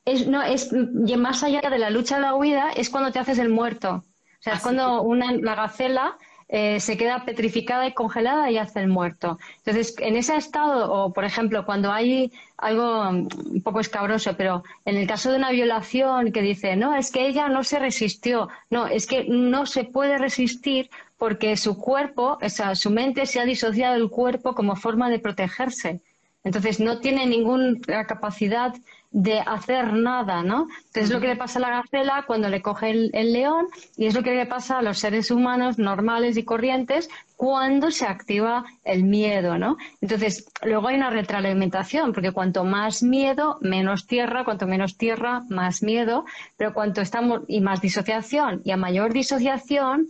es, 0.04 0.26
no, 0.26 0.42
es 0.42 0.72
más 1.18 1.42
allá 1.42 1.60
de 1.68 1.78
la 1.78 1.90
lucha 1.90 2.16
de 2.16 2.22
la 2.22 2.34
huida, 2.34 2.70
es 2.70 2.90
cuando 2.90 3.10
te 3.10 3.18
haces 3.18 3.38
el 3.38 3.48
muerto. 3.48 3.96
O 3.96 4.42
sea, 4.44 4.54
es 4.54 4.60
cuando 4.60 5.02
una, 5.02 5.32
la 5.32 5.54
gacela 5.54 6.16
eh, 6.56 6.78
se 6.78 6.96
queda 6.96 7.24
petrificada 7.24 7.88
y 7.88 7.94
congelada 7.94 8.48
y 8.48 8.58
hace 8.58 8.78
el 8.78 8.86
muerto. 8.86 9.40
Entonces, 9.56 9.96
en 9.98 10.14
ese 10.14 10.36
estado, 10.36 10.92
o 10.92 11.12
por 11.12 11.24
ejemplo, 11.24 11.66
cuando 11.66 11.90
hay 11.90 12.30
algo 12.58 13.08
un 13.08 13.60
poco 13.64 13.80
escabroso, 13.80 14.36
pero 14.36 14.62
en 14.84 14.96
el 14.96 15.08
caso 15.08 15.32
de 15.32 15.38
una 15.38 15.50
violación 15.50 16.30
que 16.30 16.42
dice, 16.42 16.76
no, 16.76 16.94
es 16.94 17.10
que 17.10 17.26
ella 17.26 17.48
no 17.48 17.64
se 17.64 17.80
resistió, 17.80 18.50
no, 18.70 18.86
es 18.86 19.08
que 19.08 19.24
no 19.24 19.66
se 19.66 19.82
puede 19.82 20.16
resistir 20.16 20.90
porque 21.18 21.56
su 21.56 21.76
cuerpo, 21.76 22.38
o 22.40 22.48
sea, 22.48 22.76
su 22.76 22.88
mente 22.90 23.26
se 23.26 23.40
ha 23.40 23.44
disociado 23.44 23.94
del 23.94 24.08
cuerpo 24.08 24.54
como 24.54 24.76
forma 24.76 25.10
de 25.10 25.18
protegerse. 25.18 26.02
Entonces, 26.44 26.78
no 26.78 27.00
tiene 27.00 27.26
ninguna 27.26 28.06
capacidad 28.06 28.72
de 29.14 29.38
hacer 29.38 29.92
nada, 29.92 30.42
¿no? 30.42 30.66
Entonces 30.86 31.04
es 31.04 31.10
lo 31.10 31.20
que 31.20 31.28
le 31.28 31.36
pasa 31.36 31.60
a 31.60 31.62
la 31.62 31.70
gacela 31.70 32.24
cuando 32.26 32.48
le 32.48 32.60
coge 32.60 32.90
el, 32.90 33.32
león 33.32 33.68
y 33.96 34.06
es 34.06 34.14
lo 34.14 34.24
que 34.24 34.34
le 34.34 34.44
pasa 34.44 34.78
a 34.78 34.82
los 34.82 34.98
seres 34.98 35.30
humanos 35.30 35.78
normales 35.78 36.36
y 36.36 36.42
corrientes 36.42 37.08
cuando 37.36 37.92
se 37.92 38.06
activa 38.06 38.64
el 38.82 39.04
miedo, 39.04 39.56
¿no? 39.56 39.76
Entonces, 40.00 40.50
luego 40.64 40.88
hay 40.88 40.96
una 40.96 41.10
retroalimentación, 41.10 42.12
porque 42.12 42.32
cuanto 42.32 42.64
más 42.64 43.04
miedo, 43.04 43.56
menos 43.60 44.08
tierra, 44.08 44.44
cuanto 44.44 44.66
menos 44.66 44.98
tierra, 44.98 45.42
más 45.48 45.84
miedo, 45.84 46.24
pero 46.56 46.74
cuanto 46.74 47.00
estamos, 47.00 47.42
y 47.46 47.60
más 47.60 47.80
disociación, 47.80 48.62
y 48.64 48.72
a 48.72 48.76
mayor 48.76 49.12
disociación, 49.12 50.08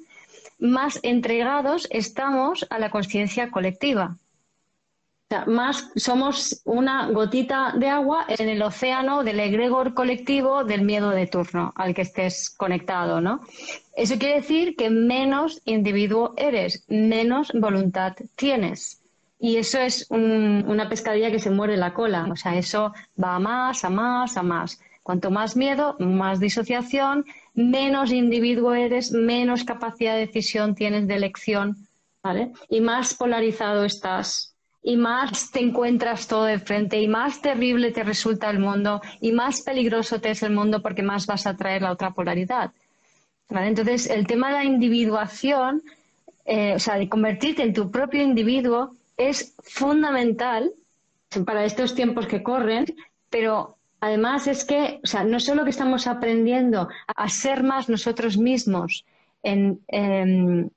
más 0.58 0.98
entregados 1.02 1.88
estamos 1.90 2.66
a 2.70 2.78
la 2.78 2.88
conciencia 2.88 3.50
colectiva 3.50 4.16
más 5.46 5.90
somos 5.96 6.62
una 6.64 7.08
gotita 7.10 7.72
de 7.76 7.88
agua 7.88 8.26
en 8.28 8.48
el 8.48 8.62
océano 8.62 9.24
del 9.24 9.40
egregor 9.40 9.94
colectivo 9.94 10.64
del 10.64 10.82
miedo 10.82 11.10
de 11.10 11.26
turno 11.26 11.72
al 11.76 11.94
que 11.94 12.02
estés 12.02 12.50
conectado, 12.50 13.20
¿no? 13.20 13.40
Eso 13.96 14.18
quiere 14.18 14.36
decir 14.36 14.76
que 14.76 14.90
menos 14.90 15.60
individuo 15.64 16.34
eres, 16.36 16.84
menos 16.88 17.52
voluntad 17.54 18.14
tienes. 18.36 19.00
Y 19.38 19.56
eso 19.56 19.78
es 19.78 20.06
una 20.10 20.88
pescadilla 20.88 21.30
que 21.30 21.38
se 21.38 21.50
muere 21.50 21.76
la 21.76 21.92
cola. 21.92 22.28
O 22.30 22.36
sea, 22.36 22.56
eso 22.56 22.92
va 23.22 23.36
a 23.36 23.38
más, 23.38 23.84
a 23.84 23.90
más, 23.90 24.36
a 24.36 24.42
más. 24.42 24.80
Cuanto 25.02 25.30
más 25.30 25.54
miedo, 25.54 25.96
más 25.98 26.40
disociación, 26.40 27.26
menos 27.52 28.10
individuo 28.10 28.72
eres, 28.72 29.12
menos 29.12 29.64
capacidad 29.64 30.14
de 30.14 30.26
decisión 30.26 30.74
tienes 30.74 31.06
de 31.06 31.16
elección, 31.16 31.76
¿vale? 32.22 32.52
Y 32.70 32.80
más 32.80 33.14
polarizado 33.14 33.84
estás 33.84 34.53
y 34.86 34.98
más 34.98 35.50
te 35.50 35.60
encuentras 35.60 36.28
todo 36.28 36.44
de 36.44 36.58
frente 36.58 37.00
y 37.00 37.08
más 37.08 37.40
terrible 37.40 37.90
te 37.90 38.04
resulta 38.04 38.50
el 38.50 38.58
mundo 38.58 39.00
y 39.18 39.32
más 39.32 39.62
peligroso 39.62 40.20
te 40.20 40.30
es 40.30 40.42
el 40.42 40.52
mundo 40.52 40.82
porque 40.82 41.02
más 41.02 41.26
vas 41.26 41.46
a 41.46 41.56
traer 41.56 41.80
la 41.80 41.90
otra 41.90 42.10
polaridad. 42.10 42.70
Entonces, 43.48 44.10
el 44.10 44.26
tema 44.26 44.48
de 44.48 44.54
la 44.54 44.64
individuación, 44.64 45.82
eh, 46.44 46.74
o 46.74 46.78
sea, 46.78 46.96
de 46.96 47.08
convertirte 47.08 47.62
en 47.62 47.72
tu 47.72 47.90
propio 47.90 48.22
individuo, 48.22 48.94
es 49.16 49.54
fundamental 49.62 50.70
para 51.46 51.64
estos 51.64 51.94
tiempos 51.94 52.26
que 52.26 52.42
corren, 52.42 52.84
pero 53.30 53.76
además 54.00 54.46
es 54.46 54.66
que, 54.66 55.00
o 55.02 55.06
sea, 55.06 55.24
no 55.24 55.40
solo 55.40 55.64
que 55.64 55.70
estamos 55.70 56.06
aprendiendo 56.06 56.88
a 57.06 57.28
ser 57.30 57.62
más 57.62 57.88
nosotros 57.88 58.36
mismos 58.36 59.06
en, 59.42 59.80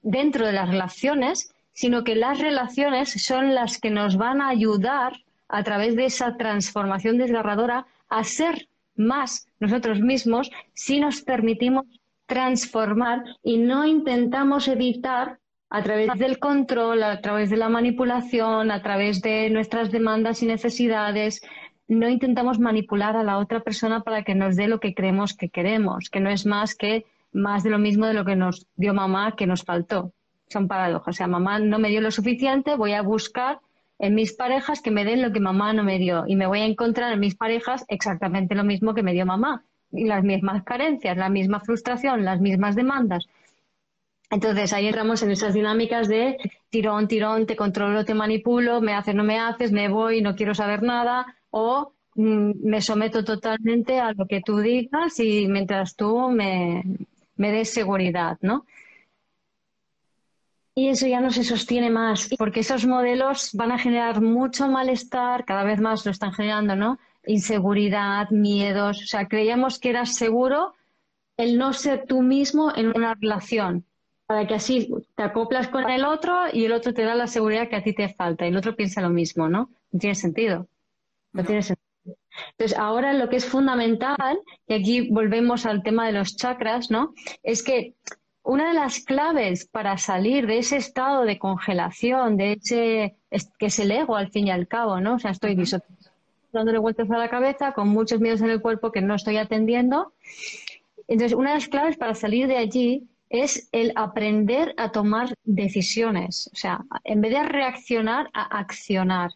dentro 0.02 0.46
de 0.46 0.54
las 0.54 0.70
relaciones, 0.70 1.52
sino 1.78 2.04
que 2.04 2.16
las 2.16 2.40
relaciones 2.40 3.12
son 3.24 3.54
las 3.54 3.80
que 3.80 3.92
nos 3.92 4.18
van 4.18 4.42
a 4.42 4.50
ayudar 4.50 5.14
a 5.48 5.62
través 5.62 5.96
de 5.96 6.06
esa 6.06 6.36
transformación 6.36 7.20
desgarradora 7.20 7.86
a 8.10 8.24
ser 8.24 8.68
más 8.96 9.48
nosotros 9.60 10.02
mismos 10.02 10.50
si 10.74 11.00
nos 11.00 11.22
permitimos 11.22 11.86
transformar 12.26 13.24
y 13.44 13.60
no 13.60 13.86
intentamos 13.86 14.68
evitar 14.68 15.38
a 15.70 15.84
través 15.84 16.18
del 16.18 16.40
control, 16.40 17.04
a 17.04 17.22
través 17.22 17.52
de 17.52 17.58
la 17.58 17.70
manipulación, 17.70 18.72
a 18.72 18.82
través 18.82 19.22
de 19.22 19.52
nuestras 19.52 19.92
demandas 19.92 20.42
y 20.42 20.48
necesidades, 20.48 21.42
no 21.88 22.10
intentamos 22.10 22.58
manipular 22.58 23.16
a 23.16 23.24
la 23.24 23.38
otra 23.38 23.60
persona 23.60 24.02
para 24.02 24.24
que 24.24 24.34
nos 24.34 24.56
dé 24.56 24.68
lo 24.68 24.80
que 24.80 24.96
creemos 24.96 25.36
que 25.36 25.50
queremos, 25.50 26.10
que 26.10 26.22
no 26.22 26.32
es 26.32 26.48
más 26.48 26.74
que 26.74 27.06
más 27.32 27.62
de 27.62 27.70
lo 27.70 27.78
mismo 27.78 28.08
de 28.08 28.16
lo 28.16 28.26
que 28.26 28.36
nos 28.36 28.66
dio 28.78 28.96
mamá 28.96 29.36
que 29.36 29.46
nos 29.46 29.64
faltó 29.64 30.12
son 30.50 30.68
paradojas. 30.68 31.16
O 31.16 31.18
sea, 31.18 31.28
mamá 31.28 31.60
no 31.60 31.80
me 31.80 31.90
dio 31.90 32.02
lo 32.02 32.12
suficiente, 32.12 32.76
voy 32.76 32.94
a 32.94 33.02
buscar 33.02 33.60
en 34.00 34.16
mis 34.16 34.34
parejas 34.34 34.82
que 34.82 34.92
me 34.92 35.06
den 35.06 35.22
lo 35.22 35.32
que 35.32 35.40
mamá 35.40 35.74
no 35.74 35.84
me 35.84 35.98
dio 35.98 36.26
y 36.28 36.36
me 36.36 36.48
voy 36.48 36.60
a 36.60 36.66
encontrar 36.66 37.14
en 37.14 37.20
mis 37.20 37.36
parejas 37.36 37.84
exactamente 37.88 38.56
lo 38.56 38.64
mismo 38.64 38.94
que 38.94 39.04
me 39.04 39.14
dio 39.14 39.26
mamá 39.26 39.64
y 39.92 40.06
las 40.06 40.24
mismas 40.24 40.64
carencias, 40.64 41.18
la 41.18 41.30
misma 41.30 41.62
frustración, 41.62 42.26
las 42.26 42.40
mismas 42.40 42.76
demandas. 42.76 43.28
Entonces 44.30 44.74
ahí 44.74 44.88
entramos 44.88 45.24
en 45.24 45.32
esas 45.32 45.54
dinámicas 45.54 46.08
de 46.08 46.38
tirón, 46.70 47.08
tirón, 47.08 47.46
te 47.46 47.56
controlo, 47.56 48.04
te 48.04 48.14
manipulo, 48.14 48.82
me 48.82 48.94
haces, 48.94 49.16
no 49.16 49.24
me 49.24 49.40
haces, 49.40 49.72
me 49.72 49.88
voy, 49.88 50.22
no 50.22 50.36
quiero 50.36 50.54
saber 50.54 50.84
nada 50.84 51.26
o 51.50 51.94
mm, 52.16 52.52
me 52.64 52.82
someto 52.82 53.24
totalmente 53.24 54.00
a 54.00 54.12
lo 54.12 54.26
que 54.28 54.42
tú 54.42 54.60
digas 54.60 55.18
y 55.20 55.48
mientras 55.48 55.96
tú 55.96 56.30
me, 56.30 56.84
me 57.38 57.52
des 57.52 57.74
seguridad, 57.74 58.38
¿no? 58.42 58.66
Y 60.78 60.90
eso 60.90 61.08
ya 61.08 61.22
no 61.22 61.32
se 61.32 61.44
sostiene 61.44 61.90
más, 61.90 62.30
porque 62.38 62.60
esos 62.60 62.86
modelos 62.86 63.50
van 63.54 63.72
a 63.72 63.80
generar 63.80 64.22
mucho 64.22 64.68
malestar, 64.68 65.44
cada 65.44 65.64
vez 65.64 65.82
más 65.82 66.06
lo 66.06 66.12
están 66.12 66.34
generando, 66.34 66.76
¿no? 66.76 67.00
Inseguridad, 67.26 68.30
miedos. 68.30 69.02
O 69.02 69.08
sea, 69.08 69.28
creíamos 69.28 69.80
que 69.80 69.90
era 69.90 70.06
seguro 70.06 70.76
el 71.36 71.58
no 71.58 71.74
ser 71.74 72.06
tú 72.06 72.22
mismo 72.22 72.72
en 72.76 72.96
una 72.96 73.16
relación, 73.16 73.86
para 74.28 74.46
que 74.46 74.54
así 74.54 74.94
te 75.16 75.24
acoplas 75.24 75.68
con 75.68 75.90
el 75.90 76.06
otro 76.06 76.44
y 76.54 76.66
el 76.66 76.74
otro 76.74 76.94
te 76.94 77.02
da 77.02 77.16
la 77.16 77.26
seguridad 77.26 77.70
que 77.70 77.78
a 77.78 77.84
ti 77.84 77.94
te 77.94 78.14
falta 78.14 78.46
y 78.46 78.50
el 78.50 78.58
otro 78.58 78.76
piensa 78.76 79.02
lo 79.02 79.10
mismo, 79.10 79.50
¿no? 79.50 79.72
No 79.92 80.00
tiene 80.00 80.14
sentido. 80.14 80.68
No, 81.34 81.42
no. 81.42 81.44
tiene 81.44 81.64
sentido. 81.64 81.88
Entonces, 82.52 82.78
ahora 82.78 83.14
lo 83.14 83.30
que 83.30 83.38
es 83.38 83.48
fundamental, 83.48 84.38
y 84.68 84.76
aquí 84.76 85.10
volvemos 85.10 85.66
al 85.66 85.82
tema 85.82 86.06
de 86.06 86.14
los 86.14 86.36
chakras, 86.36 86.92
¿no? 86.92 87.16
Es 87.42 87.64
que 87.64 87.96
una 88.48 88.70
de 88.70 88.76
las 88.76 89.00
claves 89.00 89.66
para 89.66 89.98
salir 89.98 90.48
de 90.48 90.60
ese 90.60 90.78
estado 90.78 91.26
de 91.26 91.38
congelación, 91.38 92.38
de 92.38 92.54
ese 92.54 93.18
que 93.60 93.66
es 93.66 93.80
el 93.80 93.92
ego 93.92 94.16
al 94.16 94.32
fin 94.32 94.48
y 94.48 94.52
al 94.52 94.70
cabo, 94.70 95.02
¿no? 95.02 95.16
O 95.16 95.20
sea, 95.20 95.32
estoy 95.32 95.62
dándole 96.54 96.78
vueltas 96.78 97.12
a 97.12 97.18
la 97.18 97.30
cabeza 97.30 97.74
con 97.74 97.90
muchos 97.90 98.22
miedos 98.22 98.40
en 98.40 98.50
el 98.50 98.62
cuerpo 98.62 98.94
que 98.94 99.02
no 99.02 99.16
estoy 99.16 99.36
atendiendo. 99.36 100.14
Entonces, 101.10 101.38
una 101.38 101.50
de 101.50 101.56
las 101.58 101.68
claves 101.68 101.98
para 101.98 102.16
salir 102.16 102.48
de 102.48 102.56
allí 102.56 103.10
es 103.30 103.68
el 103.74 103.92
aprender 103.96 104.74
a 104.78 104.94
tomar 104.94 105.34
decisiones. 105.44 106.50
O 106.54 106.56
sea, 106.56 106.86
en 107.04 107.20
vez 107.20 107.34
de 107.34 107.44
reaccionar, 107.44 108.30
a 108.34 108.60
accionar. 108.60 109.32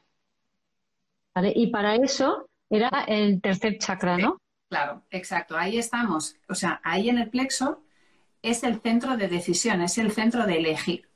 ¿Vale? 1.35 1.51
Y 1.53 1.67
para 1.67 1.95
eso 1.95 2.47
era 2.69 3.03
el 3.07 3.41
tercer 3.41 3.77
chakra, 3.77 4.17
¿no? 4.17 4.37
claro, 4.69 5.01
exacto. 5.11 5.57
Ahí 5.57 5.77
estamos. 5.77 6.37
O 6.47 6.55
sea, 6.55 6.79
ahí 6.85 7.09
en 7.09 7.17
el 7.17 7.29
plexo 7.29 7.81
es 8.41 8.63
el 8.63 8.81
centro 8.81 9.17
de 9.17 9.27
decisión, 9.27 9.81
es 9.81 9.97
el 9.97 10.11
centro 10.11 10.45
de 10.45 10.57
elegir. 10.57 11.09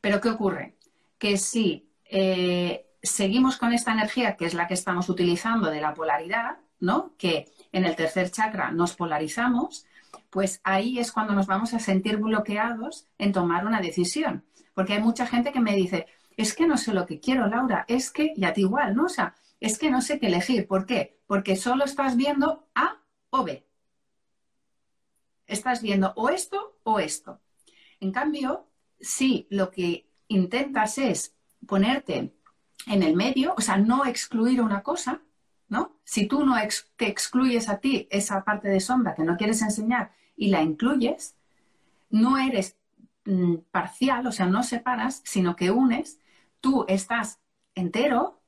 Pero 0.00 0.20
¿qué 0.20 0.28
ocurre? 0.30 0.76
Que 1.18 1.36
si 1.36 1.88
eh, 2.04 2.86
seguimos 3.02 3.56
con 3.56 3.72
esta 3.72 3.92
energía, 3.92 4.36
que 4.36 4.46
es 4.46 4.54
la 4.54 4.66
que 4.66 4.74
estamos 4.74 5.08
utilizando 5.08 5.70
de 5.70 5.80
la 5.80 5.94
polaridad, 5.94 6.58
¿no? 6.80 7.14
Que 7.16 7.46
en 7.72 7.84
el 7.84 7.96
tercer 7.96 8.30
chakra 8.30 8.70
nos 8.70 8.94
polarizamos, 8.94 9.86
pues 10.30 10.60
ahí 10.64 10.98
es 10.98 11.12
cuando 11.12 11.34
nos 11.34 11.46
vamos 11.46 11.74
a 11.74 11.78
sentir 11.78 12.18
bloqueados 12.18 13.06
en 13.18 13.32
tomar 13.32 13.66
una 13.66 13.80
decisión. 13.80 14.44
Porque 14.74 14.94
hay 14.94 15.00
mucha 15.00 15.26
gente 15.26 15.52
que 15.52 15.60
me 15.60 15.74
dice, 15.74 16.06
es 16.36 16.54
que 16.54 16.66
no 16.66 16.76
sé 16.76 16.92
lo 16.92 17.06
que 17.06 17.20
quiero, 17.20 17.46
Laura, 17.46 17.84
es 17.88 18.10
que, 18.10 18.32
y 18.36 18.44
a 18.44 18.52
ti 18.52 18.62
igual, 18.62 18.94
¿no? 18.94 19.04
O 19.04 19.08
sea, 19.08 19.34
es 19.60 19.78
que 19.78 19.90
no 19.90 20.02
sé 20.02 20.18
qué 20.18 20.26
elegir. 20.26 20.66
¿Por 20.66 20.86
qué? 20.86 21.18
Porque 21.26 21.56
solo 21.56 21.84
estás 21.84 22.16
viendo 22.16 22.68
A 22.74 22.98
o 23.30 23.44
B. 23.44 23.65
Estás 25.46 25.82
viendo 25.82 26.12
o 26.16 26.28
esto 26.28 26.78
o 26.82 26.98
esto. 26.98 27.40
En 28.00 28.12
cambio, 28.12 28.68
si 29.00 29.46
lo 29.50 29.70
que 29.70 30.08
intentas 30.28 30.98
es 30.98 31.34
ponerte 31.66 32.34
en 32.86 33.02
el 33.02 33.16
medio, 33.16 33.54
o 33.56 33.60
sea, 33.60 33.76
no 33.76 34.04
excluir 34.04 34.60
una 34.60 34.82
cosa, 34.82 35.22
¿no? 35.68 35.98
Si 36.04 36.26
tú 36.26 36.44
no 36.44 36.56
te 36.96 37.08
excluyes 37.08 37.68
a 37.68 37.78
ti 37.78 38.06
esa 38.10 38.44
parte 38.44 38.68
de 38.68 38.80
sombra 38.80 39.14
que 39.14 39.24
no 39.24 39.36
quieres 39.36 39.62
enseñar 39.62 40.12
y 40.36 40.48
la 40.48 40.62
incluyes, 40.62 41.36
no 42.10 42.38
eres 42.38 42.76
mm, 43.24 43.56
parcial, 43.70 44.26
o 44.26 44.32
sea, 44.32 44.46
no 44.46 44.62
separas, 44.62 45.22
sino 45.24 45.56
que 45.56 45.70
unes, 45.70 46.20
tú 46.60 46.84
estás 46.88 47.40
entero, 47.74 48.40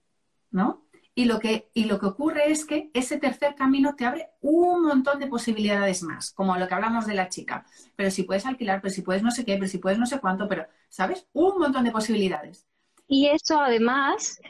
¿no? 0.50 0.87
Y 1.18 1.24
lo, 1.24 1.40
que, 1.40 1.68
y 1.74 1.86
lo 1.86 1.98
que 1.98 2.06
ocurre 2.06 2.52
es 2.52 2.64
que 2.64 2.92
ese 2.94 3.18
tercer 3.18 3.56
camino 3.56 3.96
te 3.96 4.06
abre 4.06 4.28
un 4.40 4.84
montón 4.84 5.18
de 5.18 5.26
posibilidades 5.26 6.04
más, 6.04 6.32
como 6.32 6.56
lo 6.56 6.68
que 6.68 6.74
hablamos 6.74 7.08
de 7.08 7.14
la 7.14 7.28
chica. 7.28 7.66
Pero 7.96 8.12
si 8.12 8.22
puedes 8.22 8.46
alquilar, 8.46 8.80
pero 8.80 8.94
si 8.94 9.02
puedes 9.02 9.24
no 9.24 9.32
sé 9.32 9.44
qué, 9.44 9.54
pero 9.54 9.66
si 9.66 9.78
puedes 9.78 9.98
no 9.98 10.06
sé 10.06 10.20
cuánto, 10.20 10.46
pero, 10.46 10.68
¿sabes? 10.88 11.26
Un 11.32 11.58
montón 11.58 11.82
de 11.82 11.90
posibilidades. 11.90 12.68
Y 13.08 13.26
eso 13.26 13.60
además, 13.60 14.40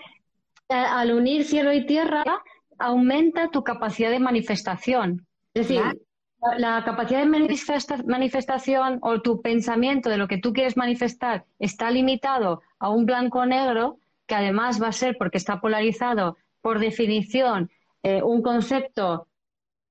eh, 0.68 0.74
al 0.74 1.12
unir 1.12 1.44
cielo 1.44 1.72
y 1.72 1.86
tierra, 1.86 2.22
aumenta 2.78 3.48
tu 3.48 3.64
capacidad 3.64 4.10
de 4.10 4.20
manifestación. 4.20 5.26
Es 5.54 5.68
decir, 5.68 5.82
la, 6.58 6.84
capacidad 6.84 7.20
de 7.20 8.04
manifestación 8.04 8.98
o 9.00 9.22
tu 9.22 9.40
pensamiento 9.40 10.10
de 10.10 10.18
lo 10.18 10.28
que 10.28 10.36
tú 10.36 10.52
quieres 10.52 10.76
manifestar 10.76 11.46
está 11.58 11.90
limitado 11.90 12.60
a 12.78 12.90
un 12.90 13.06
blanco-negro, 13.06 14.00
que 14.26 14.34
además 14.34 14.82
va 14.82 14.88
a 14.88 14.92
ser 14.92 15.16
porque 15.16 15.38
está 15.38 15.62
polarizado 15.62 16.36
por 16.60 16.78
definición, 16.78 17.70
eh, 18.02 18.22
un 18.22 18.42
concepto 18.42 19.28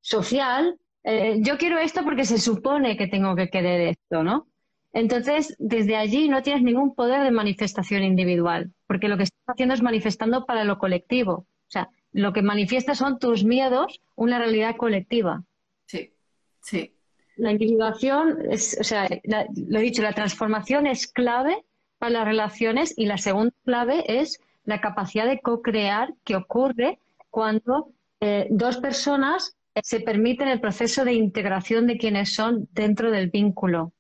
social, 0.01 0.78
eh, 1.03 1.38
yo 1.39 1.57
quiero 1.57 1.78
esto 1.78 2.03
porque 2.03 2.26
se 2.26 2.38
supone 2.38 2.97
que 2.97 3.07
tengo 3.07 3.36
que 3.36 3.49
querer 3.49 3.89
esto, 3.89 4.24
¿no? 4.24 4.47
Entonces, 4.93 5.55
desde 5.59 5.95
allí 5.95 6.28
no 6.28 6.41
tienes 6.41 6.63
ningún 6.63 6.95
poder 6.95 7.24
de 7.24 7.32
manifestación 7.32 8.03
individual, 8.03 8.74
porque 8.88 9.07
lo 9.07 9.18
que 9.18 9.24
estás 9.24 9.43
haciendo 9.47 9.74
es 9.74 9.82
manifestando 9.82 10.45
para 10.45 10.63
lo 10.63 10.80
colectivo. 10.80 11.34
O 11.34 11.70
sea, 11.70 11.89
lo 12.13 12.34
que 12.34 12.41
manifiesta 12.41 12.95
son 12.95 13.20
tus 13.20 13.43
miedos, 13.43 14.01
una 14.15 14.39
realidad 14.39 14.76
colectiva. 14.76 15.43
Sí, 15.86 16.13
sí. 16.61 16.93
La 17.36 17.51
individuación 17.51 18.39
es, 18.49 18.78
o 18.80 18.84
sea, 18.84 19.07
lo 19.24 19.80
he 19.80 19.84
dicho, 19.84 20.01
la 20.01 20.13
transformación 20.13 20.88
es 20.88 21.05
clave 21.05 21.63
para 21.99 22.11
las 22.11 22.26
relaciones 22.26 22.97
y 22.97 23.05
la 23.05 23.18
segunda 23.18 23.53
clave 23.63 24.03
es 24.07 24.41
la 24.68 24.82
capacidad 24.82 25.26
de 25.26 25.39
co-crear 25.39 26.13
que 26.26 26.36
ocurre 26.36 26.99
cuando 27.32 27.93
eh, 28.20 28.47
dos 28.51 28.78
personas 28.78 29.55
se 29.82 30.01
permiten 30.01 30.49
el 30.49 30.59
proceso 30.59 31.05
de 31.05 31.13
integración 31.13 31.88
de 31.88 31.97
quienes 31.97 32.34
son 32.34 32.68
dentro 32.74 33.09
del 33.09 33.30
vínculo. 33.30 33.93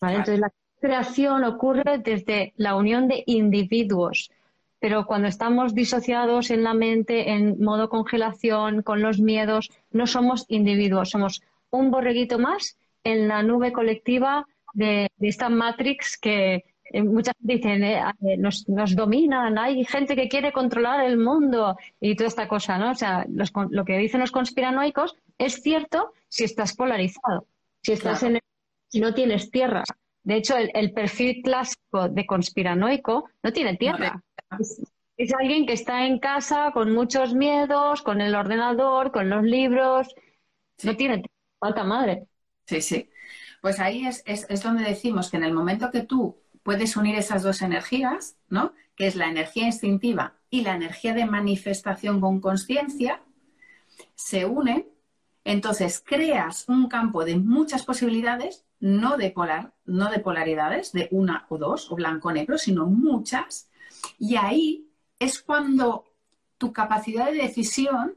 Entonces, 0.00 0.40
la 0.40 0.52
creación 0.80 1.44
ocurre 1.44 1.98
desde 1.98 2.54
la 2.56 2.76
unión 2.76 3.08
de 3.08 3.24
individuos, 3.26 4.30
pero 4.78 5.04
cuando 5.04 5.28
estamos 5.28 5.74
disociados 5.74 6.50
en 6.50 6.62
la 6.62 6.72
mente, 6.72 7.32
en 7.32 7.62
modo 7.62 7.90
congelación, 7.90 8.82
con 8.82 9.02
los 9.02 9.20
miedos, 9.20 9.70
no 9.90 10.06
somos 10.06 10.46
individuos, 10.48 11.10
somos 11.10 11.42
un 11.70 11.90
borreguito 11.90 12.38
más 12.38 12.78
en 13.02 13.28
la 13.28 13.42
nube 13.42 13.72
colectiva 13.72 14.46
de 14.72 15.10
esta 15.20 15.50
matrix 15.50 16.16
que, 16.16 16.64
eh, 16.90 17.02
muchas 17.02 17.34
dicen, 17.38 17.82
eh, 17.82 18.02
eh, 18.22 18.36
nos, 18.36 18.64
dominan, 18.94 19.58
hay 19.58 19.84
gente 19.84 20.14
que 20.14 20.28
quiere 20.28 20.52
controlar 20.52 21.04
el 21.04 21.18
mundo 21.18 21.76
y 22.00 22.14
toda 22.14 22.28
esta 22.28 22.46
cosa, 22.46 22.78
¿no? 22.78 22.90
O 22.90 22.94
sea, 22.94 23.26
lo 23.26 23.84
que 23.84 23.98
dicen 23.98 24.20
los 24.20 24.30
conspiranoicos 24.30 25.16
es 25.38 25.62
cierto 25.62 26.12
si 26.28 26.44
estás 26.44 26.74
polarizado, 26.74 27.46
si 27.82 27.92
estás 27.92 28.22
en 28.22 28.38
si 28.88 29.00
no 29.00 29.14
tienes 29.14 29.50
tierra. 29.50 29.82
De 30.22 30.36
hecho, 30.36 30.56
el, 30.56 30.92
perfil 30.92 31.42
clásico 31.42 32.08
de 32.08 32.26
conspiranoico 32.26 33.28
no 33.42 33.52
tiene 33.52 33.76
tierra. 33.76 34.22
Es, 35.16 35.34
alguien 35.38 35.66
que 35.66 35.72
está 35.72 36.06
en 36.06 36.18
casa 36.18 36.70
con 36.72 36.92
muchos 36.92 37.34
miedos, 37.34 38.02
con 38.02 38.20
el 38.20 38.34
ordenador, 38.34 39.10
con 39.10 39.28
los 39.28 39.42
libros. 39.42 40.14
No 40.82 40.96
tiene 40.96 41.16
tierra, 41.16 41.34
falta 41.58 41.84
madre. 41.84 42.26
Sí, 42.66 42.80
sí. 42.80 43.10
Pues 43.60 43.80
ahí 43.80 44.06
es, 44.06 44.22
es 44.26 44.62
donde 44.62 44.84
decimos 44.84 45.30
que 45.30 45.38
en 45.38 45.44
el 45.44 45.52
momento 45.52 45.90
que 45.90 46.02
tú 46.02 46.43
puedes 46.64 46.96
unir 46.96 47.14
esas 47.14 47.44
dos 47.44 47.62
energías, 47.62 48.36
¿no? 48.48 48.72
Que 48.96 49.06
es 49.06 49.14
la 49.14 49.28
energía 49.28 49.66
instintiva 49.66 50.34
y 50.50 50.62
la 50.62 50.74
energía 50.74 51.14
de 51.14 51.26
manifestación 51.26 52.20
con 52.20 52.40
conciencia, 52.40 53.22
se 54.16 54.46
unen, 54.46 54.88
entonces 55.44 56.02
creas 56.04 56.68
un 56.68 56.88
campo 56.88 57.24
de 57.24 57.36
muchas 57.36 57.84
posibilidades, 57.84 58.64
no 58.80 59.16
de 59.16 59.30
polar, 59.30 59.74
no 59.84 60.10
de 60.10 60.18
polaridades, 60.18 60.92
de 60.92 61.08
una 61.12 61.46
o 61.50 61.58
dos, 61.58 61.92
o 61.92 61.94
blanco 61.94 62.28
o 62.28 62.32
negro, 62.32 62.58
sino 62.58 62.86
muchas, 62.86 63.68
y 64.18 64.36
ahí 64.36 64.88
es 65.18 65.42
cuando 65.42 66.06
tu 66.58 66.72
capacidad 66.72 67.26
de 67.26 67.42
decisión 67.42 68.16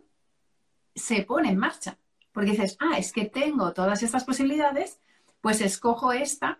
se 0.95 1.23
pone 1.23 1.49
en 1.49 1.57
marcha. 1.57 1.97
Porque 2.31 2.51
dices, 2.51 2.77
ah, 2.79 2.97
es 2.97 3.11
que 3.11 3.25
tengo 3.25 3.73
todas 3.73 4.03
estas 4.03 4.23
posibilidades, 4.23 4.99
pues 5.41 5.59
escojo 5.59 6.11
esta 6.11 6.59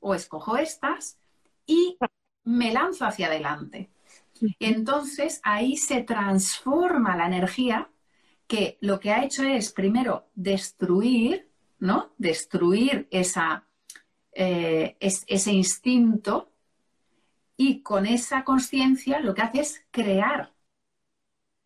o 0.00 0.14
escojo 0.14 0.56
estas 0.56 1.18
y 1.68 1.96
me 2.44 2.72
lanzo 2.72 3.04
hacia 3.04 3.26
adelante. 3.26 3.90
Entonces 4.58 5.40
ahí 5.44 5.76
se 5.76 6.02
transforma 6.02 7.16
la 7.16 7.26
energía 7.26 7.90
que 8.46 8.78
lo 8.80 8.98
que 8.98 9.12
ha 9.12 9.22
hecho 9.24 9.44
es 9.44 9.72
primero 9.72 10.30
destruir, 10.34 11.48
¿no? 11.78 12.14
Destruir 12.16 13.06
esa, 13.10 13.68
eh, 14.32 14.96
ese 15.00 15.52
instinto 15.52 16.50
y 17.56 17.82
con 17.82 18.06
esa 18.06 18.44
conciencia 18.44 19.20
lo 19.20 19.34
que 19.34 19.42
hace 19.42 19.60
es 19.60 19.86
crear. 19.90 20.52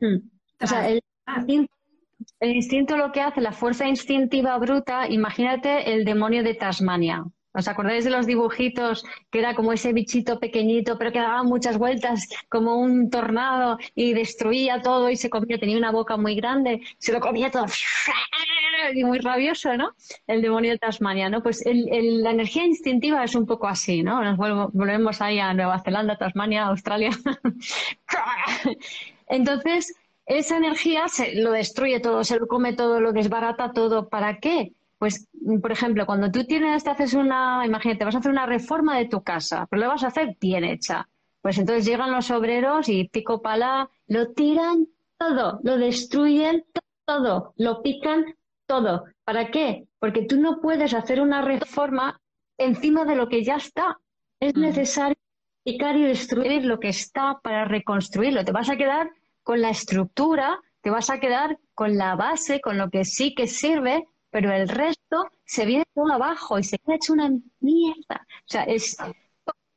Hmm. 0.01 0.29
O 0.61 0.67
sea, 0.67 0.89
el 0.89 2.57
instinto 2.57 2.97
lo 2.97 3.13
que 3.13 3.21
hace, 3.21 3.41
la 3.41 3.53
fuerza 3.53 3.87
instintiva 3.87 4.59
bruta, 4.59 5.09
imagínate 5.09 5.93
el 5.93 6.05
demonio 6.05 6.43
de 6.43 6.55
Tasmania. 6.55 7.25
¿Os 7.55 7.69
acordáis 7.69 8.05
de 8.05 8.11
los 8.11 8.27
dibujitos 8.27 9.05
que 9.31 9.41
era 9.41 9.55
como 9.55 9.73
ese 9.73 9.93
bichito 9.93 10.39
pequeñito, 10.39 10.99
pero 10.99 11.13
que 11.13 11.19
daba 11.19 11.43
muchas 11.43 11.79
vueltas 11.79 12.29
como 12.49 12.77
un 12.77 13.11
tornado 13.11 13.79
y 13.95 14.15
destruía 14.15 14.81
todo 14.81 15.11
y 15.11 15.17
se 15.17 15.29
comía, 15.29 15.59
tenía 15.59 15.77
una 15.77 15.93
boca 15.93 16.17
muy 16.17 16.35
grande, 16.35 16.81
se 16.99 17.13
lo 17.13 17.21
comía 17.21 17.51
todo 17.51 17.67
y 18.95 19.05
muy 19.05 19.19
rabioso, 19.19 19.77
¿no? 19.77 19.95
El 20.27 20.43
demonio 20.43 20.73
de 20.73 20.79
Tasmania, 20.79 21.29
¿no? 21.29 21.43
Pues 21.43 21.63
la 21.65 22.31
energía 22.31 22.65
instintiva 22.65 23.25
es 23.25 23.35
un 23.35 23.47
poco 23.47 23.69
así, 23.69 24.03
¿no? 24.03 24.23
Nos 24.23 24.37
volvemos 24.37 25.21
ahí 25.21 25.39
a 25.39 25.55
Nueva 25.55 25.81
Zelanda, 25.81 26.17
Tasmania, 26.17 26.67
Australia. 26.67 27.11
Entonces, 29.29 29.95
esa 30.27 30.57
energía 30.57 31.09
se 31.09 31.35
lo 31.37 31.53
destruye 31.53 32.01
todo, 32.01 32.25
se 32.25 32.39
lo 32.39 32.47
come 32.47 32.73
todo, 32.73 33.01
lo 33.01 33.13
desbarata 33.13 33.73
todo. 33.73 34.09
¿Para 34.09 34.39
qué? 34.39 34.73
Pues, 35.03 35.29
por 35.61 35.73
ejemplo, 35.73 36.07
cuando 36.07 36.31
tú 36.31 36.45
tienes, 36.45 36.85
te 36.85 36.91
haces 36.91 37.15
una, 37.15 37.67
imagínate, 37.67 38.05
vas 38.05 38.15
a 38.15 38.19
hacer 38.19 38.31
una 38.31 38.47
reforma 38.47 38.97
de 38.97 39.09
tu 39.09 39.25
casa, 39.25 39.67
pero 39.69 39.83
lo 39.83 39.89
vas 39.89 40.05
a 40.05 40.07
hacer 40.07 40.37
bien 40.41 40.63
hecha. 40.63 41.09
Pues 41.41 41.59
entonces 41.59 41.85
llegan 41.85 42.13
los 42.13 42.31
obreros 42.31 42.89
y 42.89 43.09
pico 43.09 43.43
pala, 43.43 43.91
lo 44.07 44.33
tiran 44.33 44.87
todo, 45.19 45.59
lo 45.65 45.77
destruyen 45.77 46.65
todo, 47.05 47.53
lo 47.57 47.83
pican 47.83 48.37
todo. 48.67 49.07
¿Para 49.25 49.51
qué? 49.51 49.89
Porque 49.99 50.23
tú 50.23 50.41
no 50.41 50.61
puedes 50.61 50.95
hacer 50.95 51.21
una 51.21 51.43
reforma 51.43 52.21
encima 52.57 53.05
de 53.05 53.17
lo 53.17 53.29
que 53.29 53.43
ya 53.43 53.57
está. 53.57 53.99
Es 54.39 54.55
mm. 54.55 54.61
necesario 54.61 55.17
picar 55.65 55.97
y 55.97 56.05
destruir 56.05 56.65
lo 56.65 56.79
que 56.79 56.91
está 56.91 57.41
para 57.43 57.65
reconstruirlo. 57.65 58.45
Te 58.45 58.53
vas 58.53 58.71
a 58.71 58.77
quedar 58.77 59.11
con 59.43 59.61
la 59.63 59.71
estructura, 59.71 60.61
te 60.81 60.91
vas 60.91 61.11
a 61.11 61.19
quedar 61.19 61.59
con 61.75 61.97
la 61.99 62.15
base, 62.15 62.61
con 62.61 62.79
lo 62.79 62.89
que 62.89 63.05
sí 63.05 63.35
que 63.35 63.49
sirve, 63.49 64.07
pero 64.33 64.51
el 64.51 64.69
resto 64.69 65.31
se 65.45 65.67
viene 65.67 65.85
todo 65.95 66.11
abajo 66.11 66.59
y 66.59 66.65
se 66.65 66.79
queda 66.79 66.97
hecho 66.97 67.13
una 67.13 67.31
mierda. 67.61 68.27
O 68.27 68.47
sea, 68.47 68.65
es 68.65 68.97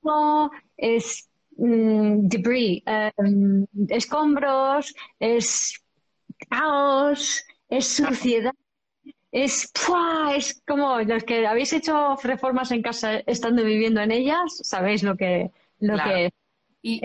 todo, 0.01 0.49
es 0.77 1.29
mm, 1.57 2.27
debris, 2.27 2.81
em, 2.85 3.67
escombros, 3.89 4.95
es 5.19 5.83
caos, 6.49 7.43
es 7.69 7.85
suciedad. 7.85 8.53
Es, 9.31 9.69
es 10.33 10.63
como 10.65 11.01
los 11.01 11.23
que 11.25 11.45
habéis 11.45 11.73
hecho 11.73 12.15
reformas 12.23 12.71
en 12.71 12.81
casa 12.81 13.17
estando 13.27 13.63
viviendo 13.65 13.99
en 13.99 14.11
ellas, 14.11 14.59
sabéis 14.63 15.03
lo 15.03 15.17
que, 15.17 15.51
lo 15.79 15.97
que 15.97 16.31
Y, 16.81 17.01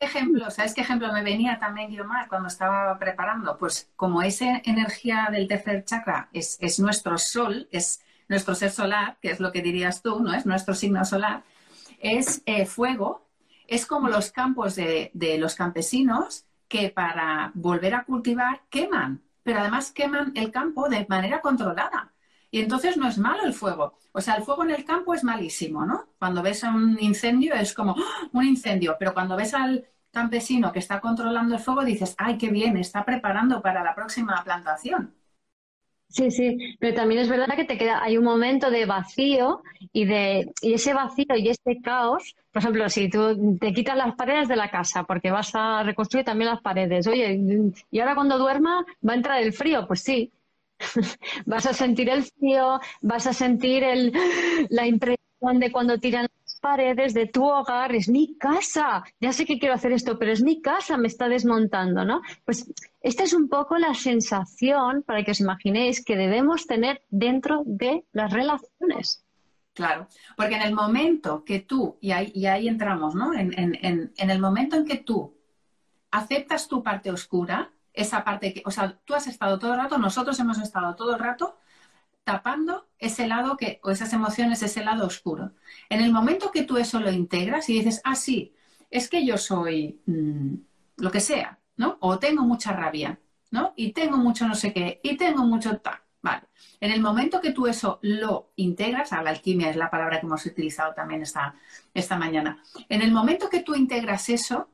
ejemplo, 0.00 0.50
¿sabes 0.50 0.74
qué 0.74 0.82
ejemplo 0.82 1.12
me 1.12 1.22
venía 1.22 1.58
también, 1.58 1.90
Guiomar, 1.90 2.28
cuando 2.28 2.48
estaba 2.48 2.98
preparando? 2.98 3.58
Pues 3.58 3.90
como 3.96 4.22
esa 4.22 4.60
energía 4.64 5.28
del 5.32 5.48
tercer 5.48 5.84
chakra 5.84 6.28
es, 6.32 6.58
es 6.60 6.78
nuestro 6.80 7.18
sol, 7.18 7.68
es 7.72 8.02
nuestro 8.28 8.54
ser 8.54 8.70
solar, 8.70 9.18
que 9.20 9.30
es 9.30 9.40
lo 9.40 9.52
que 9.52 9.62
dirías 9.62 10.02
tú, 10.02 10.20
¿no? 10.20 10.34
Es 10.34 10.46
nuestro 10.46 10.74
signo 10.74 11.04
solar, 11.04 11.44
es 12.00 12.42
eh, 12.46 12.66
fuego, 12.66 13.28
es 13.66 13.86
como 13.86 14.08
los 14.08 14.32
campos 14.32 14.76
de, 14.76 15.10
de 15.14 15.38
los 15.38 15.54
campesinos 15.56 16.46
que 16.68 16.90
para 16.90 17.52
volver 17.54 17.94
a 17.94 18.04
cultivar 18.04 18.62
queman, 18.70 19.22
pero 19.42 19.60
además 19.60 19.92
queman 19.92 20.32
el 20.36 20.50
campo 20.52 20.88
de 20.88 21.06
manera 21.08 21.40
controlada. 21.42 22.13
Y 22.54 22.60
entonces 22.60 22.96
no 22.96 23.08
es 23.08 23.18
malo 23.18 23.42
el 23.44 23.52
fuego. 23.52 23.98
O 24.12 24.20
sea, 24.20 24.36
el 24.36 24.44
fuego 24.44 24.62
en 24.62 24.70
el 24.70 24.84
campo 24.84 25.12
es 25.12 25.24
malísimo, 25.24 25.84
¿no? 25.84 26.04
Cuando 26.20 26.40
ves 26.40 26.62
un 26.62 26.96
incendio 27.00 27.52
es 27.52 27.74
como 27.74 27.96
¡ah! 27.98 28.28
un 28.32 28.44
incendio, 28.44 28.94
pero 28.96 29.12
cuando 29.12 29.34
ves 29.34 29.54
al 29.54 29.84
campesino 30.12 30.70
que 30.70 30.78
está 30.78 31.00
controlando 31.00 31.56
el 31.56 31.60
fuego 31.60 31.84
dices, 31.84 32.14
ay, 32.16 32.38
qué 32.38 32.50
bien, 32.50 32.76
está 32.76 33.04
preparando 33.04 33.60
para 33.60 33.82
la 33.82 33.92
próxima 33.92 34.40
plantación. 34.44 35.12
Sí, 36.08 36.30
sí, 36.30 36.76
pero 36.78 36.94
también 36.94 37.22
es 37.22 37.28
verdad 37.28 37.56
que 37.56 37.64
te 37.64 37.76
queda, 37.76 38.00
hay 38.04 38.16
un 38.16 38.24
momento 38.24 38.70
de 38.70 38.86
vacío 38.86 39.64
y 39.92 40.04
de 40.04 40.52
y 40.62 40.74
ese 40.74 40.94
vacío 40.94 41.34
y 41.34 41.48
ese 41.48 41.80
caos, 41.82 42.36
por 42.52 42.62
ejemplo, 42.62 42.88
si 42.88 43.10
tú 43.10 43.58
te 43.58 43.72
quitas 43.72 43.96
las 43.96 44.14
paredes 44.14 44.46
de 44.46 44.54
la 44.54 44.70
casa 44.70 45.02
porque 45.02 45.32
vas 45.32 45.50
a 45.56 45.82
reconstruir 45.82 46.24
también 46.24 46.50
las 46.50 46.60
paredes, 46.60 47.08
oye, 47.08 47.72
y 47.90 47.98
ahora 47.98 48.14
cuando 48.14 48.38
duerma 48.38 48.86
va 49.04 49.12
a 49.12 49.16
entrar 49.16 49.42
el 49.42 49.52
frío, 49.52 49.88
pues 49.88 50.02
sí, 50.02 50.30
vas 51.46 51.66
a 51.66 51.72
sentir 51.72 52.08
el 52.08 52.24
frío, 52.24 52.80
vas 53.00 53.26
a 53.26 53.32
sentir 53.32 53.82
el, 53.82 54.12
la 54.70 54.86
impresión 54.86 55.58
de 55.58 55.70
cuando 55.70 55.98
tiran 55.98 56.26
las 56.42 56.58
paredes 56.60 57.12
de 57.12 57.26
tu 57.26 57.44
hogar, 57.44 57.94
es 57.94 58.08
mi 58.08 58.36
casa, 58.38 59.04
ya 59.20 59.32
sé 59.32 59.44
que 59.44 59.58
quiero 59.58 59.74
hacer 59.74 59.92
esto, 59.92 60.18
pero 60.18 60.32
es 60.32 60.42
mi 60.42 60.62
casa, 60.62 60.96
me 60.96 61.08
está 61.08 61.28
desmontando, 61.28 62.04
¿no? 62.04 62.22
Pues 62.44 62.72
esta 63.02 63.24
es 63.24 63.34
un 63.34 63.48
poco 63.48 63.76
la 63.76 63.94
sensación, 63.94 65.02
para 65.02 65.22
que 65.22 65.32
os 65.32 65.40
imaginéis, 65.40 66.02
que 66.02 66.16
debemos 66.16 66.66
tener 66.66 67.02
dentro 67.10 67.62
de 67.66 68.04
las 68.12 68.32
relaciones. 68.32 69.22
Claro, 69.74 70.06
porque 70.36 70.54
en 70.54 70.62
el 70.62 70.74
momento 70.74 71.44
que 71.44 71.60
tú, 71.60 71.98
y 72.00 72.12
ahí, 72.12 72.68
entramos, 72.68 73.14
¿no? 73.14 73.34
En 73.34 74.12
el 74.16 74.38
momento 74.40 74.76
en 74.76 74.86
que 74.86 74.98
tú 74.98 75.34
aceptas 76.14 76.68
tu 76.68 76.82
parte 76.82 77.10
oscura, 77.10 77.73
esa 77.94 78.24
parte 78.24 78.52
que, 78.52 78.62
o 78.66 78.70
sea, 78.70 78.98
tú 79.04 79.14
has 79.14 79.26
estado 79.26 79.58
todo 79.58 79.72
el 79.72 79.78
rato, 79.80 79.96
nosotros 79.98 80.38
hemos 80.40 80.58
estado 80.58 80.94
todo 80.96 81.14
el 81.14 81.20
rato 81.20 81.56
tapando 82.24 82.88
ese 82.98 83.28
lado 83.28 83.56
que, 83.56 83.80
o 83.82 83.90
esas 83.90 84.12
emociones, 84.12 84.62
ese 84.62 84.84
lado 84.84 85.06
oscuro. 85.06 85.52
En 85.88 86.00
el 86.00 86.12
momento 86.12 86.50
que 86.50 86.64
tú 86.64 86.76
eso 86.76 86.98
lo 87.00 87.10
integras 87.12 87.68
y 87.68 87.74
dices, 87.74 88.00
ah, 88.04 88.16
sí, 88.16 88.54
es 88.90 89.08
que 89.08 89.24
yo 89.24 89.38
soy 89.38 90.00
mm, 90.06 90.54
lo 90.96 91.10
que 91.10 91.20
sea, 91.20 91.58
¿no? 91.76 91.98
O 92.00 92.18
tengo 92.18 92.42
mucha 92.42 92.72
rabia, 92.72 93.20
¿no? 93.50 93.74
Y 93.76 93.92
tengo 93.92 94.16
mucho 94.16 94.46
no 94.48 94.54
sé 94.54 94.72
qué, 94.72 95.00
y 95.02 95.16
tengo 95.16 95.44
mucho 95.44 95.78
tal. 95.78 95.98
Vale. 96.22 96.44
En 96.80 96.90
el 96.90 97.02
momento 97.02 97.38
que 97.42 97.52
tú 97.52 97.66
eso 97.66 97.98
lo 98.00 98.52
integras, 98.56 99.12
a 99.12 99.22
la 99.22 99.28
alquimia 99.28 99.68
es 99.68 99.76
la 99.76 99.90
palabra 99.90 100.18
que 100.18 100.26
hemos 100.26 100.46
utilizado 100.46 100.94
también 100.94 101.20
esta, 101.20 101.54
esta 101.92 102.16
mañana. 102.16 102.62
En 102.88 103.02
el 103.02 103.12
momento 103.12 103.50
que 103.50 103.62
tú 103.62 103.74
integras 103.74 104.30
eso, 104.30 104.70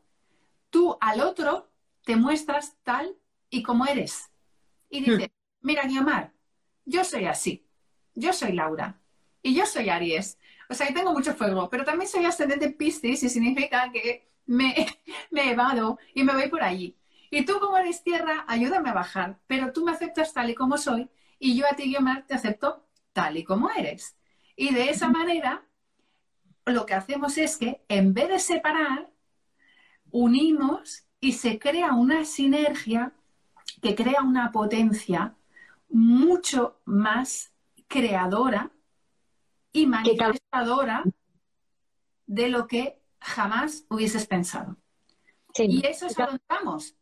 tú 0.70 0.96
al 1.00 1.20
otro 1.20 1.69
te 2.10 2.16
muestras 2.16 2.76
tal 2.82 3.16
y 3.50 3.62
como 3.62 3.86
eres. 3.86 4.32
Y 4.88 5.00
hmm. 5.00 5.04
dices, 5.04 5.30
mira, 5.60 5.84
Guiomar, 5.86 6.32
yo 6.84 7.04
soy 7.04 7.26
así, 7.26 7.64
yo 8.16 8.32
soy 8.32 8.50
Laura 8.50 9.00
y 9.42 9.54
yo 9.54 9.64
soy 9.64 9.90
Aries. 9.90 10.36
O 10.68 10.74
sea, 10.74 10.88
que 10.88 10.92
tengo 10.92 11.12
mucho 11.12 11.34
fuego, 11.34 11.70
pero 11.70 11.84
también 11.84 12.10
soy 12.10 12.24
ascendente 12.24 12.70
Piscis 12.70 13.22
y 13.22 13.28
significa 13.28 13.92
que 13.92 14.28
me, 14.46 14.74
me 15.30 15.52
evado 15.52 16.00
y 16.12 16.24
me 16.24 16.32
voy 16.32 16.48
por 16.48 16.64
allí. 16.64 16.96
Y 17.30 17.44
tú 17.44 17.60
como 17.60 17.78
eres 17.78 18.02
tierra, 18.02 18.44
ayúdame 18.48 18.90
a 18.90 18.94
bajar, 18.94 19.38
pero 19.46 19.72
tú 19.72 19.84
me 19.84 19.92
aceptas 19.92 20.32
tal 20.32 20.50
y 20.50 20.56
como 20.56 20.78
soy 20.78 21.08
y 21.38 21.56
yo 21.56 21.64
a 21.70 21.76
ti, 21.76 21.84
Guiomar, 21.84 22.26
te 22.26 22.34
acepto 22.34 22.88
tal 23.12 23.36
y 23.36 23.44
como 23.44 23.70
eres. 23.70 24.16
Y 24.56 24.74
de 24.74 24.90
esa 24.90 25.08
manera, 25.08 25.64
lo 26.64 26.86
que 26.86 26.94
hacemos 26.94 27.38
es 27.38 27.56
que 27.56 27.84
en 27.86 28.14
vez 28.14 28.30
de 28.30 28.40
separar, 28.40 29.12
unimos 30.10 31.06
y 31.20 31.32
se 31.32 31.58
crea 31.58 31.92
una 31.92 32.24
sinergia 32.24 33.12
que 33.82 33.94
crea 33.94 34.22
una 34.22 34.50
potencia 34.52 35.34
mucho 35.88 36.80
más 36.84 37.52
creadora 37.88 38.70
y 39.72 39.86
manifestadora 39.86 41.04
de 42.26 42.48
lo 42.48 42.66
que 42.66 43.00
jamás 43.20 43.84
hubieses 43.88 44.26
pensado. 44.26 44.76
Y 45.56 45.84
eso 45.86 46.06
es 46.06 46.18
a 46.18 46.26
donde 46.26 46.42
vamos. 46.48 46.94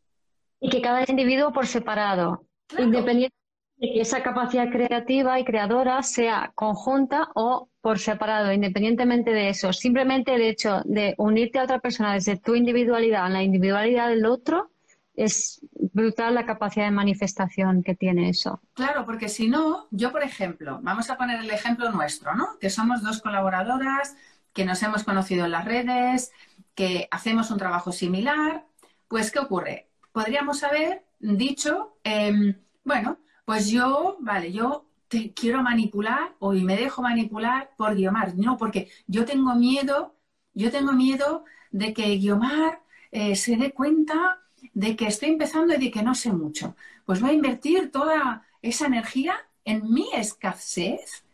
Y 0.60 0.70
que 0.70 0.80
cada 0.80 1.04
individuo 1.06 1.52
por 1.52 1.66
separado, 1.66 2.46
independientemente 2.76 3.37
de 3.78 3.92
que 3.92 4.00
esa 4.00 4.22
capacidad 4.22 4.70
creativa 4.70 5.38
y 5.38 5.44
creadora 5.44 6.02
sea 6.02 6.52
conjunta 6.54 7.28
o 7.34 7.68
por 7.80 7.98
separado, 7.98 8.52
independientemente 8.52 9.30
de 9.30 9.48
eso. 9.50 9.72
Simplemente 9.72 10.34
el 10.34 10.42
hecho 10.42 10.82
de 10.84 11.14
unirte 11.16 11.58
a 11.58 11.64
otra 11.64 11.78
persona 11.78 12.14
desde 12.14 12.36
tu 12.36 12.54
individualidad 12.54 13.26
a 13.26 13.28
la 13.28 13.42
individualidad 13.42 14.08
del 14.08 14.26
otro 14.26 14.70
es 15.14 15.60
brutal 15.92 16.34
la 16.34 16.46
capacidad 16.46 16.84
de 16.84 16.92
manifestación 16.92 17.82
que 17.82 17.94
tiene 17.94 18.28
eso. 18.28 18.60
Claro, 18.74 19.04
porque 19.04 19.28
si 19.28 19.48
no, 19.48 19.88
yo 19.90 20.12
por 20.12 20.22
ejemplo, 20.22 20.78
vamos 20.82 21.10
a 21.10 21.16
poner 21.16 21.40
el 21.40 21.50
ejemplo 21.50 21.90
nuestro, 21.90 22.34
¿no? 22.34 22.58
Que 22.60 22.70
somos 22.70 23.02
dos 23.02 23.20
colaboradoras, 23.20 24.16
que 24.52 24.64
nos 24.64 24.82
hemos 24.82 25.04
conocido 25.04 25.44
en 25.44 25.52
las 25.52 25.64
redes, 25.64 26.32
que 26.74 27.08
hacemos 27.10 27.50
un 27.50 27.58
trabajo 27.58 27.90
similar, 27.90 28.64
pues 29.08 29.30
¿qué 29.32 29.40
ocurre? 29.40 29.88
Podríamos 30.12 30.62
haber 30.62 31.04
dicho, 31.18 31.98
em, 32.04 32.54
bueno, 32.84 33.18
pues 33.48 33.70
yo, 33.70 34.18
vale, 34.20 34.52
yo 34.52 34.84
te 35.08 35.32
quiero 35.32 35.62
manipular 35.62 36.34
o 36.38 36.52
me 36.52 36.76
dejo 36.76 37.00
manipular 37.00 37.70
por 37.78 37.94
Guiomar. 37.94 38.36
No, 38.36 38.58
porque 38.58 38.90
yo 39.06 39.24
tengo 39.24 39.54
miedo, 39.54 40.14
yo 40.52 40.70
tengo 40.70 40.92
miedo 40.92 41.46
de 41.70 41.94
que 41.94 42.18
Guiomar 42.18 42.82
eh, 43.10 43.36
se 43.36 43.56
dé 43.56 43.72
cuenta 43.72 44.42
de 44.74 44.94
que 44.96 45.06
estoy 45.06 45.30
empezando 45.30 45.72
y 45.72 45.78
de 45.78 45.90
que 45.90 46.02
no 46.02 46.14
sé 46.14 46.30
mucho. 46.30 46.76
Pues 47.06 47.22
voy 47.22 47.30
a 47.30 47.32
invertir 47.32 47.90
toda 47.90 48.46
esa 48.60 48.84
energía 48.84 49.48
en 49.64 49.90
mi 49.94 50.10
escasez 50.12 51.24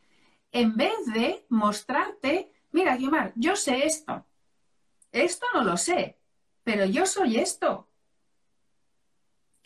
en 0.53 0.77
vez 0.77 0.95
de 1.13 1.45
mostrarte, 1.49 2.53
mira, 2.71 2.97
Guiomar, 2.97 3.33
yo 3.35 3.57
sé 3.57 3.87
esto. 3.87 4.25
Esto 5.11 5.47
no 5.53 5.65
lo 5.65 5.77
sé, 5.77 6.17
pero 6.63 6.85
yo 6.85 7.07
soy 7.07 7.39
esto. 7.39 7.89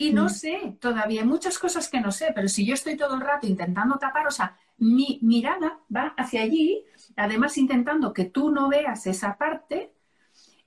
Y 0.01 0.13
no 0.13 0.25
mm. 0.25 0.29
sé, 0.29 0.77
todavía 0.79 1.21
hay 1.21 1.27
muchas 1.27 1.59
cosas 1.59 1.89
que 1.89 1.99
no 1.99 2.13
sé, 2.13 2.31
pero 2.33 2.47
si 2.47 2.65
yo 2.65 2.73
estoy 2.73 2.95
todo 2.95 3.15
el 3.15 3.21
rato 3.21 3.45
intentando 3.45 3.97
tapar, 3.97 4.25
o 4.27 4.31
sea, 4.31 4.57
mi 4.77 5.19
mirada 5.21 5.81
va 5.93 6.13
hacia 6.17 6.41
allí, 6.41 6.85
además 7.17 7.57
intentando 7.57 8.13
que 8.13 8.23
tú 8.23 8.49
no 8.49 8.69
veas 8.69 9.05
esa 9.07 9.37
parte, 9.37 9.93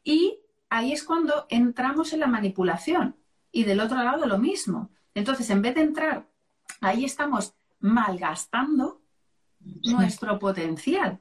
y 0.05 0.39
ahí 0.68 0.93
es 0.93 1.03
cuando 1.03 1.47
entramos 1.49 2.12
en 2.12 2.20
la 2.20 2.26
manipulación. 2.26 3.16
Y 3.51 3.64
del 3.64 3.80
otro 3.80 4.03
lado 4.03 4.26
lo 4.26 4.39
mismo. 4.39 4.91
Entonces, 5.14 5.49
en 5.49 5.62
vez 5.62 5.74
de 5.76 5.83
entrar, 5.83 6.28
ahí 6.83 7.07
estamos 7.07 7.55
malgastando 7.80 9.01
nuestro 9.85 10.39
potencial. 10.39 11.20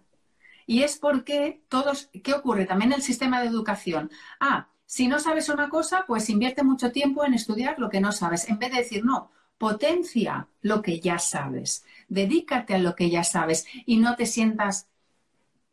Y 0.65 0.83
es 0.83 0.97
porque 0.97 1.63
todos, 1.69 2.09
¿qué 2.23 2.33
ocurre? 2.33 2.65
También 2.65 2.91
el 2.91 3.01
sistema 3.01 3.39
de 3.39 3.47
educación. 3.47 4.11
Ah, 4.41 4.67
si 4.91 5.07
no 5.07 5.19
sabes 5.19 5.47
una 5.47 5.69
cosa, 5.69 6.03
pues 6.05 6.29
invierte 6.29 6.63
mucho 6.63 6.91
tiempo 6.91 7.23
en 7.23 7.33
estudiar 7.33 7.79
lo 7.79 7.87
que 7.89 8.01
no 8.01 8.11
sabes, 8.11 8.49
en 8.49 8.59
vez 8.59 8.71
de 8.71 8.79
decir, 8.79 9.05
no, 9.05 9.31
potencia 9.57 10.49
lo 10.61 10.81
que 10.81 10.99
ya 10.99 11.17
sabes, 11.17 11.85
dedícate 12.09 12.75
a 12.75 12.77
lo 12.77 12.93
que 12.93 13.09
ya 13.09 13.23
sabes 13.23 13.65
y 13.85 13.99
no 13.99 14.17
te 14.17 14.25
sientas 14.25 14.89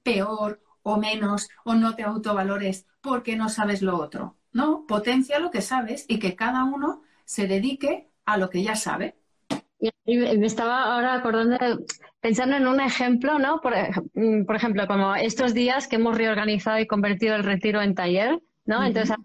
peor 0.05 0.61
o 0.85 0.99
menos 0.99 1.49
o 1.65 1.75
no 1.75 1.97
te 1.97 2.05
autovalores 2.05 2.87
porque 3.01 3.35
no 3.35 3.49
sabes 3.49 3.83
lo 3.83 3.99
otro. 3.99 4.37
No, 4.53 4.87
potencia 4.87 5.41
lo 5.41 5.51
que 5.51 5.63
sabes 5.63 6.05
y 6.07 6.21
que 6.21 6.37
cada 6.37 6.63
uno 6.63 7.03
se 7.25 7.49
dedique 7.49 8.07
a 8.25 8.37
lo 8.37 8.49
que 8.49 8.63
ya 8.63 8.77
sabe. 8.77 9.17
Y 10.05 10.17
me 10.17 10.47
estaba 10.47 10.95
ahora 10.95 11.15
acordando, 11.15 11.59
pensando 12.21 12.55
en 12.55 12.69
un 12.69 12.81
ejemplo, 12.81 13.41
¿no? 13.41 13.61
Por, 13.61 13.75
mm, 14.15 14.45
por, 14.45 14.55
ejemplo, 14.55 14.87
como 14.87 15.17
estos 15.17 15.55
días 15.55 15.89
que 15.89 15.97
hemos 15.97 16.17
reorganizado 16.17 16.79
y 16.79 16.87
convertido 16.87 17.35
el 17.35 17.43
retiro 17.43 17.83
en 17.83 17.97
taller, 17.97 18.39
¿no? 18.69 18.85
Entonces, 18.85 19.17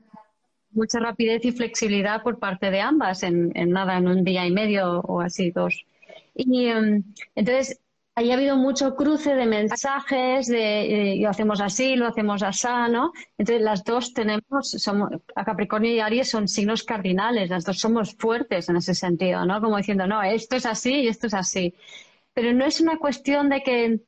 mucha 0.72 1.00
rapidez 1.00 1.44
y 1.44 1.52
flexibilidad 1.52 2.24
por 2.24 2.40
parte 2.40 2.72
de 2.72 2.80
ambas 2.80 3.24
en, 3.24 3.52
nada, 3.70 3.98
en 3.98 4.08
un 4.08 4.24
día 4.24 4.48
y 4.48 4.52
medio 4.52 5.02
o 5.02 5.20
así, 5.20 5.52
dos. 5.52 5.86
Y 6.34 6.68
em, 6.68 7.04
entonces, 7.36 7.82
ahí 8.16 8.32
ha 8.32 8.36
habido 8.36 8.56
mucho 8.56 8.96
cruce 8.96 9.36
de 9.36 9.46
mensajes 9.46 10.48
de 10.48 11.16
eh, 11.16 11.22
lo 11.22 11.30
hacemos 11.30 11.60
así, 11.60 11.98
lo 11.98 12.08
hacemos 12.08 12.42
así, 12.42 12.68
¿no? 12.90 13.12
Entonces, 13.38 13.62
las 13.62 13.84
dos 13.84 14.14
tenemos, 14.14 14.72
somos, 14.72 15.10
a 15.36 15.44
Capricornio 15.44 15.92
y 15.92 16.00
Aries 16.00 16.30
son 16.30 16.48
signos 16.48 16.84
cardinales, 16.84 17.50
las 17.50 17.66
dos 17.66 17.80
somos 17.80 18.16
fuertes 18.16 18.70
en 18.70 18.78
ese 18.78 18.96
sentido, 18.96 19.46
¿no? 19.46 19.60
Como 19.62 19.76
diciendo, 19.76 20.08
no, 20.08 20.24
esto 20.24 20.56
es 20.56 20.66
así 20.66 21.02
y 21.02 21.08
esto 21.10 21.28
es 21.28 21.34
así. 21.34 21.76
Pero 22.34 22.54
no 22.54 22.66
es 22.66 22.80
una 22.80 22.98
cuestión 22.98 23.50
de 23.50 23.62
que, 23.62 24.00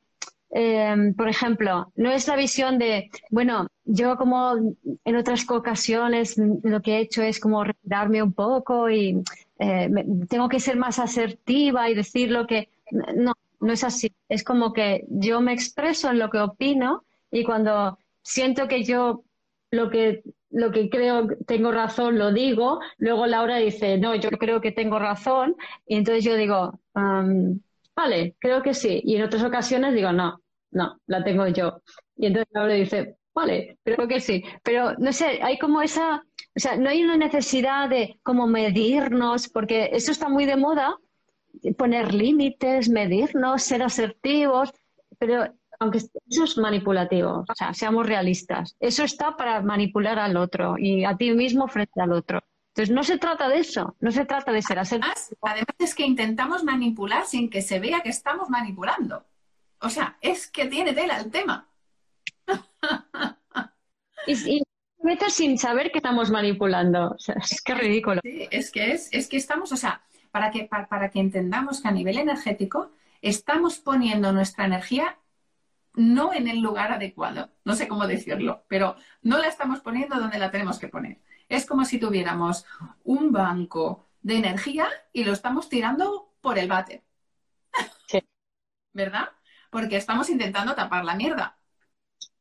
em, 0.50 1.14
por 1.14 1.28
ejemplo, 1.28 1.92
no 1.94 2.10
es 2.10 2.26
la 2.26 2.36
visión 2.36 2.78
de, 2.78 3.10
bueno, 3.30 3.68
yo 3.86 4.16
como 4.16 4.74
en 5.04 5.16
otras 5.16 5.48
ocasiones 5.48 6.36
lo 6.36 6.82
que 6.82 6.96
he 6.96 7.00
hecho 7.00 7.22
es 7.22 7.40
como 7.40 7.64
retirarme 7.64 8.22
un 8.22 8.32
poco 8.32 8.90
y 8.90 9.22
eh, 9.58 9.88
tengo 10.28 10.48
que 10.48 10.60
ser 10.60 10.76
más 10.76 10.98
asertiva 10.98 11.88
y 11.88 11.94
decir 11.94 12.30
lo 12.30 12.46
que... 12.46 12.68
No, 13.16 13.32
no 13.60 13.72
es 13.72 13.84
así. 13.84 14.12
Es 14.28 14.44
como 14.44 14.72
que 14.72 15.06
yo 15.08 15.40
me 15.40 15.52
expreso 15.52 16.10
en 16.10 16.18
lo 16.18 16.30
que 16.30 16.38
opino 16.38 17.04
y 17.30 17.44
cuando 17.44 17.98
siento 18.22 18.68
que 18.68 18.84
yo 18.84 19.22
lo 19.70 19.90
que, 19.90 20.22
lo 20.50 20.70
que 20.72 20.90
creo 20.90 21.28
tengo 21.46 21.72
razón 21.72 22.18
lo 22.18 22.32
digo, 22.32 22.80
luego 22.98 23.26
Laura 23.26 23.56
dice, 23.56 23.98
no, 23.98 24.14
yo 24.14 24.30
creo 24.30 24.60
que 24.60 24.72
tengo 24.72 24.98
razón 24.98 25.56
y 25.86 25.96
entonces 25.96 26.24
yo 26.24 26.34
digo, 26.36 26.78
vale, 27.94 28.34
creo 28.38 28.62
que 28.62 28.74
sí. 28.74 29.00
Y 29.04 29.16
en 29.16 29.22
otras 29.22 29.44
ocasiones 29.44 29.94
digo, 29.94 30.12
no, 30.12 30.40
no, 30.70 31.00
la 31.06 31.24
tengo 31.24 31.46
yo. 31.48 31.82
Y 32.16 32.26
entonces 32.26 32.48
Laura 32.52 32.74
dice, 32.74 33.16
vale, 33.36 33.78
creo 33.84 34.08
que 34.08 34.20
sí. 34.20 34.42
Pero 34.62 34.94
no 34.98 35.12
sé, 35.12 35.40
hay 35.42 35.58
como 35.58 35.82
esa, 35.82 36.24
o 36.56 36.58
sea, 36.58 36.76
no 36.76 36.88
hay 36.88 37.04
una 37.04 37.18
necesidad 37.18 37.88
de 37.88 38.18
como 38.22 38.46
medirnos, 38.46 39.48
porque 39.48 39.90
eso 39.92 40.10
está 40.10 40.28
muy 40.28 40.46
de 40.46 40.56
moda, 40.56 40.96
poner 41.76 42.14
límites, 42.14 42.88
medirnos, 42.88 43.62
ser 43.62 43.82
asertivos, 43.82 44.72
pero 45.18 45.54
aunque 45.78 45.98
eso 45.98 46.44
es 46.44 46.56
manipulativo, 46.56 47.44
o 47.46 47.54
sea, 47.54 47.74
seamos 47.74 48.06
realistas, 48.06 48.74
eso 48.80 49.04
está 49.04 49.36
para 49.36 49.60
manipular 49.60 50.18
al 50.18 50.38
otro 50.38 50.76
y 50.78 51.04
a 51.04 51.14
ti 51.16 51.32
mismo 51.32 51.68
frente 51.68 52.00
al 52.00 52.12
otro. 52.12 52.40
Entonces, 52.68 52.94
no 52.94 53.04
se 53.04 53.18
trata 53.18 53.48
de 53.48 53.58
eso, 53.58 53.96
no 54.00 54.10
se 54.10 54.24
trata 54.24 54.52
de 54.52 54.62
ser 54.62 54.78
asertivo. 54.78 55.12
Además, 55.42 55.76
es 55.78 55.94
que 55.94 56.04
intentamos 56.04 56.64
manipular 56.64 57.26
sin 57.26 57.50
que 57.50 57.62
se 57.62 57.80
vea 57.80 58.00
que 58.02 58.10
estamos 58.10 58.48
manipulando. 58.48 59.24
O 59.80 59.90
sea, 59.90 60.16
es 60.22 60.46
que 60.50 60.66
tiene 60.66 60.94
tela 60.94 61.18
el 61.18 61.30
tema. 61.30 61.68
Y, 64.26 64.32
y 64.32 64.62
sin 65.28 65.58
saber 65.58 65.90
que 65.90 65.98
estamos 65.98 66.30
manipulando. 66.30 67.10
O 67.10 67.18
sea, 67.18 67.36
es 67.36 67.62
que 67.62 67.74
ridículo. 67.74 68.20
Sí, 68.22 68.48
es 68.50 68.70
que 68.70 68.92
es, 68.92 69.08
es 69.12 69.28
que 69.28 69.36
estamos, 69.36 69.72
o 69.72 69.76
sea, 69.76 70.02
para 70.30 70.50
que, 70.50 70.64
para, 70.64 71.10
que 71.10 71.20
entendamos 71.20 71.80
que 71.80 71.88
a 71.88 71.92
nivel 71.92 72.18
energético 72.18 72.90
estamos 73.22 73.78
poniendo 73.78 74.32
nuestra 74.32 74.66
energía 74.66 75.18
no 75.94 76.34
en 76.34 76.46
el 76.46 76.60
lugar 76.60 76.92
adecuado, 76.92 77.50
no 77.64 77.74
sé 77.74 77.88
cómo 77.88 78.06
decirlo, 78.06 78.64
pero 78.68 78.96
no 79.22 79.38
la 79.38 79.48
estamos 79.48 79.80
poniendo 79.80 80.16
donde 80.16 80.38
la 80.38 80.50
tenemos 80.50 80.78
que 80.78 80.88
poner. 80.88 81.22
Es 81.48 81.64
como 81.64 81.86
si 81.86 81.98
tuviéramos 81.98 82.66
un 83.04 83.32
banco 83.32 84.06
de 84.20 84.36
energía 84.36 84.88
y 85.14 85.24
lo 85.24 85.32
estamos 85.32 85.70
tirando 85.70 86.34
por 86.42 86.58
el 86.58 86.68
váter. 86.68 87.02
¿Verdad? 88.92 89.30
Porque 89.70 89.96
estamos 89.96 90.28
intentando 90.28 90.74
tapar 90.74 91.04
la 91.04 91.14
mierda. 91.14 91.56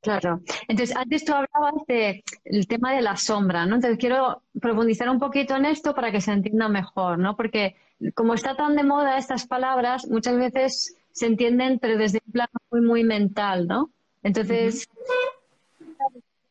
Claro. 0.05 0.39
Entonces, 0.67 0.95
antes 0.95 1.25
tú 1.25 1.33
hablabas 1.33 1.73
del 1.87 2.67
tema 2.67 2.93
de 2.93 3.01
la 3.01 3.17
sombra, 3.17 3.65
¿no? 3.65 3.73
Entonces, 3.75 3.97
quiero 3.97 4.43
profundizar 4.61 5.09
un 5.09 5.17
poquito 5.17 5.55
en 5.55 5.65
esto 5.65 5.95
para 5.95 6.11
que 6.11 6.21
se 6.21 6.31
entienda 6.31 6.69
mejor, 6.69 7.17
¿no? 7.17 7.35
Porque 7.35 7.75
como 8.13 8.35
está 8.35 8.55
tan 8.55 8.75
de 8.75 8.83
moda 8.83 9.17
estas 9.17 9.47
palabras, 9.47 10.07
muchas 10.07 10.37
veces 10.37 10.95
se 11.11 11.25
entienden, 11.25 11.79
pero 11.79 11.97
desde 11.97 12.21
un 12.23 12.31
plano 12.33 12.51
muy, 12.69 12.81
muy 12.81 13.03
mental, 13.03 13.67
¿no? 13.67 13.89
Entonces, 14.21 14.87
un 15.79 15.95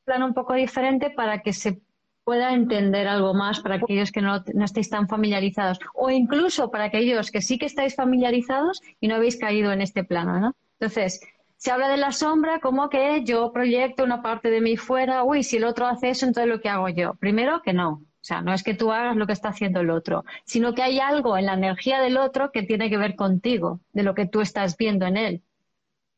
plano 0.04 0.26
un 0.26 0.34
poco 0.34 0.54
diferente 0.54 1.10
para 1.10 1.40
que 1.40 1.52
se 1.52 1.78
pueda 2.24 2.54
entender 2.54 3.06
algo 3.06 3.34
más 3.34 3.60
para 3.60 3.76
aquellos 3.76 4.10
que 4.10 4.20
no, 4.20 4.42
no 4.52 4.64
estéis 4.64 4.90
tan 4.90 5.06
familiarizados 5.06 5.78
o 5.94 6.10
incluso 6.10 6.72
para 6.72 6.84
aquellos 6.84 7.30
que 7.30 7.40
sí 7.40 7.56
que 7.56 7.66
estáis 7.66 7.94
familiarizados 7.94 8.82
y 8.98 9.06
no 9.06 9.14
habéis 9.14 9.36
caído 9.36 9.70
en 9.70 9.80
este 9.80 10.02
plano, 10.02 10.40
¿no? 10.40 10.56
Entonces, 10.80 11.20
se 11.64 11.70
habla 11.70 11.88
de 11.88 11.96
la 11.96 12.12
sombra 12.12 12.60
como 12.60 12.90
que 12.90 13.24
yo 13.24 13.50
proyecto 13.50 14.04
una 14.04 14.20
parte 14.20 14.50
de 14.50 14.60
mí 14.60 14.76
fuera, 14.76 15.24
uy, 15.24 15.42
si 15.42 15.56
el 15.56 15.64
otro 15.64 15.86
hace 15.86 16.10
eso, 16.10 16.26
entonces 16.26 16.50
lo 16.50 16.60
que 16.60 16.68
hago 16.68 16.90
yo. 16.90 17.14
Primero 17.14 17.62
que 17.62 17.72
no, 17.72 17.90
o 17.90 18.04
sea, 18.20 18.42
no 18.42 18.52
es 18.52 18.62
que 18.62 18.74
tú 18.74 18.92
hagas 18.92 19.16
lo 19.16 19.26
que 19.26 19.32
está 19.32 19.48
haciendo 19.48 19.80
el 19.80 19.88
otro, 19.88 20.26
sino 20.44 20.74
que 20.74 20.82
hay 20.82 21.00
algo 21.00 21.38
en 21.38 21.46
la 21.46 21.54
energía 21.54 22.02
del 22.02 22.18
otro 22.18 22.52
que 22.52 22.64
tiene 22.64 22.90
que 22.90 22.98
ver 22.98 23.16
contigo, 23.16 23.80
de 23.94 24.02
lo 24.02 24.14
que 24.14 24.26
tú 24.26 24.42
estás 24.42 24.76
viendo 24.76 25.06
en 25.06 25.16
él. 25.16 25.42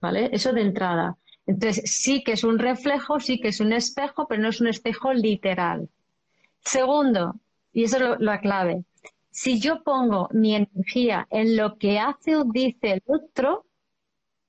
¿Vale? 0.01 0.31
Eso 0.33 0.53
de 0.53 0.63
entrada. 0.63 1.17
Entonces, 1.47 1.93
sí 1.95 2.25
que 2.25 2.33
es 2.33 2.43
un 2.43 2.59
reflejo, 2.59 3.21
sí 3.21 3.39
que 3.39 3.47
es 3.47 3.61
un 3.61 3.73
espejo, 3.73 4.27
pero 4.27 4.43
no 4.43 4.49
es 4.49 4.61
un 4.61 4.67
espejo 4.67 5.13
literal. 5.13 5.89
Segundo, 6.65 7.37
y 7.73 7.85
eso 7.85 7.99
es 7.99 8.19
la 8.19 8.41
clave, 8.41 8.83
si 9.31 9.61
yo 9.61 9.85
pongo 9.85 10.29
mi 10.33 10.57
energía 10.57 11.29
en 11.31 11.57
lo 11.57 11.79
que 11.79 12.01
hace 12.01 12.35
o 12.35 12.43
dice 12.43 12.95
el 12.95 13.03
otro, 13.07 13.66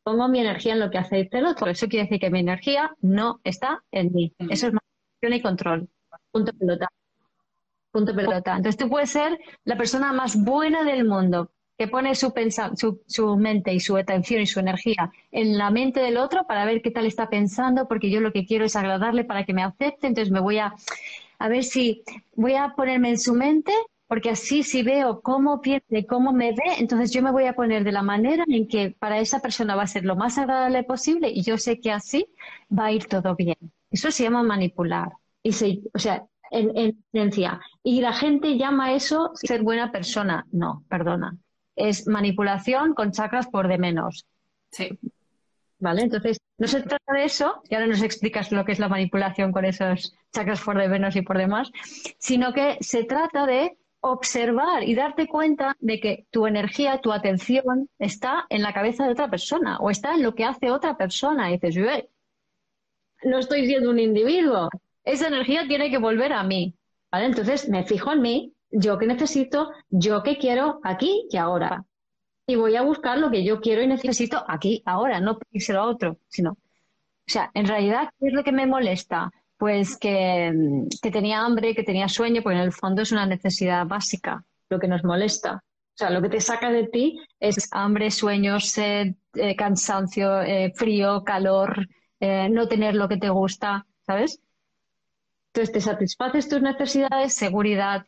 pongo 0.07 0.29
mi 0.29 0.39
energía 0.39 0.71
en 0.71 0.79
lo 0.79 0.89
que 0.89 0.99
hace 0.99 1.27
el 1.29 1.45
otro. 1.45 1.69
Eso 1.69 1.89
quiere 1.89 2.05
decir 2.05 2.21
que 2.21 2.29
mi 2.29 2.39
energía 2.39 2.95
no 3.01 3.41
está 3.43 3.83
en 3.91 4.13
mí. 4.13 4.33
Eso 4.39 4.67
es 4.67 4.73
manipulación 4.73 5.33
y 5.33 5.41
control. 5.41 5.89
Punto 6.31 6.53
pelota 6.53 6.87
punto 7.91 8.15
pelota. 8.15 8.55
Entonces 8.55 8.77
tú 8.77 8.87
puedes 8.89 9.09
ser 9.09 9.37
la 9.65 9.75
persona 9.75 10.13
más 10.13 10.41
buena 10.41 10.85
del 10.85 11.03
mundo, 11.03 11.51
que 11.77 11.89
pone 11.89 12.15
su, 12.15 12.33
su, 12.75 13.01
su, 13.05 13.35
mente 13.35 13.73
y 13.73 13.81
su 13.81 13.97
atención 13.97 14.41
y 14.41 14.45
su 14.45 14.61
energía 14.61 15.11
en 15.29 15.57
la 15.57 15.71
mente 15.71 15.99
del 15.99 16.15
otro 16.15 16.45
para 16.47 16.63
ver 16.63 16.81
qué 16.81 16.91
tal 16.91 17.05
está 17.05 17.29
pensando, 17.29 17.85
porque 17.89 18.09
yo 18.09 18.21
lo 18.21 18.31
que 18.31 18.45
quiero 18.45 18.63
es 18.63 18.77
agradarle 18.77 19.25
para 19.25 19.43
que 19.43 19.53
me 19.53 19.63
acepte, 19.63 20.07
entonces 20.07 20.31
me 20.31 20.39
voy 20.39 20.59
a, 20.59 20.73
a 21.37 21.49
ver 21.49 21.65
si 21.65 22.03
voy 22.35 22.53
a 22.53 22.75
ponerme 22.77 23.09
en 23.09 23.19
su 23.19 23.33
mente, 23.33 23.73
porque 24.07 24.29
así 24.29 24.63
si 24.63 24.83
veo 24.83 25.21
cómo 25.21 25.61
piensa 25.61 25.85
y 25.89 26.05
cómo 26.05 26.31
me 26.31 26.51
ve, 26.51 26.75
entonces 26.79 27.11
yo 27.11 27.21
me 27.21 27.31
voy 27.31 27.45
a 27.45 27.53
poner 27.53 27.83
de 27.83 27.91
la 27.91 28.03
manera 28.03 28.45
en 28.47 28.67
que 28.67 28.95
para 28.97 29.19
esa 29.19 29.39
persona 29.39 29.75
va 29.75 29.83
a 29.83 29.87
ser 29.87 30.05
lo 30.05 30.15
más 30.15 30.37
agradable 30.37 30.83
posible 30.83 31.29
y 31.29 31.43
yo 31.43 31.57
sé 31.57 31.79
que 31.79 31.91
así 31.91 32.27
va 32.71 32.85
a 32.85 32.91
ir 32.91 33.05
todo 33.05 33.35
bien. 33.35 33.57
Eso 33.91 34.11
se 34.11 34.23
llama 34.23 34.43
manipular. 34.43 35.11
Y 35.43 35.51
se, 35.51 35.79
o 35.93 35.99
sea, 35.99 36.25
en, 36.51 36.97
esencia. 37.13 37.59
Y 37.83 38.01
la 38.01 38.13
gente 38.13 38.57
llama 38.57 38.93
eso 38.93 39.31
ser 39.35 39.61
buena 39.61 39.91
persona. 39.91 40.45
No, 40.51 40.83
perdona. 40.89 41.37
Es 41.75 42.07
manipulación 42.07 42.93
con 42.93 43.11
chakras 43.11 43.47
por 43.47 43.67
de 43.67 43.77
menos. 43.77 44.25
Sí. 44.71 44.97
¿Vale? 45.79 46.01
Entonces, 46.03 46.39
no 46.57 46.67
se 46.67 46.81
trata 46.81 47.13
de 47.13 47.25
eso, 47.25 47.61
y 47.69 47.75
ahora 47.75 47.85
nos 47.85 48.01
explicas 48.01 48.51
lo 48.51 48.65
que 48.65 48.71
es 48.71 48.79
la 48.79 48.89
manipulación 48.89 49.51
con 49.51 49.63
esos 49.63 50.15
chakras 50.33 50.61
por 50.61 50.77
de 50.77 50.87
menos 50.87 51.15
y 51.15 51.21
por 51.21 51.37
demás, 51.37 51.71
sino 52.17 52.51
que 52.51 52.77
se 52.81 53.03
trata 53.03 53.45
de 53.45 53.77
observar 54.11 54.83
y 54.83 54.95
darte 54.95 55.27
cuenta 55.27 55.75
de 55.79 55.99
que 55.99 56.27
tu 56.31 56.47
energía, 56.47 56.99
tu 57.01 57.11
atención 57.11 57.89
está 57.99 58.45
en 58.49 58.61
la 58.61 58.73
cabeza 58.73 59.05
de 59.05 59.11
otra 59.11 59.29
persona 59.29 59.77
o 59.79 59.89
está 59.89 60.15
en 60.15 60.23
lo 60.23 60.35
que 60.35 60.45
hace 60.45 60.71
otra 60.71 60.97
persona. 60.97 61.49
Y 61.51 61.57
dices, 61.57 62.05
no 63.23 63.39
estoy 63.39 63.65
siendo 63.65 63.89
un 63.89 63.99
individuo, 63.99 64.69
esa 65.03 65.27
energía 65.27 65.67
tiene 65.67 65.89
que 65.89 65.97
volver 65.97 66.33
a 66.33 66.43
mí. 66.43 66.75
¿vale? 67.11 67.25
Entonces 67.25 67.69
me 67.69 67.83
fijo 67.83 68.11
en 68.11 68.21
mí, 68.21 68.53
yo 68.69 68.97
que 68.97 69.07
necesito, 69.07 69.71
yo 69.89 70.23
que 70.23 70.37
quiero 70.37 70.79
aquí 70.83 71.27
y 71.29 71.37
ahora. 71.37 71.85
Y 72.45 72.55
voy 72.55 72.75
a 72.75 72.81
buscar 72.81 73.17
lo 73.17 73.29
que 73.29 73.43
yo 73.43 73.59
quiero 73.59 73.81
y 73.81 73.87
necesito 73.87 74.43
aquí, 74.47 74.81
ahora, 74.85 75.19
no 75.19 75.37
pedírselo 75.37 75.81
a 75.81 75.87
otro, 75.87 76.17
sino. 76.27 76.51
O 76.51 77.29
sea, 77.29 77.51
en 77.53 77.67
realidad, 77.67 78.09
¿qué 78.19 78.27
es 78.27 78.33
lo 78.33 78.43
que 78.43 78.53
me 78.53 78.65
molesta? 78.65 79.31
Pues 79.57 79.97
que, 79.97 80.53
tenía 81.11 81.41
hambre, 81.41 81.73
que 81.73 81.83
tenía 81.83 82.07
sueño, 82.07 82.41
porque 82.43 82.57
en 82.57 82.63
el 82.63 82.71
fondo 82.71 83.01
es 83.01 83.11
una 83.11 83.25
necesidad 83.25 83.87
básica, 83.87 84.43
lo 84.69 84.79
que 84.79 84.87
nos 84.87 85.03
molesta. 85.03 85.63
O 85.65 85.97
sea, 85.97 86.11
lo 86.11 86.21
que 86.21 86.29
te 86.29 86.41
saca 86.41 86.69
de 86.69 86.87
ti 86.87 87.19
es 87.39 87.67
hambre, 87.71 88.11
sueño, 88.11 88.59
sed, 88.59 89.15
eh, 89.33 89.55
cansancio, 89.55 90.43
eh, 90.43 90.71
frío, 90.75 91.23
calor, 91.23 91.87
eh, 92.19 92.49
no 92.49 92.67
tener 92.67 92.93
lo 92.93 93.09
que 93.09 93.17
te 93.17 93.29
gusta, 93.29 93.87
¿sabes? 94.05 94.39
Entonces 95.47 95.73
te 95.73 95.81
satisfaces 95.81 96.49
tus 96.49 96.61
necesidades, 96.61 97.33
seguridad. 97.33 98.05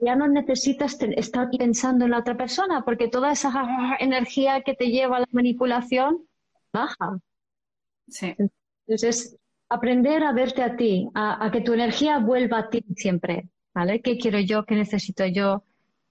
Ya 0.00 0.16
no 0.16 0.26
necesitas 0.26 0.98
estar 1.00 1.48
pensando 1.56 2.06
en 2.06 2.10
la 2.10 2.18
otra 2.18 2.36
persona 2.36 2.84
porque 2.84 3.06
toda 3.06 3.30
esa 3.30 3.52
energía 4.00 4.62
que 4.62 4.74
te 4.74 4.86
lleva 4.86 5.18
a 5.18 5.20
la 5.20 5.28
manipulación 5.30 6.26
baja. 6.72 7.20
Sí. 8.08 8.34
Entonces, 8.86 9.38
aprender 9.72 10.22
a 10.24 10.32
verte 10.32 10.62
a 10.62 10.76
ti, 10.76 11.08
a, 11.14 11.50
que 11.52 11.60
tu 11.60 11.72
energía 11.72 12.18
vuelva 12.18 12.58
a 12.58 12.68
ti 12.68 12.84
siempre. 12.96 13.48
¿Vale? 13.74 14.02
¿Qué 14.02 14.18
quiero 14.18 14.38
yo? 14.38 14.64
¿Qué 14.64 14.74
necesito 14.74 15.24
yo? 15.24 15.64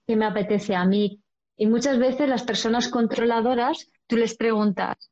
¿Qué 0.07 0.15
me 0.15 0.25
apetece 0.25 0.75
a 0.75 0.83
mí? 0.85 1.21
Y 1.57 1.67
muchas 1.67 1.99
veces 1.99 2.27
las 2.27 2.43
personas 2.43 2.87
controladoras, 2.89 3.87
tú 4.07 4.17
les 4.17 4.35
preguntas, 4.35 5.11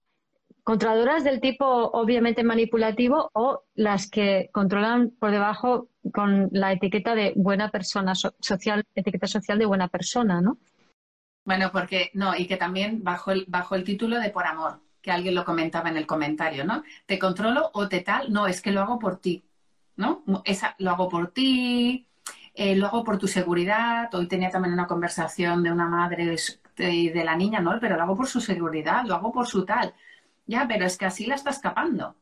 controladoras 0.63 1.23
del 1.23 1.41
tipo 1.41 1.65
obviamente 1.65 2.43
manipulativo 2.43 3.29
o 3.33 3.63
las 3.75 4.09
que 4.09 4.49
controlan 4.51 5.11
por 5.11 5.29
debajo 5.29 5.89
con 6.11 6.49
la 6.51 6.71
etiqueta 6.71 7.13
de 7.13 7.33
buena 7.35 7.69
persona 7.69 8.13
social, 8.15 8.83
etiqueta 8.95 9.27
social 9.27 9.59
de 9.59 9.65
buena 9.67 9.87
persona, 9.89 10.41
¿no? 10.41 10.57
Bueno, 11.45 11.69
porque 11.71 12.09
no, 12.13 12.35
y 12.35 12.47
que 12.47 12.57
también 12.57 13.03
bajo 13.03 13.31
el, 13.31 13.45
bajo 13.47 13.75
el 13.75 13.83
título 13.83 14.19
de 14.19 14.29
por 14.29 14.45
amor, 14.45 14.79
que 15.01 15.11
alguien 15.11 15.35
lo 15.35 15.45
comentaba 15.45 15.89
en 15.89 15.97
el 15.97 16.05
comentario, 16.07 16.65
¿no? 16.65 16.83
Te 17.05 17.19
controlo 17.19 17.69
o 17.73 17.87
te 17.87 18.01
tal, 18.01 18.31
no, 18.31 18.47
es 18.47 18.61
que 18.61 18.71
lo 18.71 18.81
hago 18.81 18.99
por 18.99 19.17
ti, 19.17 19.43
¿no? 19.95 20.23
Esa, 20.45 20.75
lo 20.79 20.91
hago 20.91 21.09
por 21.09 21.31
ti, 21.31 22.07
eh, 22.53 22.75
lo 22.75 22.87
hago 22.87 23.03
por 23.03 23.17
tu 23.17 23.27
seguridad. 23.27 24.13
Hoy 24.13 24.27
tenía 24.27 24.49
también 24.49 24.73
una 24.73 24.87
conversación 24.87 25.63
de 25.63 25.71
una 25.71 25.87
madre 25.87 26.25
de, 26.25 27.11
de 27.13 27.23
la 27.23 27.35
niña, 27.35 27.59
¿no? 27.59 27.79
Pero 27.79 27.95
lo 27.95 28.03
hago 28.03 28.15
por 28.17 28.27
su 28.27 28.41
seguridad, 28.41 29.05
lo 29.05 29.15
hago 29.15 29.31
por 29.31 29.47
su 29.47 29.65
tal. 29.65 29.93
Ya, 30.45 30.67
pero 30.67 30.85
es 30.85 30.97
que 30.97 31.05
así 31.05 31.25
la 31.25 31.35
está 31.35 31.51
escapando. 31.51 32.15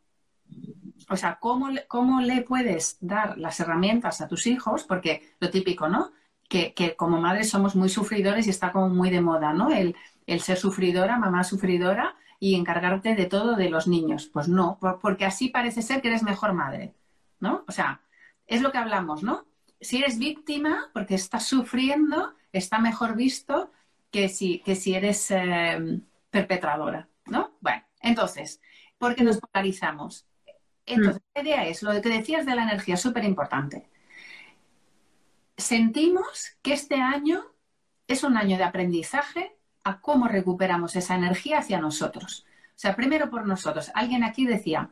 o 1.09 1.15
sea, 1.15 1.37
¿cómo, 1.39 1.69
¿cómo 1.87 2.21
le 2.21 2.41
puedes 2.41 2.97
dar 2.99 3.37
las 3.37 3.59
herramientas 3.59 4.21
a 4.21 4.27
tus 4.27 4.47
hijos? 4.47 4.83
Porque 4.83 5.35
lo 5.39 5.49
típico, 5.49 5.87
¿no? 5.87 6.11
Que, 6.49 6.73
como 6.97 7.19
madres 7.19 7.49
somos 7.49 7.75
muy 7.75 7.89
sufridores 7.89 8.47
y 8.47 8.49
está 8.49 8.71
como 8.71 8.89
muy 8.89 9.09
de 9.09 9.21
moda, 9.21 9.53
¿no? 9.53 9.69
El, 9.71 9.95
el 10.27 10.41
ser 10.41 10.57
sufridora, 10.57 11.17
mamá 11.17 11.43
sufridora 11.43 12.15
y 12.39 12.55
encargarte 12.55 13.15
de 13.15 13.25
todo 13.25 13.55
de 13.55 13.69
los 13.69 13.87
niños. 13.87 14.27
Pues 14.27 14.47
no, 14.47 14.79
porque 15.01 15.25
así 15.25 15.49
parece 15.49 15.81
ser 15.81 16.01
que 16.01 16.09
eres 16.09 16.23
mejor 16.23 16.53
madre, 16.53 16.93
¿no? 17.39 17.63
O 17.67 17.71
sea, 17.71 18.01
es 18.45 18.61
lo 18.61 18.71
que 18.71 18.77
hablamos, 18.77 19.23
¿no? 19.23 19.45
Si 19.79 19.97
eres 19.97 20.17
víctima, 20.17 20.89
porque 20.93 21.15
estás 21.15 21.45
sufriendo, 21.45 22.33
está 22.51 22.79
mejor 22.79 23.15
visto 23.15 23.71
que 24.11 24.29
si, 24.29 24.59
que 24.59 24.75
si 24.75 24.95
eres 24.95 25.29
eh, 25.31 26.01
perpetradora, 26.29 27.09
¿no? 27.25 27.57
Bueno, 27.61 27.83
entonces, 28.01 28.61
¿por 28.97 29.15
qué 29.15 29.23
nos 29.23 29.39
polarizamos? 29.39 30.25
Entonces, 30.85 31.21
la 31.35 31.41
idea 31.41 31.67
es, 31.67 31.83
lo 31.83 32.01
que 32.01 32.09
decías 32.09 32.45
de 32.45 32.55
la 32.55 32.63
energía, 32.63 32.95
súper 32.95 33.25
importante. 33.25 33.89
Sentimos 35.57 36.57
que 36.61 36.73
este 36.73 36.95
año 36.95 37.45
es 38.07 38.23
un 38.23 38.37
año 38.37 38.57
de 38.57 38.63
aprendizaje 38.63 39.56
a 39.87 40.01
cómo 40.01 40.27
recuperamos 40.27 40.97
esa 40.97 41.15
energía 41.15 41.59
hacia 41.59 41.79
nosotros. 41.79 42.45
O 42.69 42.79
sea, 42.79 42.93
primero 42.93 43.29
por 43.29 43.47
nosotros. 43.47 43.89
Alguien 43.95 44.25
aquí 44.25 44.45
decía, 44.45 44.89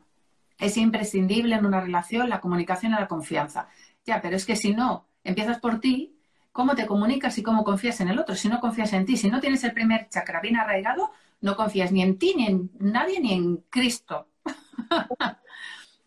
es 0.57 0.77
imprescindible 0.77 1.55
en 1.55 1.65
una 1.65 1.81
relación 1.81 2.29
la 2.29 2.39
comunicación 2.39 2.93
y 2.93 2.95
la 2.95 3.09
confianza. 3.09 3.67
Ya, 4.05 4.21
pero 4.21 4.37
es 4.37 4.45
que 4.45 4.55
si 4.55 4.73
no 4.73 5.05
empiezas 5.25 5.59
por 5.59 5.81
ti, 5.81 6.15
¿cómo 6.53 6.75
te 6.75 6.85
comunicas 6.85 7.37
y 7.37 7.43
cómo 7.43 7.65
confías 7.65 7.99
en 7.99 8.07
el 8.07 8.19
otro? 8.19 8.35
Si 8.35 8.47
no 8.47 8.61
confías 8.61 8.93
en 8.93 9.05
ti, 9.05 9.17
si 9.17 9.29
no 9.29 9.41
tienes 9.41 9.65
el 9.65 9.73
primer 9.73 10.07
chakra 10.07 10.39
bien 10.39 10.55
arraigado, 10.55 11.11
no 11.41 11.57
confías 11.57 11.91
ni 11.91 12.01
en 12.01 12.17
ti, 12.17 12.33
ni 12.37 12.47
en 12.47 12.71
nadie, 12.79 13.19
ni 13.19 13.33
en 13.33 13.57
Cristo. 13.69 14.29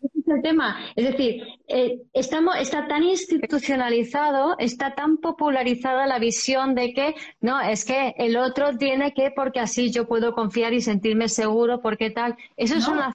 Ese 0.01 0.19
es 0.19 0.27
el 0.27 0.41
tema. 0.41 0.79
Es 0.95 1.11
decir, 1.11 1.43
eh, 1.67 2.01
estamos, 2.13 2.55
está 2.57 2.87
tan 2.87 3.03
institucionalizado, 3.03 4.55
está 4.57 4.95
tan 4.95 5.17
popularizada 5.17 6.07
la 6.07 6.19
visión 6.19 6.75
de 6.75 6.93
que 6.93 7.15
no, 7.41 7.59
es 7.61 7.85
que 7.85 8.13
el 8.17 8.37
otro 8.37 8.77
tiene 8.77 9.13
que, 9.13 9.31
porque 9.31 9.59
así 9.59 9.91
yo 9.91 10.07
puedo 10.07 10.33
confiar 10.33 10.73
y 10.73 10.81
sentirme 10.81 11.27
seguro, 11.27 11.81
porque 11.81 12.11
tal. 12.11 12.37
Eso 12.55 12.75
es 12.75 12.87
una 12.87 13.13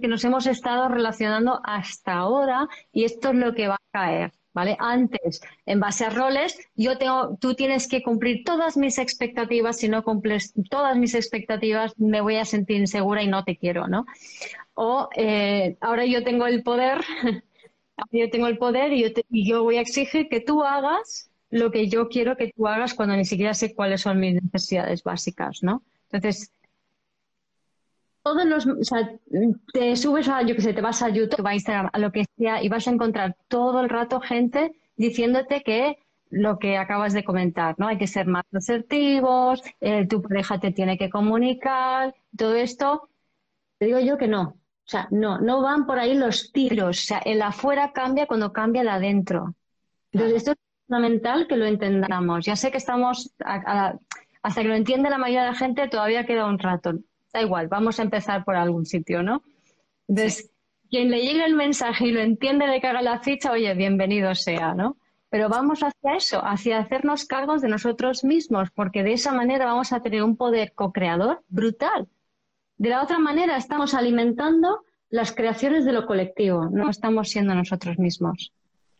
que 0.00 0.08
nos 0.08 0.24
hemos 0.24 0.46
estado 0.46 0.88
relacionando 0.88 1.60
hasta 1.62 2.14
ahora 2.14 2.68
y 2.92 3.04
esto 3.04 3.30
es 3.30 3.36
lo 3.36 3.54
que 3.54 3.68
va 3.68 3.76
a 3.76 3.92
caer. 3.92 4.32
¿Vale? 4.54 4.76
Antes, 4.78 5.40
en 5.66 5.80
base 5.80 6.04
a 6.04 6.10
roles, 6.10 6.56
yo 6.76 6.96
tengo, 6.96 7.36
tú 7.40 7.54
tienes 7.54 7.88
que 7.88 8.04
cumplir 8.04 8.44
todas 8.44 8.76
mis 8.76 8.98
expectativas. 8.98 9.78
Si 9.78 9.88
no 9.88 10.04
cumples 10.04 10.54
todas 10.70 10.96
mis 10.96 11.14
expectativas, 11.14 11.98
me 11.98 12.20
voy 12.20 12.36
a 12.36 12.44
sentir 12.44 12.76
insegura 12.78 13.22
y 13.22 13.26
no 13.26 13.42
te 13.44 13.56
quiero, 13.56 13.88
¿no? 13.88 14.06
O 14.74 15.08
eh, 15.16 15.76
ahora 15.80 16.06
yo 16.06 16.22
tengo 16.22 16.46
el 16.46 16.62
poder, 16.62 17.00
yo 18.12 18.30
tengo 18.30 18.46
el 18.46 18.58
poder 18.58 18.92
y 18.92 19.02
yo, 19.02 19.08
y 19.28 19.48
yo 19.48 19.64
voy 19.64 19.76
a 19.76 19.80
exigir 19.80 20.28
que 20.28 20.40
tú 20.40 20.62
hagas 20.62 21.30
lo 21.50 21.70
que 21.70 21.88
yo 21.88 22.08
quiero 22.08 22.36
que 22.36 22.52
tú 22.56 22.66
hagas 22.68 22.94
cuando 22.94 23.16
ni 23.16 23.24
siquiera 23.24 23.54
sé 23.54 23.74
cuáles 23.74 24.02
son 24.02 24.20
mis 24.20 24.42
necesidades 24.42 25.02
básicas, 25.02 25.62
¿no? 25.62 25.82
Entonces, 26.10 26.52
todos 28.24 28.46
los, 28.46 28.66
o 28.66 28.82
sea, 28.82 29.10
te 29.72 29.96
subes 29.96 30.28
a, 30.28 30.40
yo 30.42 30.56
que 30.56 30.62
sé, 30.62 30.72
te 30.72 30.80
vas 30.80 31.02
a 31.02 31.10
YouTube, 31.10 31.46
a 31.46 31.54
Instagram, 31.54 31.90
a 31.92 31.98
lo 31.98 32.10
que 32.10 32.24
sea, 32.38 32.62
y 32.62 32.70
vas 32.70 32.88
a 32.88 32.90
encontrar 32.90 33.36
todo 33.48 33.82
el 33.82 33.90
rato 33.90 34.18
gente 34.18 34.72
diciéndote 34.96 35.62
que 35.62 35.98
lo 36.30 36.58
que 36.58 36.78
acabas 36.78 37.12
de 37.12 37.22
comentar, 37.22 37.74
¿no? 37.78 37.86
Hay 37.86 37.98
que 37.98 38.06
ser 38.06 38.26
más 38.26 38.44
asertivos, 38.54 39.62
eh, 39.80 40.06
tu 40.08 40.22
pareja 40.22 40.58
te 40.58 40.72
tiene 40.72 40.96
que 40.96 41.10
comunicar, 41.10 42.14
todo 42.36 42.54
esto. 42.54 43.10
Te 43.78 43.86
digo 43.86 44.00
yo 44.00 44.16
que 44.16 44.26
no. 44.26 44.42
O 44.42 44.88
sea, 44.88 45.06
no, 45.10 45.38
no 45.38 45.60
van 45.60 45.84
por 45.84 45.98
ahí 45.98 46.14
los 46.14 46.50
tiros. 46.50 46.98
O 47.02 47.06
sea, 47.06 47.18
el 47.18 47.42
afuera 47.42 47.92
cambia 47.92 48.26
cuando 48.26 48.52
cambia 48.54 48.82
el 48.82 48.88
adentro. 48.88 49.54
Entonces, 50.12 50.38
esto 50.38 50.52
es 50.52 50.56
fundamental 50.86 51.46
que 51.46 51.56
lo 51.56 51.66
entendamos. 51.66 52.46
Ya 52.46 52.56
sé 52.56 52.70
que 52.70 52.78
estamos, 52.78 53.34
hasta 53.38 54.62
que 54.62 54.68
lo 54.68 54.74
entiende 54.74 55.10
la 55.10 55.18
mayoría 55.18 55.44
de 55.44 55.50
la 55.50 55.56
gente, 55.56 55.88
todavía 55.88 56.24
queda 56.24 56.46
un 56.46 56.58
rato 56.58 56.94
da 57.34 57.42
igual, 57.42 57.66
vamos 57.68 57.98
a 57.98 58.04
empezar 58.04 58.44
por 58.44 58.54
algún 58.54 58.86
sitio, 58.86 59.22
¿no? 59.22 59.42
Entonces, 60.08 60.50
quien 60.88 61.10
le 61.10 61.20
llegue 61.20 61.44
el 61.44 61.54
mensaje 61.54 62.06
y 62.06 62.12
lo 62.12 62.20
entiende 62.20 62.66
de 62.66 62.80
que 62.80 62.86
haga 62.86 63.02
la 63.02 63.18
ficha, 63.18 63.50
oye, 63.50 63.74
bienvenido 63.74 64.34
sea, 64.36 64.72
¿no? 64.74 64.96
Pero 65.30 65.48
vamos 65.48 65.80
hacia 65.82 66.14
eso, 66.14 66.40
hacia 66.44 66.78
hacernos 66.78 67.24
cargos 67.24 67.60
de 67.60 67.68
nosotros 67.68 68.22
mismos, 68.22 68.70
porque 68.70 69.02
de 69.02 69.14
esa 69.14 69.32
manera 69.32 69.66
vamos 69.66 69.92
a 69.92 70.00
tener 70.00 70.22
un 70.22 70.36
poder 70.36 70.72
co-creador 70.74 71.42
brutal. 71.48 72.06
De 72.78 72.90
la 72.90 73.02
otra 73.02 73.18
manera, 73.18 73.56
estamos 73.56 73.94
alimentando 73.94 74.84
las 75.10 75.32
creaciones 75.32 75.84
de 75.84 75.92
lo 75.92 76.06
colectivo, 76.06 76.68
no 76.70 76.88
estamos 76.88 77.30
siendo 77.30 77.52
nosotros 77.56 77.98
mismos. 77.98 78.52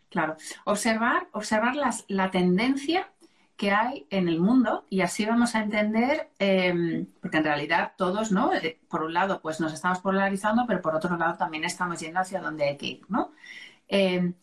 Claro, 0.09 0.35
observar, 0.65 1.29
observar 1.33 1.75
la 2.09 2.31
tendencia 2.33 3.14
que 3.57 3.71
hay 3.71 4.07
en 4.11 4.29
el 4.29 4.41
mundo 4.41 4.85
y 4.91 5.03
así 5.03 5.25
vamos 5.25 5.55
a 5.55 5.63
entender, 5.63 6.31
em, 6.39 7.07
porque 7.21 7.39
en 7.39 7.45
realidad 7.45 7.93
todos, 7.97 8.33
¿no? 8.33 8.53
Eh, 8.53 8.81
por 8.89 9.03
un 9.03 9.15
lado, 9.15 9.41
pues 9.41 9.61
nos 9.61 9.73
estamos 9.73 10.01
polarizando, 10.01 10.65
pero 10.67 10.83
por 10.83 10.95
otro 10.95 11.17
lado 11.17 11.37
también 11.37 11.65
estamos 11.65 12.01
yendo 12.01 12.21
hacia 12.21 12.41
donde 12.41 12.65
hay 12.65 12.77
que 12.77 12.87
ir, 12.87 13.03
¿no? 13.09 13.33
Em, 13.89 14.35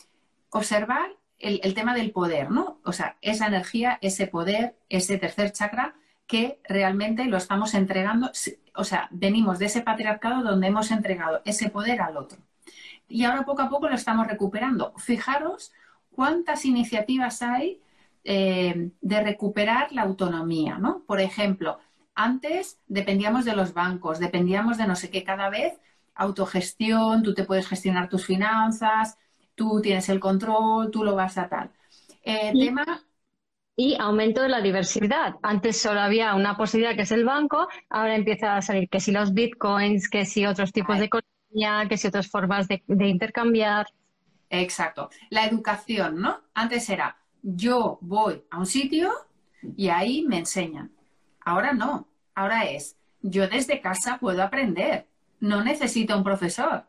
observar 0.49 1.11
el, 1.39 1.73
tema 1.73 1.95
del 1.95 2.11
poder, 2.11 2.51
¿no? 2.51 2.79
O 2.85 2.93
sea, 2.93 3.17
esa 3.21 3.47
energía, 3.47 3.97
ese 4.01 4.27
poder, 4.27 4.77
ese 4.89 5.17
tercer 5.17 5.51
chakra 5.51 5.95
que 6.27 6.61
realmente 6.69 7.25
lo 7.25 7.37
estamos 7.37 7.73
entregando, 7.73 8.31
o 8.75 8.83
sea, 8.83 9.07
venimos 9.11 9.59
de 9.59 9.65
ese 9.65 9.81
patriarcado 9.81 10.43
donde 10.43 10.67
hemos 10.67 10.91
entregado 10.91 11.41
ese 11.45 11.69
poder 11.69 12.01
al 12.01 12.17
otro. 12.17 12.39
Y 13.09 13.25
ahora 13.25 13.43
poco 13.43 13.63
a 13.63 13.69
poco 13.69 13.89
lo 13.89 13.95
estamos 13.95 14.27
recuperando. 14.27 14.93
Fijaros 14.97 15.73
cuántas 16.11 16.65
iniciativas 16.65 17.41
hay 17.41 17.81
eh, 18.23 18.91
de 19.01 19.21
recuperar 19.23 19.91
la 19.91 20.03
autonomía, 20.03 20.77
¿no? 20.77 21.03
Por 21.05 21.21
ejemplo, 21.21 21.79
antes 22.15 22.79
dependíamos 22.87 23.45
de 23.45 23.55
los 23.55 23.73
bancos, 23.73 24.19
dependíamos 24.19 24.77
de 24.77 24.87
no 24.87 24.95
sé 24.95 25.09
qué, 25.09 25.23
cada 25.23 25.49
vez 25.49 25.73
autogestión, 26.15 27.23
tú 27.23 27.33
te 27.33 27.45
puedes 27.45 27.67
gestionar 27.67 28.09
tus 28.09 28.25
finanzas, 28.25 29.17
tú 29.55 29.81
tienes 29.81 30.09
el 30.09 30.19
control, 30.19 30.91
tú 30.91 31.03
lo 31.03 31.15
vas 31.15 31.37
a 31.37 31.49
tal. 31.49 31.71
Eh, 32.23 32.51
y, 32.53 32.65
tema... 32.67 32.85
y 33.75 33.95
aumento 33.99 34.41
de 34.41 34.49
la 34.49 34.61
diversidad. 34.61 35.35
Antes 35.41 35.81
solo 35.81 36.01
había 36.01 36.35
una 36.35 36.55
posibilidad 36.57 36.95
que 36.95 37.03
es 37.03 37.11
el 37.11 37.25
banco, 37.25 37.67
ahora 37.89 38.15
empieza 38.15 38.55
a 38.57 38.61
salir 38.61 38.89
que 38.89 38.99
si 38.99 39.11
los 39.11 39.33
bitcoins, 39.33 40.09
que 40.09 40.25
si 40.25 40.45
otros 40.45 40.71
tipos 40.71 40.99
de 40.99 41.05
economía, 41.05 41.87
que 41.89 41.97
si 41.97 42.07
otras 42.07 42.29
formas 42.29 42.67
de 42.67 43.07
intercambiar. 43.07 43.87
Exacto. 44.49 45.09
La 45.29 45.45
educación, 45.45 46.21
¿no? 46.21 46.41
Antes 46.53 46.89
era 46.89 47.17
yo 47.41 47.97
voy 48.01 48.43
a 48.49 48.59
un 48.59 48.65
sitio 48.65 49.11
y 49.75 49.89
ahí 49.89 50.23
me 50.27 50.39
enseñan. 50.39 50.91
Ahora 51.43 51.73
no, 51.73 52.07
ahora 52.35 52.65
es, 52.65 52.95
yo 53.21 53.47
desde 53.47 53.81
casa 53.81 54.17
puedo 54.19 54.43
aprender, 54.43 55.07
no 55.39 55.63
necesito 55.63 56.17
un 56.17 56.23
profesor. 56.23 56.85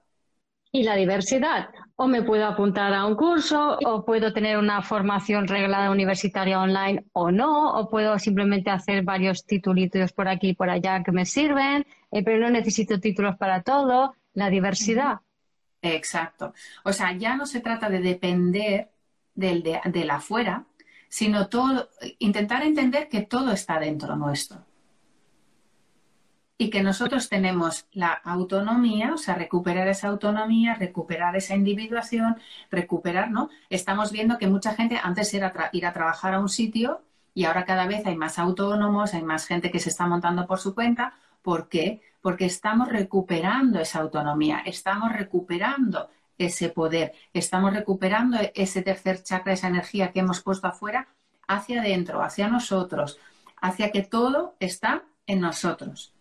Y 0.75 0.85
la 0.85 0.97
diversidad, 0.97 1.69
o 1.97 2.09
me 2.09 2.23
puedo 2.23 2.47
apuntar 2.47 2.95
a 2.95 3.05
un 3.05 3.15
curso, 3.15 3.77
o 3.85 4.07
puedo 4.07 4.33
tener 4.33 4.57
una 4.57 4.81
formación 4.81 5.47
reglada 5.47 5.91
universitaria 5.91 6.59
online 6.59 7.05
o 7.13 7.31
no, 7.31 7.75
o 7.75 7.91
puedo 7.91 8.19
simplemente 8.19 8.71
hacer 8.71 9.03
varios 9.03 9.45
titulitos 9.45 10.13
por 10.13 10.29
aquí 10.29 10.51
y 10.51 10.55
por 10.55 10.71
allá 10.71 11.03
que 11.03 11.13
me 11.13 11.27
sirven, 11.27 11.87
eh, 12.11 12.25
pero 12.25 12.39
no 12.39 12.49
necesito 12.49 12.99
títulos 12.99 13.37
para 13.37 13.63
todo, 13.63 14.15
la 14.33 14.49
diversidad. 14.49 15.19
Exacto. 15.83 16.55
O 16.85 16.93
sea, 16.93 17.13
ya 17.13 17.37
no 17.37 17.45
se 17.45 17.61
trata 17.61 17.91
de 17.91 18.01
depender 18.01 18.92
del, 19.35 19.63
de, 19.63 20.11
afuera, 20.11 20.67
sino 21.09 21.49
todo, 21.49 21.89
intentar 22.19 22.63
entender 22.63 23.09
que 23.09 23.23
todo 23.23 23.53
está 23.53 23.79
dentro 23.79 24.17
nuestro. 24.17 24.65
Y 26.59 26.71
que 26.71 26.83
nosotros 26.83 27.29
tenemos 27.29 27.87
la 27.93 28.13
autonomía, 28.13 29.15
o 29.15 29.19
sea, 29.19 29.35
recuperar 29.35 29.89
esa 29.89 30.09
autonomía, 30.09 30.75
recuperar 30.75 31.35
esa 31.35 31.57
individuación, 31.57 32.37
recuperar, 32.71 33.31
¿no? 33.31 33.51
Estamos 33.69 34.13
viendo 34.13 34.39
que 34.39 34.47
mucha 34.47 34.75
gente 34.75 35.01
antes 35.03 35.35
era 35.35 35.53
ir 35.73 35.87
a 35.87 35.93
trabajar 35.93 36.35
a 36.35 36.41
un 36.41 36.49
sitio 36.49 37.03
y 37.35 37.45
ahora 37.45 37.65
cada 37.65 37.87
vez 37.87 38.07
hay 38.07 38.17
más 38.17 38.39
autónomos, 38.39 39.15
hay 39.15 39.23
más 39.23 39.47
gente 39.47 39.71
que 39.71 39.81
se 39.81 39.89
está 39.89 40.07
montando 40.07 40.47
por 40.47 40.61
su 40.61 40.75
cuenta. 40.75 41.15
¿Por 41.43 41.69
qué? 41.69 42.01
Porque 42.21 42.45
estamos 42.45 42.89
recuperando 42.89 43.81
esa 43.81 44.01
autonomía, 44.01 44.63
estamos 44.65 45.13
recuperando 45.13 46.09
ese 46.47 46.69
poder. 46.69 47.13
Estamos 47.33 47.73
recuperando 47.73 48.39
ese 48.55 48.83
tercer 48.83 49.23
chakra, 49.23 49.53
esa 49.53 49.69
energía 49.69 50.13
que 50.13 50.21
hemos 50.21 50.41
puesto 50.41 50.67
afuera, 50.67 51.09
hacia 51.47 51.81
adentro, 51.81 52.23
hacia 52.23 52.49
nosotros, 52.49 53.19
hacia 53.61 53.91
que 53.91 54.03
todo 54.03 54.55
está 54.61 55.05
en 55.27 55.41
nosotros. 55.41 56.13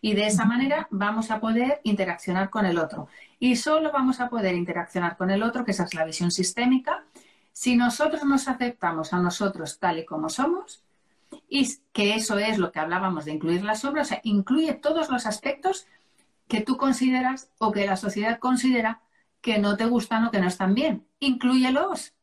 Y 0.00 0.14
de 0.14 0.26
esa 0.26 0.44
manera 0.44 0.88
vamos 0.90 1.30
a 1.30 1.40
poder 1.40 1.80
interaccionar 1.84 2.50
con 2.50 2.66
el 2.66 2.78
otro. 2.78 3.08
Y 3.38 3.56
solo 3.56 3.92
vamos 3.92 4.20
a 4.20 4.28
poder 4.28 4.54
interaccionar 4.54 5.16
con 5.16 5.30
el 5.30 5.42
otro, 5.42 5.64
que 5.64 5.70
esa 5.72 5.84
es 5.84 5.94
la 5.94 6.04
visión 6.04 6.30
sistémica, 6.30 7.04
si 7.52 7.76
nosotros 7.76 8.24
nos 8.24 8.48
aceptamos 8.48 9.12
a 9.12 9.18
nosotros 9.18 9.78
tal 9.78 9.98
y 9.98 10.04
como 10.04 10.28
somos, 10.28 10.82
y 11.48 11.76
que 11.92 12.14
eso 12.14 12.38
es 12.38 12.58
lo 12.58 12.72
que 12.72 12.80
hablábamos 12.80 13.24
de 13.24 13.32
incluir 13.32 13.64
las 13.64 13.84
obras, 13.84 14.08
o 14.08 14.10
sea, 14.10 14.20
incluye 14.24 14.72
todos 14.74 15.10
los 15.10 15.26
aspectos 15.26 15.86
que 16.48 16.60
tú 16.60 16.76
consideras 16.76 17.50
o 17.58 17.70
que 17.70 17.86
la 17.86 17.96
sociedad 17.96 18.38
considera 18.38 19.00
que 19.40 19.58
no 19.58 19.76
te 19.76 19.86
gustan 19.86 20.26
o 20.26 20.30
que 20.30 20.40
no 20.40 20.48
están 20.48 20.74
bien. 20.74 21.06
Inclúyelos. 21.20 22.14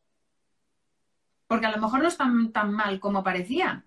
Porque 1.47 1.65
a 1.65 1.71
lo 1.71 1.81
mejor 1.81 2.01
no 2.01 2.07
están 2.07 2.51
tan 2.51 2.71
mal 2.71 2.99
como 2.99 3.23
parecía. 3.23 3.85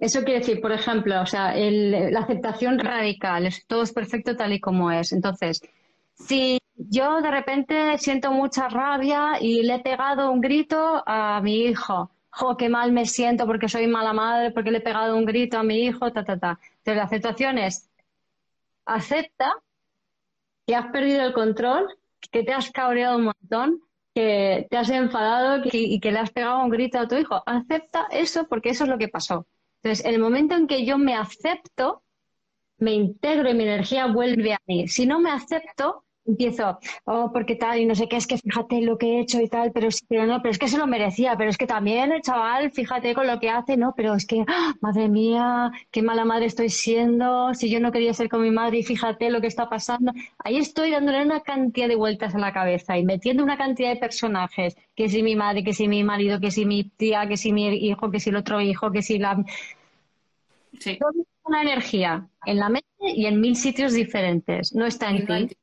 eso 0.00 0.22
quiere 0.22 0.40
decir, 0.40 0.60
por 0.60 0.72
ejemplo, 0.72 1.20
o 1.22 1.26
sea, 1.26 1.54
la 1.56 2.20
aceptación 2.20 2.78
radical, 2.78 3.46
es, 3.46 3.66
todo 3.66 3.82
es 3.82 3.92
perfecto 3.92 4.36
tal 4.36 4.52
y 4.52 4.60
como 4.60 4.90
es. 4.90 5.12
Entonces, 5.12 5.62
si 6.14 6.58
yo 6.76 7.22
de 7.22 7.30
repente 7.30 7.98
siento 7.98 8.32
mucha 8.32 8.68
rabia 8.68 9.38
y 9.40 9.62
le 9.62 9.76
he 9.76 9.80
pegado 9.80 10.30
un 10.30 10.40
grito 10.40 11.02
a 11.06 11.40
mi 11.40 11.64
hijo, 11.64 12.10
jo, 12.30 12.56
qué 12.56 12.68
mal 12.68 12.92
me 12.92 13.06
siento 13.06 13.46
porque 13.46 13.68
soy 13.68 13.86
mala 13.86 14.12
madre, 14.12 14.50
porque 14.50 14.70
le 14.70 14.78
he 14.78 14.82
pegado 14.82 15.16
un 15.16 15.24
grito 15.24 15.58
a 15.58 15.62
mi 15.62 15.84
hijo, 15.84 16.12
ta, 16.12 16.24
ta, 16.24 16.38
ta. 16.38 16.58
Entonces, 16.78 16.96
la 16.96 17.04
aceptación 17.04 17.58
es, 17.58 17.88
acepta 18.84 19.54
que 20.66 20.74
has 20.74 20.86
perdido 20.90 21.22
el 21.22 21.32
control, 21.32 21.86
que 22.34 22.42
te 22.42 22.52
has 22.52 22.72
cabreado 22.72 23.16
un 23.16 23.26
montón, 23.26 23.80
que 24.12 24.66
te 24.68 24.76
has 24.76 24.90
enfadado 24.90 25.62
y 25.70 26.00
que 26.00 26.10
le 26.10 26.18
has 26.18 26.32
pegado 26.32 26.64
un 26.64 26.68
grito 26.68 26.98
a 26.98 27.06
tu 27.06 27.14
hijo. 27.14 27.40
Acepta 27.46 28.08
eso 28.10 28.48
porque 28.48 28.70
eso 28.70 28.82
es 28.82 28.90
lo 28.90 28.98
que 28.98 29.06
pasó. 29.06 29.46
Entonces, 29.80 30.04
en 30.04 30.14
el 30.14 30.20
momento 30.20 30.56
en 30.56 30.66
que 30.66 30.84
yo 30.84 30.98
me 30.98 31.14
acepto, 31.14 32.02
me 32.78 32.92
integro 32.92 33.48
y 33.48 33.54
mi 33.54 33.62
energía 33.62 34.08
vuelve 34.08 34.54
a 34.54 34.58
mí. 34.66 34.88
Si 34.88 35.06
no 35.06 35.20
me 35.20 35.30
acepto, 35.30 36.03
empiezo, 36.26 36.78
oh, 37.04 37.30
porque 37.32 37.56
tal, 37.56 37.78
y 37.78 37.86
no 37.86 37.94
sé 37.94 38.08
qué, 38.08 38.16
es 38.16 38.26
que 38.26 38.38
fíjate 38.38 38.80
lo 38.80 38.96
que 38.96 39.06
he 39.06 39.20
hecho 39.20 39.40
y 39.40 39.48
tal, 39.48 39.72
pero, 39.72 39.88
pero 40.08 40.26
no, 40.26 40.40
pero 40.40 40.52
es 40.52 40.58
que 40.58 40.68
se 40.68 40.78
lo 40.78 40.86
merecía, 40.86 41.36
pero 41.36 41.50
es 41.50 41.58
que 41.58 41.66
también 41.66 42.12
el 42.12 42.22
chaval, 42.22 42.70
fíjate 42.70 43.14
con 43.14 43.26
lo 43.26 43.38
que 43.40 43.50
hace, 43.50 43.76
no, 43.76 43.92
pero 43.96 44.14
es 44.14 44.26
que, 44.26 44.44
¡ah! 44.46 44.74
madre 44.80 45.08
mía, 45.08 45.70
qué 45.90 46.02
mala 46.02 46.24
madre 46.24 46.46
estoy 46.46 46.70
siendo, 46.70 47.52
si 47.54 47.68
yo 47.70 47.80
no 47.80 47.92
quería 47.92 48.14
ser 48.14 48.28
con 48.28 48.42
mi 48.42 48.50
madre 48.50 48.78
y 48.78 48.82
fíjate 48.82 49.30
lo 49.30 49.40
que 49.40 49.46
está 49.48 49.68
pasando. 49.68 50.12
Ahí 50.38 50.56
estoy 50.56 50.90
dándole 50.90 51.22
una 51.22 51.40
cantidad 51.40 51.88
de 51.88 51.96
vueltas 51.96 52.34
a 52.34 52.38
la 52.38 52.52
cabeza 52.52 52.96
y 52.96 53.04
metiendo 53.04 53.42
una 53.42 53.56
cantidad 53.56 53.90
de 53.90 53.96
personajes, 53.96 54.76
que 54.94 55.08
si 55.08 55.22
mi 55.22 55.36
madre, 55.36 55.64
que 55.64 55.72
si 55.72 55.88
mi 55.88 56.04
marido, 56.04 56.40
que 56.40 56.50
si 56.50 56.64
mi 56.64 56.84
tía, 56.84 57.26
que 57.28 57.36
si 57.36 57.52
mi 57.52 57.66
hijo, 57.68 58.10
que 58.10 58.20
si 58.20 58.30
el 58.30 58.36
otro 58.36 58.60
hijo, 58.60 58.90
que 58.90 59.02
si 59.02 59.18
la... 59.18 59.44
Sí. 60.78 60.98
Una 61.46 61.60
energía 61.60 62.26
en 62.46 62.58
la 62.58 62.70
mente 62.70 62.88
y 63.02 63.26
en 63.26 63.38
mil 63.40 63.54
sitios 63.54 63.92
diferentes, 63.92 64.74
no 64.74 64.86
está 64.86 65.10
en 65.10 65.26
ti. 65.26 65.56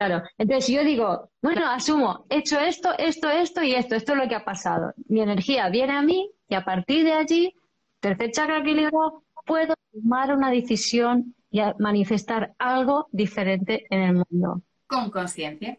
Claro, 0.00 0.22
entonces 0.38 0.74
yo 0.74 0.82
digo, 0.82 1.30
bueno, 1.42 1.68
asumo, 1.68 2.24
he 2.30 2.38
hecho 2.38 2.58
esto, 2.58 2.96
esto, 2.96 3.28
esto 3.28 3.62
y 3.62 3.74
esto, 3.74 3.96
esto 3.96 4.12
es 4.12 4.18
lo 4.18 4.26
que 4.26 4.34
ha 4.34 4.46
pasado. 4.46 4.94
Mi 5.08 5.20
energía 5.20 5.68
viene 5.68 5.92
a 5.92 6.00
mí 6.00 6.30
y 6.48 6.54
a 6.54 6.64
partir 6.64 7.04
de 7.04 7.12
allí, 7.12 7.54
tercer 8.00 8.30
chakra 8.30 8.60
equilibrio, 8.60 9.24
puedo 9.44 9.74
tomar 9.92 10.34
una 10.34 10.50
decisión 10.50 11.34
y 11.50 11.60
manifestar 11.78 12.54
algo 12.58 13.08
diferente 13.12 13.84
en 13.90 14.00
el 14.00 14.14
mundo. 14.14 14.62
Con 14.86 15.10
conciencia. 15.10 15.78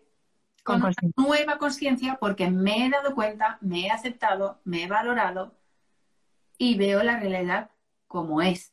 Con, 0.63 0.81
Con 0.81 0.93
nueva 1.17 1.57
conciencia 1.57 2.19
porque 2.21 2.47
me 2.47 2.85
he 2.85 2.91
dado 2.91 3.15
cuenta, 3.15 3.57
me 3.61 3.87
he 3.87 3.89
aceptado, 3.89 4.61
me 4.65 4.83
he 4.83 4.87
valorado 4.87 5.55
y 6.59 6.77
veo 6.77 7.01
la 7.01 7.19
realidad 7.19 7.71
como 8.05 8.43
es. 8.43 8.70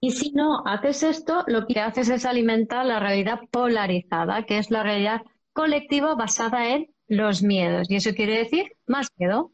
Y 0.00 0.12
si 0.12 0.30
no 0.30 0.62
haces 0.64 1.02
esto, 1.02 1.44
lo 1.48 1.66
que 1.66 1.80
haces 1.80 2.08
es 2.08 2.24
alimentar 2.24 2.86
la 2.86 3.00
realidad 3.00 3.40
polarizada, 3.50 4.44
que 4.44 4.58
es 4.58 4.70
la 4.70 4.82
realidad 4.84 5.22
colectiva 5.52 6.14
basada 6.14 6.68
en 6.68 6.94
los 7.08 7.42
miedos. 7.42 7.90
Y 7.90 7.96
eso 7.96 8.14
quiere 8.14 8.38
decir 8.38 8.76
más 8.86 9.08
miedo. 9.16 9.50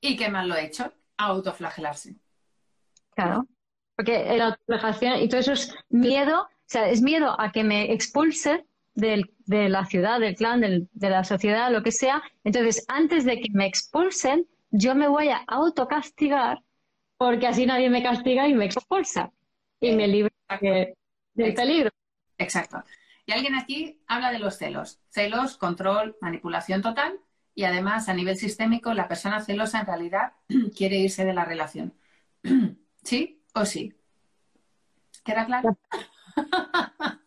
¿Y 0.00 0.16
qué 0.16 0.28
más 0.28 0.46
lo 0.46 0.54
he 0.54 0.66
hecho? 0.66 0.92
Autoflagelarse. 1.16 2.16
Claro. 3.14 3.46
Porque 3.96 4.36
la 4.36 4.46
autoflagelación 4.46 5.20
y 5.20 5.28
todo 5.28 5.40
eso 5.40 5.52
es 5.52 5.74
miedo, 5.88 6.42
o 6.42 6.48
sea, 6.66 6.88
es 6.88 7.00
miedo 7.00 7.38
a 7.38 7.50
que 7.52 7.64
me 7.64 7.92
expulse 7.92 8.66
de 8.94 9.28
la 9.48 9.86
ciudad, 9.86 10.20
del 10.20 10.36
clan, 10.36 10.60
de 10.60 11.10
la 11.10 11.24
sociedad, 11.24 11.72
lo 11.72 11.82
que 11.82 11.92
sea. 11.92 12.22
Entonces, 12.44 12.84
antes 12.88 13.24
de 13.24 13.40
que 13.40 13.48
me 13.50 13.66
expulsen, 13.66 14.46
yo 14.70 14.94
me 14.94 15.08
voy 15.08 15.28
a 15.28 15.42
autocastigar 15.46 16.62
porque 17.16 17.46
así 17.46 17.64
nadie 17.64 17.88
me 17.88 18.02
castiga 18.02 18.46
y 18.46 18.54
me 18.54 18.66
expulsa 18.66 19.32
y 19.80 19.94
me 19.94 20.06
libra 20.06 20.30
del 20.60 21.54
peligro. 21.54 21.90
Exacto. 22.38 22.82
Y 23.26 23.32
alguien 23.32 23.54
aquí 23.54 24.00
habla 24.06 24.32
de 24.32 24.38
los 24.38 24.56
celos. 24.56 25.00
Celos, 25.08 25.56
control, 25.56 26.16
manipulación 26.20 26.82
total 26.82 27.18
y 27.54 27.64
además 27.64 28.08
a 28.08 28.14
nivel 28.14 28.36
sistémico 28.36 28.94
la 28.94 29.08
persona 29.08 29.42
celosa 29.42 29.80
en 29.80 29.86
realidad 29.86 30.32
quiere 30.76 30.96
irse 30.96 31.24
de 31.24 31.34
la 31.34 31.44
relación. 31.44 31.94
¿Sí 33.02 33.42
o 33.54 33.64
sí? 33.64 33.94
¿Queda 35.24 35.46
claro? 35.46 35.78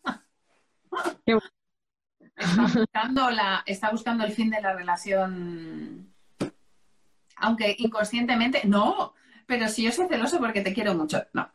está, 2.35 2.67
buscando 2.79 3.29
la, 3.29 3.63
está 3.65 3.91
buscando 3.91 4.23
el 4.23 4.31
fin 4.31 4.49
de 4.49 4.61
la 4.61 4.73
relación, 4.73 6.13
aunque 7.37 7.75
inconscientemente, 7.77 8.61
no, 8.65 9.13
pero 9.45 9.67
si 9.67 9.83
yo 9.83 9.91
soy 9.91 10.07
celoso 10.07 10.39
porque 10.39 10.61
te 10.61 10.73
quiero 10.73 10.95
mucho, 10.95 11.25
no. 11.33 11.49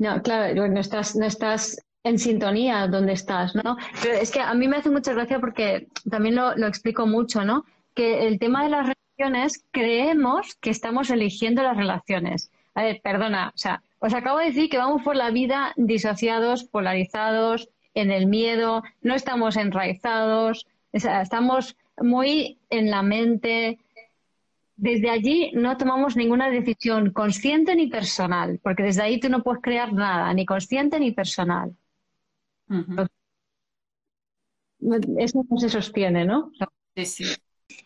No, 0.00 0.22
claro, 0.22 0.66
no 0.66 0.80
estás, 0.80 1.14
no 1.14 1.26
estás 1.26 1.76
en 2.04 2.18
sintonía 2.18 2.86
donde 2.86 3.12
estás, 3.12 3.54
¿no? 3.54 3.76
Pero 4.02 4.14
es 4.14 4.30
que 4.30 4.40
a 4.40 4.54
mí 4.54 4.66
me 4.66 4.78
hace 4.78 4.88
mucha 4.88 5.12
gracia 5.12 5.38
porque 5.38 5.88
también 6.10 6.36
lo, 6.36 6.66
explico 6.66 7.06
mucho, 7.06 7.44
¿no? 7.44 7.66
Que 7.94 8.26
el 8.26 8.38
tema 8.38 8.64
de 8.64 8.70
las 8.70 8.86
relaciones, 8.88 9.62
creemos 9.70 10.54
que 10.54 10.70
estamos 10.70 11.10
eligiendo 11.10 11.62
las 11.62 11.76
relaciones. 11.76 12.50
A 12.74 12.82
ver, 12.82 13.02
perdona, 13.02 13.52
o 13.54 13.58
sea, 13.58 13.82
os 13.98 14.14
acabo 14.14 14.38
de 14.38 14.46
decir 14.46 14.70
que 14.70 14.78
vamos 14.78 15.02
por 15.02 15.16
la 15.16 15.30
vida 15.30 15.74
disociados, 15.76 16.64
polarizados, 16.64 17.68
en 17.92 18.10
el 18.10 18.26
miedo, 18.26 18.82
no 19.02 19.14
estamos 19.14 19.58
enraizados, 19.58 20.66
o 20.94 20.98
sea, 20.98 21.20
estamos 21.20 21.76
muy 21.98 22.58
en 22.70 22.90
la 22.90 23.02
mente, 23.02 23.78
desde 24.80 25.10
allí 25.10 25.52
no 25.54 25.76
tomamos 25.76 26.16
ninguna 26.16 26.48
decisión 26.48 27.10
consciente 27.12 27.76
ni 27.76 27.88
personal, 27.88 28.58
porque 28.62 28.82
desde 28.82 29.02
ahí 29.02 29.20
tú 29.20 29.28
no 29.28 29.42
puedes 29.42 29.62
crear 29.62 29.92
nada, 29.92 30.32
ni 30.32 30.46
consciente 30.46 30.98
ni 30.98 31.12
personal. 31.12 31.76
Eso 35.18 35.44
no 35.48 35.58
se 35.58 35.68
sostiene, 35.68 36.24
¿no? 36.24 36.50
Sí, 36.96 37.04
sí. 37.04 37.24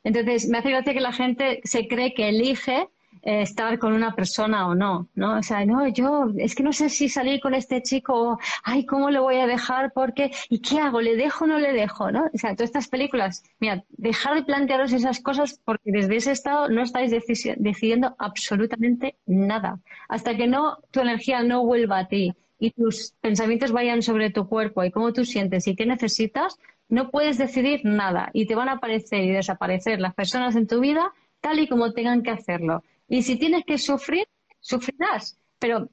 Entonces, 0.05 0.49
me 0.49 0.59
hace 0.59 0.71
gracia 0.71 0.95
que 0.95 1.01
la 1.01 1.13
gente 1.13 1.61
se 1.65 1.89
cree 1.89 2.15
que 2.15 2.29
elige 2.29 2.89
estar 3.25 3.79
con 3.79 3.93
una 3.93 4.14
persona 4.14 4.68
o 4.68 4.75
no, 4.75 5.09
¿no? 5.14 5.39
O 5.39 5.43
sea, 5.43 5.64
no, 5.64 5.89
yo 5.89 6.27
es 6.37 6.55
que 6.55 6.62
no 6.62 6.72
sé 6.72 6.89
si 6.91 7.09
salir 7.09 7.41
con 7.41 7.55
este 7.55 7.83
chico 7.83 8.33
o, 8.33 8.39
ay, 8.62 8.85
¿cómo 8.87 9.11
le 9.11 9.18
voy 9.18 9.37
a 9.37 9.47
dejar? 9.47 9.93
Porque, 9.93 10.31
¿y 10.49 10.61
qué 10.61 10.79
hago? 10.79 11.01
¿Le 11.01 11.16
dejo 11.16 11.45
o 11.45 11.47
no 11.49 11.59
le 11.59 11.72
dejo? 11.72 12.11
¿no? 12.11 12.25
O 12.33 12.39
sea, 12.39 12.55
todas 12.55 12.70
estas 12.70 12.89
películas, 12.89 13.43
mira, 13.61 13.85
dejar 13.89 14.35
de 14.35 14.43
plantearos 14.43 14.93
esas 14.93 15.20
cosas 15.20 15.61
porque 15.64 15.91
desde 15.91 16.16
ese 16.16 16.33
estado 16.33 16.68
no 16.68 16.83
estáis 16.83 17.11
decidiendo 17.11 18.14
absolutamente 18.18 19.16
nada. 19.27 19.81
Hasta 20.09 20.37
que 20.37 20.47
no, 20.47 20.79
tu 20.91 21.01
energía 21.01 21.43
no 21.43 21.64
vuelva 21.64 22.01
a 22.01 22.09
ti 22.09 22.35
y 22.59 22.70
tus 22.70 23.14
pensamientos 23.20 23.72
vayan 23.72 24.03
sobre 24.03 24.31
tu 24.31 24.49
cuerpo 24.49 24.85
y 24.85 24.91
cómo 24.91 25.12
tú 25.12 25.25
sientes 25.25 25.66
y 25.66 25.77
qué 25.77 25.87
necesitas, 25.87 26.59
no 26.89 27.11
puedes 27.11 27.39
decidir 27.39 27.81
nada 27.85 28.31
y 28.33 28.47
te 28.47 28.55
van 28.55 28.68
a 28.68 28.72
aparecer 28.72 29.25
y 29.25 29.31
desaparecer 29.31 30.01
las 30.01 30.14
personas 30.14 30.55
en 30.57 30.66
tu 30.66 30.81
vida 30.81 31.12
tal 31.41 31.59
y 31.59 31.68
como 31.68 31.93
tengan 31.93 32.22
que 32.22 32.31
hacerlo. 32.31 32.83
Y 33.09 33.23
si 33.23 33.37
tienes 33.39 33.65
que 33.65 33.79
sufrir, 33.79 34.27
sufrirás. 34.61 35.39
Pero, 35.59 35.89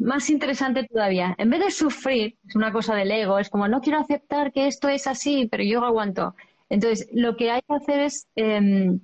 más 0.00 0.30
interesante 0.30 0.84
todavía, 0.84 1.34
en 1.38 1.50
vez 1.50 1.60
de 1.60 1.70
sufrir, 1.70 2.36
es 2.46 2.56
una 2.56 2.72
cosa 2.72 2.94
del 2.94 3.10
ego, 3.10 3.38
es 3.38 3.48
como 3.48 3.68
no 3.68 3.80
quiero 3.80 3.98
aceptar 3.98 4.52
que 4.52 4.66
esto 4.66 4.88
es 4.88 5.06
así, 5.06 5.48
pero 5.50 5.62
yo 5.62 5.84
aguanto. 5.84 6.34
Entonces, 6.68 7.08
lo 7.12 7.36
que 7.36 7.50
hay 7.50 7.62
que 7.62 7.74
hacer 7.74 8.00
es 8.00 8.26
em, 8.34 9.00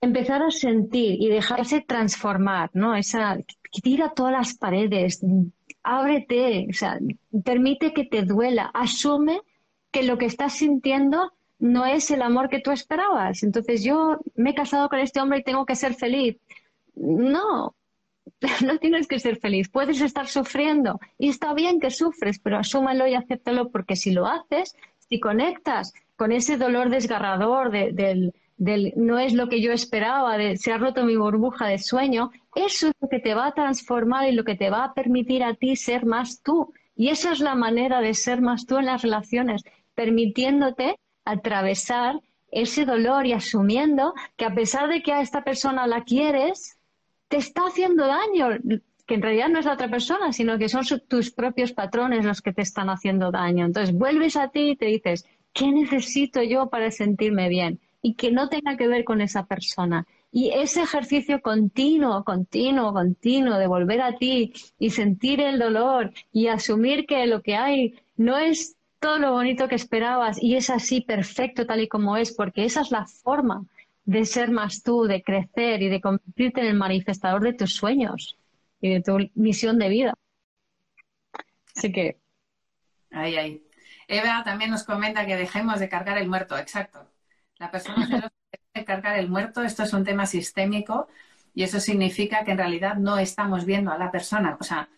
empezar 0.00 0.42
a 0.42 0.50
sentir 0.50 1.20
y 1.20 1.28
dejarse 1.28 1.82
transformar, 1.82 2.70
¿no? 2.72 2.96
Esa, 2.96 3.38
tira 3.82 4.12
todas 4.14 4.32
las 4.32 4.54
paredes, 4.54 5.20
ábrete, 5.82 6.66
o 6.70 6.72
sea, 6.72 6.98
permite 7.44 7.92
que 7.92 8.04
te 8.04 8.22
duela, 8.22 8.70
asume 8.72 9.40
que 9.90 10.02
lo 10.02 10.18
que 10.18 10.26
estás 10.26 10.54
sintiendo 10.54 11.32
no 11.60 11.86
es 11.86 12.10
el 12.10 12.22
amor 12.22 12.48
que 12.48 12.60
tú 12.60 12.72
esperabas. 12.72 13.42
Entonces 13.42 13.84
yo 13.84 14.18
me 14.34 14.50
he 14.50 14.54
casado 14.54 14.88
con 14.88 14.98
este 14.98 15.20
hombre 15.20 15.38
y 15.38 15.44
tengo 15.44 15.66
que 15.66 15.76
ser 15.76 15.94
feliz. 15.94 16.36
No, 16.96 17.76
no 18.64 18.78
tienes 18.78 19.06
que 19.06 19.20
ser 19.20 19.38
feliz. 19.38 19.68
Puedes 19.68 20.00
estar 20.00 20.26
sufriendo 20.26 20.98
y 21.18 21.28
está 21.28 21.54
bien 21.54 21.78
que 21.78 21.90
sufres, 21.90 22.38
pero 22.38 22.58
asúmalo 22.58 23.06
y 23.06 23.14
acéptalo 23.14 23.70
porque 23.70 23.96
si 23.96 24.10
lo 24.10 24.26
haces, 24.26 24.74
si 24.98 25.20
conectas 25.20 25.92
con 26.16 26.32
ese 26.32 26.56
dolor 26.56 26.90
desgarrador 26.90 27.70
del, 27.70 28.34
del 28.56 28.92
no 28.96 29.18
es 29.18 29.32
lo 29.32 29.48
que 29.48 29.60
yo 29.60 29.72
esperaba, 29.72 30.36
de 30.36 30.56
se 30.56 30.72
ha 30.72 30.78
roto 30.78 31.04
mi 31.04 31.16
burbuja 31.16 31.66
de 31.66 31.78
sueño, 31.78 32.30
eso 32.54 32.88
es 32.88 32.94
lo 33.00 33.08
que 33.08 33.20
te 33.20 33.34
va 33.34 33.46
a 33.46 33.54
transformar 33.54 34.28
y 34.28 34.32
lo 34.32 34.44
que 34.44 34.54
te 34.54 34.70
va 34.70 34.84
a 34.84 34.94
permitir 34.94 35.42
a 35.42 35.54
ti 35.54 35.76
ser 35.76 36.04
más 36.04 36.42
tú. 36.42 36.72
Y 36.94 37.08
esa 37.08 37.32
es 37.32 37.40
la 37.40 37.54
manera 37.54 38.00
de 38.02 38.12
ser 38.12 38.42
más 38.42 38.66
tú 38.66 38.76
en 38.76 38.86
las 38.86 39.00
relaciones, 39.00 39.62
permitiéndote 39.94 40.99
atravesar 41.24 42.20
ese 42.50 42.84
dolor 42.84 43.26
y 43.26 43.32
asumiendo 43.32 44.14
que 44.36 44.44
a 44.44 44.54
pesar 44.54 44.88
de 44.88 45.02
que 45.02 45.12
a 45.12 45.20
esta 45.20 45.44
persona 45.44 45.86
la 45.86 46.02
quieres, 46.04 46.78
te 47.28 47.36
está 47.36 47.62
haciendo 47.62 48.06
daño. 48.06 48.58
que 49.06 49.14
en 49.14 49.22
realidad 49.22 49.48
no 49.48 49.58
es 49.58 49.64
la 49.64 49.72
otra 49.72 49.90
persona, 49.90 50.32
sino 50.32 50.56
que 50.56 50.68
son 50.68 50.84
tus 51.08 51.32
propios 51.32 51.72
patrones 51.72 52.24
los 52.24 52.42
que 52.42 52.52
te 52.52 52.62
están 52.62 52.90
haciendo 52.90 53.32
daño. 53.32 53.66
Entonces 53.66 53.92
vuelves 53.92 54.36
a 54.36 54.48
ti 54.48 54.70
y 54.70 54.76
te 54.76 54.86
dices, 54.86 55.26
¿qué 55.52 55.72
necesito 55.72 56.42
yo 56.42 56.68
para 56.68 56.92
sentirme 56.92 57.48
bien? 57.48 57.80
Y 58.02 58.14
que 58.14 58.30
no 58.30 58.48
tenga 58.48 58.76
que 58.76 58.86
ver 58.86 59.04
con 59.04 59.20
esa 59.20 59.46
persona. 59.46 60.06
Y 60.32 60.50
ese 60.50 60.82
ejercicio 60.82 61.42
continuo, 61.42 62.22
continuo, 62.22 62.92
continuo 62.92 63.58
de 63.58 63.66
volver 63.66 64.00
a 64.00 64.16
ti 64.16 64.52
y 64.78 64.90
sentir 64.90 65.40
el 65.40 65.58
dolor 65.58 66.12
y 66.32 66.46
asumir 66.46 67.04
que 67.04 67.26
lo 67.26 67.42
que 67.42 67.56
hay 67.56 67.96
no 68.16 68.38
es 68.38 68.76
todo 69.00 69.18
lo 69.18 69.32
bonito 69.32 69.66
que 69.66 69.74
esperabas 69.74 70.40
y 70.40 70.56
es 70.56 70.70
así 70.70 71.00
perfecto 71.00 71.66
tal 71.66 71.80
y 71.80 71.88
como 71.88 72.16
es, 72.16 72.32
porque 72.32 72.64
esa 72.64 72.82
es 72.82 72.90
la 72.90 73.06
forma 73.06 73.64
de 74.04 74.24
ser 74.24 74.50
más 74.50 74.82
tú, 74.82 75.04
de 75.04 75.22
crecer 75.22 75.82
y 75.82 75.88
de 75.88 76.00
convertirte 76.00 76.60
en 76.60 76.66
el 76.66 76.74
manifestador 76.74 77.42
de 77.42 77.54
tus 77.54 77.74
sueños 77.74 78.38
y 78.80 78.90
de 78.90 79.02
tu 79.02 79.18
misión 79.34 79.78
de 79.78 79.88
vida. 79.88 80.14
Así 81.74 81.92
que. 81.92 82.18
Ahí, 83.10 83.36
ahí. 83.36 83.62
Eva 84.06 84.42
también 84.44 84.70
nos 84.70 84.84
comenta 84.84 85.26
que 85.26 85.36
dejemos 85.36 85.80
de 85.80 85.88
cargar 85.88 86.18
el 86.18 86.28
muerto, 86.28 86.58
exacto. 86.58 87.06
La 87.58 87.70
persona 87.70 88.06
celosa 88.06 88.32
de 88.74 88.84
cargar 88.84 89.18
el 89.18 89.28
muerto, 89.28 89.62
esto 89.62 89.82
es 89.84 89.92
un 89.92 90.04
tema 90.04 90.26
sistémico 90.26 91.08
y 91.54 91.62
eso 91.62 91.80
significa 91.80 92.44
que 92.44 92.52
en 92.52 92.58
realidad 92.58 92.96
no 92.96 93.18
estamos 93.18 93.64
viendo 93.64 93.92
a 93.92 93.98
la 93.98 94.10
persona. 94.10 94.56
O 94.60 94.64
sea, 94.64 94.88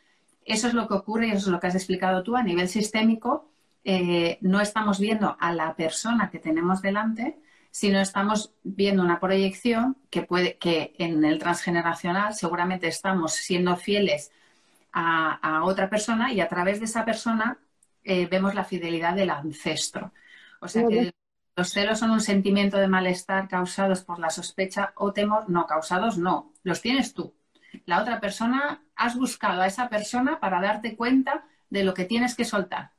eso 0.45 0.69
es 0.69 0.75
lo 0.75 0.89
que 0.89 0.95
ocurre 0.95 1.29
y 1.29 1.31
eso 1.31 1.47
es 1.47 1.49
lo 1.49 1.61
que 1.61 1.67
has 1.69 1.75
explicado 1.75 2.23
tú 2.23 2.37
a 2.37 2.43
nivel 2.43 2.69
sistémico. 2.69 3.52
Eh, 3.85 4.39
no 4.41 4.61
estamos 4.61 5.01
viendo 5.01 5.37
a 5.41 5.53
la 5.53 5.74
persona 5.74 6.30
que 6.30 6.39
tenemos 6.39 6.83
delante, 6.83 7.39
sino 7.70 8.01
estamos 8.01 8.53
viendo 8.62 9.03
una 9.03 9.18
proyección 9.18 9.97
que 10.11 10.22
puede, 10.22 10.59
que 10.59 10.95
en 10.99 11.24
el 11.24 11.39
transgeneracional 11.39 12.35
seguramente 12.35 12.87
estamos 12.87 13.33
siendo 13.33 13.76
fieles 13.76 14.30
a, 14.93 15.62
otra 15.64 15.89
persona 15.89 16.33
y 16.33 16.41
a 16.41 16.49
través 16.49 16.78
de 16.78 16.85
esa 16.85 17.05
persona 17.05 17.59
eh, 18.05 18.26
vemos 18.26 18.55
la 18.55 18.64
fidelidad 18.64 19.14
del 19.14 19.30
ancestro. 19.30 20.12
O 20.61 20.68
sea 20.68 20.87
que 20.87 21.12
los 21.57 21.70
celos 21.70 21.99
son 21.99 22.11
un 22.11 22.20
sentimiento 22.20 22.78
de 22.78 22.89
malestar 22.89 23.49
causados 23.49 24.03
por 24.05 24.18
la 24.18 24.30
sospecha 24.30 24.93
o 24.97 25.12
temor, 25.12 25.49
no 25.49 25.66
causados, 25.66 26.18
no, 26.18 26.53
los 26.62 26.80
tienes 26.80 27.14
tú. 27.14 27.35
La 27.87 28.01
otra 28.01 28.20
persona, 28.20 28.83
has 28.97 29.16
buscado 29.16 29.62
a 29.62 29.66
esa 29.66 29.89
persona 29.89 30.39
para 30.39 30.61
darte 30.61 30.97
cuenta 30.97 31.45
de 31.70 31.85
lo 31.85 31.95
que 31.95 32.05
tienes 32.05 32.35
que 32.35 32.45
soltar. 32.45 32.93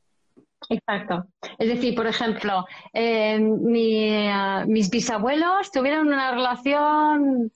Exacto. 0.70 1.26
Es 1.58 1.68
decir, 1.68 1.96
por 1.96 2.08
ejemplo, 2.08 2.66
eh, 2.94 3.36
eh, 3.76 4.66
mis 4.68 4.90
bisabuelos 4.90 5.72
tuvieron 5.72 6.08
una 6.08 6.32
relación 6.32 7.52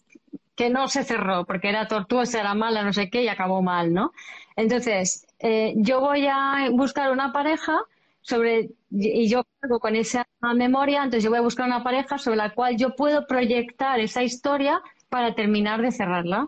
que 0.56 0.70
no 0.70 0.88
se 0.90 1.04
cerró 1.04 1.46
porque 1.46 1.70
era 1.70 1.88
tortuosa, 1.88 2.40
era 2.42 2.54
mala, 2.56 2.84
no 2.84 2.94
sé 2.94 3.10
qué, 3.10 3.24
y 3.24 3.28
acabó 3.30 3.62
mal, 3.62 3.94
¿no? 3.94 4.12
Entonces, 4.56 5.28
eh, 5.40 5.74
yo 5.78 6.02
voy 6.02 6.28
a 6.28 6.70
buscar 6.72 7.12
una 7.12 7.32
pareja 7.34 7.80
sobre, 8.22 8.72
y 8.92 9.30
yo 9.30 9.44
cargo 9.60 9.80
con 9.80 9.96
esa 9.96 10.28
memoria, 10.56 11.00
entonces 11.00 11.24
yo 11.24 11.30
voy 11.30 11.40
a 11.40 11.42
buscar 11.44 11.68
una 11.68 11.84
pareja 11.84 12.18
sobre 12.18 12.38
la 12.38 12.54
cual 12.54 12.78
yo 12.78 12.96
puedo 12.96 13.28
proyectar 13.28 14.00
esa 14.00 14.24
historia 14.24 14.82
para 15.10 15.36
terminar 15.36 15.82
de 15.82 15.92
cerrarla. 15.92 16.48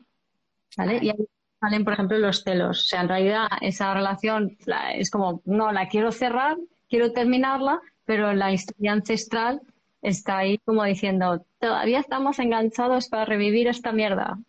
¿Vale? 0.77 0.99
Y 1.01 1.11
salen, 1.59 1.83
por 1.83 1.93
ejemplo, 1.93 2.17
los 2.17 2.43
celos. 2.43 2.79
O 2.79 2.83
sea, 2.83 3.01
en 3.01 3.09
realidad 3.09 3.47
esa 3.61 3.93
relación 3.93 4.57
es 4.93 5.09
como, 5.09 5.41
no, 5.45 5.71
la 5.71 5.87
quiero 5.87 6.11
cerrar, 6.11 6.57
quiero 6.89 7.11
terminarla, 7.11 7.81
pero 8.05 8.33
la 8.33 8.51
historia 8.51 8.93
ancestral 8.93 9.61
está 10.01 10.37
ahí 10.37 10.57
como 10.59 10.83
diciendo, 10.83 11.45
todavía 11.59 11.99
estamos 11.99 12.39
enganchados 12.39 13.09
para 13.09 13.25
revivir 13.25 13.67
esta 13.67 13.91
mierda. 13.91 14.39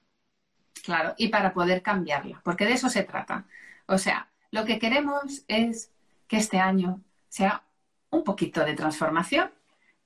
Claro, 0.85 1.15
y 1.19 1.29
para 1.29 1.53
poder 1.53 1.83
cambiarla, 1.83 2.41
porque 2.45 2.65
de 2.65 2.73
eso 2.73 2.89
se 2.89 3.03
trata. 3.03 3.45
O 3.87 3.99
sea, 3.99 4.29
lo 4.51 4.65
que 4.65 4.79
queremos 4.79 5.45
es 5.49 5.93
que 6.27 6.37
este 6.39 6.59
año 6.59 7.01
sea 7.29 7.63
un 8.11 8.25
poquito 8.25 8.65
de 8.65 8.75
transformación, 8.75 9.51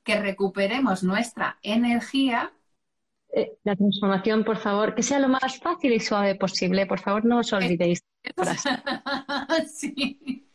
que 0.02 0.20
recuperemos 0.20 1.02
nuestra 1.02 1.58
energía 1.62 2.52
eh, 3.36 3.58
la 3.64 3.74
transformación, 3.76 4.44
por 4.44 4.56
favor, 4.56 4.94
que 4.94 5.02
sea 5.02 5.18
lo 5.18 5.28
más 5.28 5.58
fácil 5.58 5.92
y 5.92 6.00
suave 6.00 6.34
posible. 6.36 6.86
Por 6.86 7.00
favor, 7.00 7.24
no 7.24 7.38
os 7.38 7.52
olvidéis. 7.52 8.04
sí. 9.74 10.48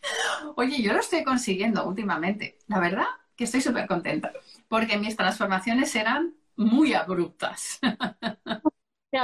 Oye, 0.55 0.81
yo 0.81 0.93
lo 0.93 0.99
estoy 0.99 1.23
consiguiendo 1.23 1.87
últimamente. 1.87 2.57
La 2.67 2.79
verdad 2.79 3.07
que 3.35 3.43
estoy 3.45 3.61
súper 3.61 3.87
contenta, 3.87 4.31
porque 4.67 4.97
mis 4.97 5.15
transformaciones 5.15 5.95
eran 5.95 6.35
muy 6.55 6.93
abruptas. 6.93 7.79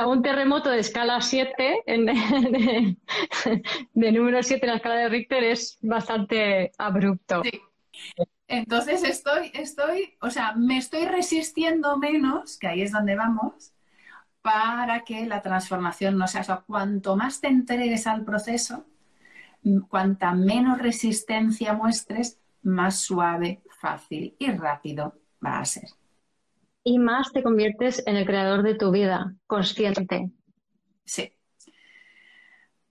un 0.07 0.21
terremoto 0.21 0.69
de 0.69 0.79
escala 0.79 1.21
7, 1.21 1.83
de, 1.85 2.97
de, 3.93 4.11
número 4.11 4.41
7 4.41 4.65
en 4.65 4.69
la 4.69 4.77
escala 4.77 4.95
de 4.95 5.09
Richter, 5.09 5.43
es 5.43 5.77
bastante 5.81 6.71
abrupto. 6.77 7.43
Sí. 7.43 7.61
Entonces 8.47 9.03
estoy, 9.03 9.51
estoy, 9.53 10.15
o 10.21 10.29
sea, 10.29 10.53
me 10.53 10.77
estoy 10.77 11.05
resistiendo 11.05 11.97
menos, 11.97 12.57
que 12.57 12.67
ahí 12.67 12.81
es 12.81 12.91
donde 12.91 13.15
vamos, 13.15 13.73
para 14.41 15.03
que 15.03 15.25
la 15.25 15.41
transformación 15.41 16.17
no 16.17 16.27
sea, 16.27 16.45
o 16.49 16.65
cuanto 16.65 17.15
más 17.15 17.41
te 17.41 17.47
entregues 17.47 18.05
al 18.05 18.23
proceso, 18.23 18.85
cuanta 19.89 20.33
menos 20.33 20.77
resistencia 20.77 21.73
muestres, 21.73 22.39
más 22.61 22.99
suave, 22.99 23.61
fácil 23.79 24.35
y 24.37 24.51
rápido 24.51 25.15
va 25.43 25.59
a 25.59 25.65
ser. 25.65 25.89
Y 26.83 26.99
más 26.99 27.31
te 27.31 27.41
conviertes 27.41 28.03
en 28.05 28.15
el 28.15 28.27
creador 28.27 28.61
de 28.61 28.75
tu 28.75 28.91
vida, 28.91 29.35
consciente. 29.47 30.29
Sí. 31.03 31.33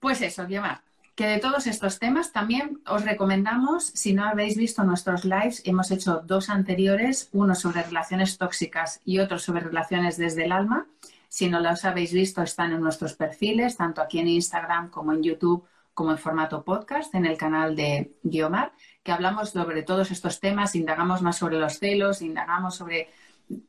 Pues 0.00 0.20
eso, 0.20 0.46
Guiomar 0.46 0.83
que 1.14 1.26
de 1.26 1.38
todos 1.38 1.66
estos 1.66 1.98
temas 1.98 2.32
también 2.32 2.80
os 2.86 3.04
recomendamos, 3.04 3.86
si 3.86 4.14
no 4.14 4.24
habéis 4.24 4.56
visto 4.56 4.82
nuestros 4.82 5.24
lives, 5.24 5.62
hemos 5.64 5.90
hecho 5.90 6.22
dos 6.24 6.50
anteriores, 6.50 7.28
uno 7.32 7.54
sobre 7.54 7.82
relaciones 7.82 8.36
tóxicas 8.36 9.00
y 9.04 9.20
otro 9.20 9.38
sobre 9.38 9.60
relaciones 9.60 10.16
desde 10.16 10.44
el 10.44 10.52
alma. 10.52 10.86
Si 11.28 11.48
no 11.48 11.60
los 11.60 11.84
habéis 11.84 12.12
visto, 12.12 12.42
están 12.42 12.72
en 12.72 12.80
nuestros 12.80 13.14
perfiles, 13.14 13.76
tanto 13.76 14.02
aquí 14.02 14.18
en 14.18 14.28
Instagram 14.28 14.90
como 14.90 15.12
en 15.12 15.22
YouTube, 15.22 15.64
como 15.94 16.10
en 16.10 16.18
formato 16.18 16.64
podcast, 16.64 17.14
en 17.14 17.26
el 17.26 17.36
canal 17.36 17.76
de 17.76 18.16
Guiomar, 18.24 18.72
que 19.04 19.12
hablamos 19.12 19.50
sobre 19.50 19.82
todos 19.82 20.10
estos 20.10 20.40
temas, 20.40 20.74
indagamos 20.74 21.22
más 21.22 21.38
sobre 21.38 21.58
los 21.58 21.78
celos, 21.78 22.22
indagamos 22.22 22.74
sobre 22.74 23.08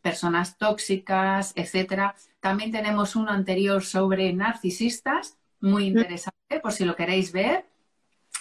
personas 0.02 0.58
tóxicas, 0.58 1.54
etcétera. 1.56 2.16
También 2.40 2.72
tenemos 2.72 3.16
uno 3.16 3.32
anterior 3.32 3.84
sobre 3.84 4.34
narcisistas, 4.34 5.38
muy 5.66 5.88
interesante 5.88 6.60
por 6.62 6.72
si 6.72 6.86
lo 6.86 6.96
queréis 6.96 7.32
ver, 7.32 7.66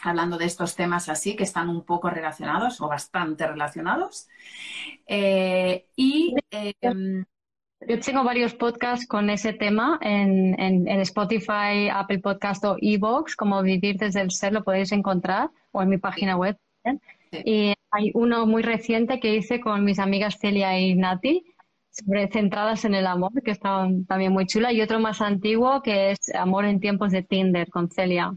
hablando 0.02 0.36
de 0.36 0.44
estos 0.44 0.76
temas 0.76 1.08
así 1.08 1.34
que 1.36 1.44
están 1.44 1.68
un 1.68 1.82
poco 1.82 2.10
relacionados 2.10 2.80
o 2.80 2.88
bastante 2.88 3.46
relacionados. 3.46 4.28
Eh, 5.06 5.86
y 5.96 6.34
em, 6.50 7.24
yo 7.86 8.00
tengo 8.00 8.24
varios 8.24 8.54
podcasts 8.54 9.06
con 9.06 9.30
ese 9.30 9.52
tema 9.52 9.98
en, 10.02 10.58
en, 10.60 11.00
Spotify, 11.00 11.88
Apple 11.92 12.20
Podcast 12.20 12.64
o 12.64 12.76
Evox, 12.80 13.36
como 13.36 13.62
Vivir 13.62 13.96
desde 13.96 14.20
el 14.20 14.30
Ser, 14.30 14.52
lo 14.52 14.64
podéis 14.64 14.92
encontrar, 14.92 15.50
o 15.72 15.82
en 15.82 15.88
mi 15.88 15.98
página 15.98 16.36
web. 16.36 16.58
Y 17.32 17.74
hay 17.90 18.10
uno 18.14 18.46
muy 18.46 18.62
reciente 18.62 19.18
que 19.18 19.34
hice 19.34 19.60
con 19.60 19.84
mis 19.84 19.98
amigas 19.98 20.38
Celia 20.38 20.78
y 20.78 20.94
Nati, 20.94 21.53
sobre 21.94 22.28
centradas 22.28 22.84
en 22.84 22.94
el 22.94 23.06
amor, 23.06 23.30
que 23.42 23.52
está 23.52 23.86
también 24.08 24.32
muy 24.32 24.46
chula, 24.46 24.72
y 24.72 24.82
otro 24.82 24.98
más 24.98 25.20
antiguo 25.20 25.80
que 25.82 26.10
es 26.10 26.34
Amor 26.34 26.64
en 26.64 26.80
tiempos 26.80 27.12
de 27.12 27.22
Tinder 27.22 27.70
con 27.70 27.88
Celia. 27.90 28.34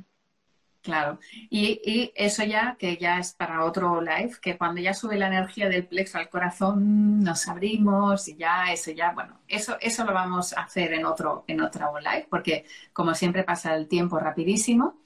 Claro, 0.84 1.20
y, 1.50 2.14
eso 2.16 2.44
ya, 2.46 2.78
que 2.80 2.96
ya 2.96 3.20
es 3.20 3.34
para 3.34 3.66
otro 3.66 4.00
live, 4.00 4.32
que 4.42 4.58
cuando 4.58 4.80
ya 4.80 4.94
sube 4.94 5.18
la 5.18 5.28
energía 5.28 5.68
del 5.68 5.86
plexo 5.86 6.18
al 6.18 6.30
corazón, 6.30 7.20
nos 7.20 7.48
abrimos 7.50 8.28
y 8.30 8.38
ya 8.38 8.72
eso 8.72 8.92
ya, 8.92 9.12
bueno, 9.12 9.42
eso, 9.50 9.76
eso 9.82 10.06
lo 10.06 10.14
vamos 10.14 10.54
a 10.54 10.62
hacer 10.62 10.94
en 10.94 11.06
otro, 11.06 11.44
en 11.48 11.60
otro 11.60 12.00
live, 12.00 12.28
porque 12.30 12.66
como 12.94 13.14
siempre 13.16 13.44
pasa 13.44 13.76
el 13.76 13.90
tiempo 13.90 14.18
rapidísimo. 14.18 15.02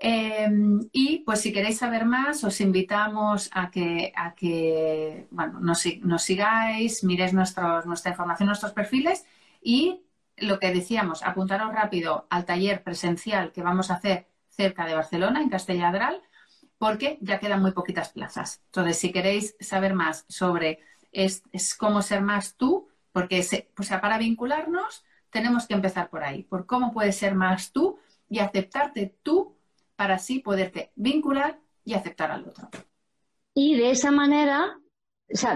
Em, 0.00 0.80
y 0.92 1.18
pues 1.20 1.40
si 1.40 1.52
queréis 1.52 1.78
saber 1.78 2.04
más, 2.04 2.44
os 2.44 2.60
invitamos 2.60 3.50
a 3.52 3.70
que, 3.70 4.12
a 4.14 4.34
que 4.34 5.26
bueno, 5.30 5.60
nos, 5.60 5.82
sigáis, 6.22 7.02
miréis 7.02 7.32
nuestra 7.32 7.82
información, 8.06 8.46
nuestros 8.46 8.72
perfiles 8.72 9.26
y 9.60 10.04
lo 10.36 10.60
que 10.60 10.72
decíamos, 10.72 11.22
apuntaros 11.24 11.72
rápido 11.72 12.26
al 12.30 12.44
taller 12.44 12.84
presencial 12.84 13.50
que 13.52 13.62
vamos 13.62 13.90
a 13.90 13.94
hacer 13.94 14.28
cerca 14.50 14.86
de 14.86 14.94
Barcelona, 14.94 15.40
en 15.40 15.50
Castelladral, 15.50 16.22
porque 16.78 17.18
ya 17.20 17.40
quedan 17.40 17.60
muy 17.62 17.72
poquitas 17.72 18.10
plazas. 18.10 18.62
Entonces, 18.66 18.98
si 18.98 19.12
queréis 19.12 19.56
saber 19.60 19.94
más 19.94 20.24
sobre 20.28 20.80
es, 21.12 21.42
cómo 21.76 22.02
ser 22.02 22.22
más 22.22 22.56
tú, 22.56 22.88
porque 23.12 23.44
pues, 23.74 23.88
para 23.88 24.18
vincularnos 24.18 25.04
tenemos 25.30 25.66
que 25.66 25.74
empezar 25.74 26.08
por 26.08 26.22
ahí, 26.24 26.44
por 26.44 26.66
cómo 26.66 26.92
puedes 26.92 27.16
ser 27.16 27.34
más 27.34 27.72
tú 27.72 27.98
y 28.28 28.38
aceptarte 28.38 29.16
tú 29.22 29.57
para 29.98 30.14
así 30.14 30.38
poderte 30.38 30.92
vincular 30.94 31.58
y 31.84 31.94
aceptar 31.94 32.30
al 32.30 32.46
otro. 32.46 32.68
Y 33.52 33.76
de 33.76 33.90
esa 33.90 34.12
manera, 34.12 34.78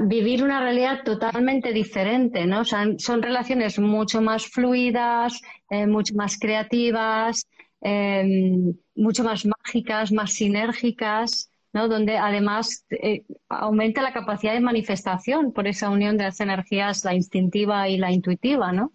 vivir 0.03 0.43
una 0.43 0.61
realidad 0.61 1.05
totalmente 1.05 1.73
diferente, 1.73 2.45
¿no? 2.45 2.65
son 2.65 3.23
relaciones 3.23 3.79
mucho 3.79 4.21
más 4.21 4.49
fluidas, 4.49 5.41
eh, 5.71 5.87
mucho 5.87 6.17
más 6.17 6.41
creativas, 6.41 7.47
em, 7.81 8.75
mucho 8.97 9.23
más 9.23 9.47
mágicas, 9.47 10.11
más 10.11 10.33
sinérgicas, 10.33 11.49
¿no? 11.73 11.87
Donde 11.87 12.19
además 12.19 12.85
eh, 12.91 13.23
aumenta 13.49 14.03
la 14.03 14.13
capacidad 14.13 14.55
de 14.55 14.61
manifestación 14.61 15.53
por 15.53 15.69
esa 15.69 15.89
unión 15.89 16.19
de 16.19 16.25
las 16.25 16.41
energías, 16.41 17.05
la 17.05 17.15
instintiva 17.15 17.89
y 17.89 17.97
la 17.97 18.11
intuitiva, 18.11 18.73
¿no? 18.73 18.93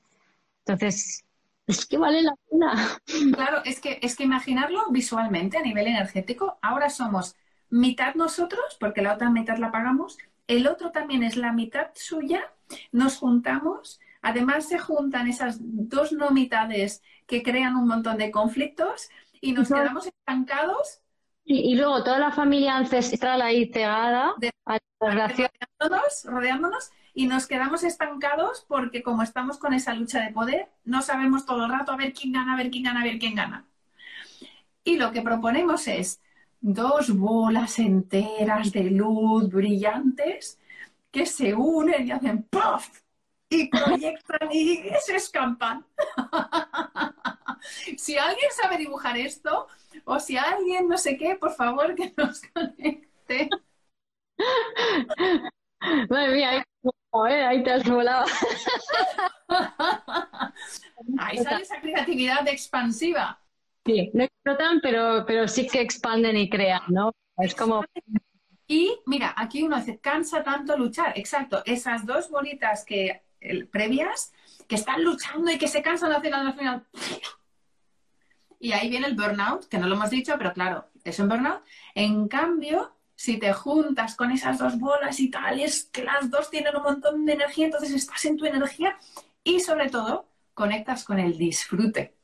Entonces, 0.66 1.24
es 1.68 1.86
que 1.86 1.98
vale 1.98 2.22
la 2.24 2.34
pena. 2.50 3.00
Claro, 3.34 3.62
es 3.66 3.80
que, 3.80 4.00
es 4.02 4.16
que 4.16 4.24
imaginarlo 4.24 4.90
visualmente 4.90 5.58
a 5.58 5.62
nivel 5.62 5.88
energético, 5.88 6.58
ahora 6.62 6.90
somos 6.90 7.36
mitad 7.70 8.16
nosotros, 8.16 8.78
porque 8.80 9.02
la 9.02 9.14
otra 9.14 9.30
mitad 9.30 9.58
la 9.58 9.72
pagamos, 9.72 10.18
el 10.48 10.66
otro 10.68 10.92
también 10.92 11.24
es 11.24 11.36
la 11.36 11.52
mitad 11.52 11.88
suya, 11.94 12.52
nos 12.92 13.18
juntamos, 13.18 14.00
además 14.22 14.68
se 14.68 14.80
juntan 14.80 15.28
esas 15.28 15.58
dos 15.60 16.14
no 16.14 16.32
mitades 16.32 17.04
que 17.26 17.44
crean 17.44 17.76
un 17.76 17.88
montón 17.88 18.18
de 18.18 18.32
conflictos 18.32 19.10
y 19.42 19.52
nos 19.52 19.68
quedamos 19.68 20.08
estancados. 20.08 21.02
Y, 21.50 21.76
luego 21.76 22.04
toda 22.04 22.20
la 22.20 22.32
familia 22.32 22.76
ancestral 22.76 23.42
ahí 23.42 23.68
pegada, 23.68 24.34
rodeándonos, 25.00 26.26
rodeándonos 26.26 26.92
y 27.18 27.26
nos 27.26 27.48
quedamos 27.48 27.84
estancados 27.84 28.64
porque 28.68 29.02
como 29.02 29.24
estamos 29.24 29.58
con 29.58 29.74
esa 29.74 29.92
lucha 29.96 30.22
de 30.22 30.32
poder, 30.32 30.70
no 30.86 31.02
sabemos 31.02 31.48
todo 31.48 31.66
el 31.66 31.72
rato 31.72 31.92
a 31.92 31.98
ver 31.98 32.14
quién 32.14 32.32
gana, 32.32 32.54
a 32.54 32.58
ver 32.58 32.70
quién 32.70 32.84
gana, 32.84 33.02
a 33.02 33.04
ver 33.04 33.18
quién 33.18 33.34
gana. 33.34 33.66
Y 34.84 34.98
lo 34.98 35.12
que 35.12 35.24
proponemos 35.24 35.88
es 35.88 36.22
dos 36.62 37.10
bolas 37.18 37.80
enteras 37.80 38.72
de 38.72 38.92
luz 38.92 39.50
brillantes 39.50 40.60
que 41.10 41.26
se 41.26 41.56
unen 41.56 42.08
y 42.08 42.12
hacen 42.12 42.44
¡puff! 42.44 43.02
y 43.50 43.68
proyectan 43.68 44.52
y 44.52 44.84
se 45.04 45.16
escampan. 45.16 45.84
si 47.98 48.16
alguien 48.16 48.52
sabe 48.52 48.78
dibujar 48.78 49.18
esto 49.18 49.66
o 50.06 50.20
si 50.20 50.38
alguien 50.38 50.88
no 50.88 51.00
sé 51.00 51.18
qué, 51.18 51.36
por 51.36 51.52
favor 51.52 51.96
que 51.96 52.14
nos 52.16 52.42
conecte. 52.54 53.50
Madre 56.10 56.36
mía, 56.36 56.64
ahí 57.14 57.64
te 57.64 57.72
has 57.72 57.90
volado. 57.90 58.26
Ahí 61.20 61.38
sale 61.38 61.62
esa 61.62 61.80
creatividad 61.80 62.48
expansiva. 62.48 63.40
Sí, 63.86 64.12
no 64.14 64.24
explotan, 64.24 64.82
pero, 64.82 65.24
pero 65.26 65.48
sí 65.48 65.68
que 65.68 65.82
expanden 65.82 66.36
y 66.36 66.50
crean, 66.50 66.82
¿no? 66.90 67.14
Es 67.38 67.56
como... 67.56 67.86
Y 68.68 69.00
mira, 69.06 69.34
aquí 69.38 69.64
uno 69.64 69.78
dice, 69.78 70.00
cansa 70.00 70.44
tanto 70.44 70.76
luchar. 70.78 71.14
Exacto, 71.18 71.64
esas 71.66 72.06
dos 72.06 72.30
bolitas 72.30 72.84
que 72.84 73.24
previas, 73.72 74.34
que 74.68 74.76
están 74.76 75.04
luchando 75.04 75.50
y 75.52 75.58
que 75.58 75.68
se 75.68 75.82
cansan 75.82 76.12
al 76.12 76.22
final, 76.22 76.48
al 76.48 76.56
final. 76.56 76.86
Y 78.60 78.74
ahí 78.74 78.90
viene 78.90 79.08
el 79.08 79.16
burnout, 79.16 79.68
que 79.68 79.78
no 79.78 79.88
lo 79.88 79.96
hemos 79.96 80.10
dicho, 80.10 80.36
pero 80.38 80.52
claro, 80.52 80.90
es 81.04 81.20
un 81.20 81.30
burnout. 81.30 81.64
En 81.96 82.28
cambio, 82.28 82.97
si 83.18 83.38
te 83.38 83.52
juntas 83.52 84.16
con 84.16 84.32
esas 84.32 84.58
dos 84.58 84.80
bolas 84.80 85.20
y 85.20 85.30
tal, 85.30 85.60
es 85.60 85.90
que 85.92 86.04
las 86.04 86.32
dos 86.32 86.50
tienen 86.50 86.78
un 86.78 86.84
montón 86.84 87.26
de 87.26 87.34
energía, 87.34 87.66
entonces 87.66 87.92
estás 87.92 88.24
en 88.24 88.38
tu 88.38 88.46
energía 88.46 88.98
y 89.44 89.60
sobre 89.60 89.90
todo 89.90 90.30
conectas 90.54 91.04
con 91.04 91.20
el 91.20 91.38
disfrute. 91.38 92.16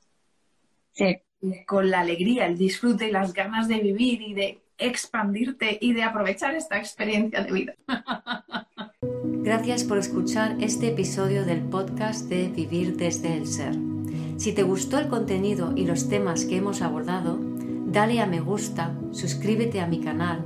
Sí 0.94 1.18
con 1.66 1.90
la 1.90 2.02
alegría, 2.02 2.46
el 2.46 2.58
disfrute 2.58 3.10
y 3.10 3.12
las 3.12 3.34
ganas 3.34 3.68
de 3.68 3.80
vivir 3.80 4.22
y 4.22 4.34
de 4.34 4.62
expandirte 4.78 5.78
y 5.80 5.94
de 5.94 6.04
aprovechar 6.04 6.56
esta 6.56 6.78
experiencia 6.78 7.44
de 7.44 7.52
vida. 7.52 7.76
Gracias 9.02 9.84
por 9.84 9.98
escuchar 9.98 10.56
este 10.62 10.88
episodio 10.88 11.46
del 11.46 11.62
podcast 11.62 12.30
de 12.30 12.48
Vivir 12.48 12.96
desde 12.96 13.36
el 13.36 13.48
Ser. 13.48 13.76
Si 14.38 14.54
te 14.54 14.64
gustó 14.64 15.00
el 15.00 15.10
contenido 15.10 15.74
y 15.76 15.86
los 15.86 16.08
temas 16.10 16.46
que 16.46 16.58
hemos 16.58 16.82
abordado, 16.82 17.40
dale 17.42 18.22
a 18.22 18.26
me 18.26 18.40
gusta, 18.40 18.98
suscríbete 19.12 19.82
a 19.82 19.88
mi 19.88 20.00
canal, 20.00 20.46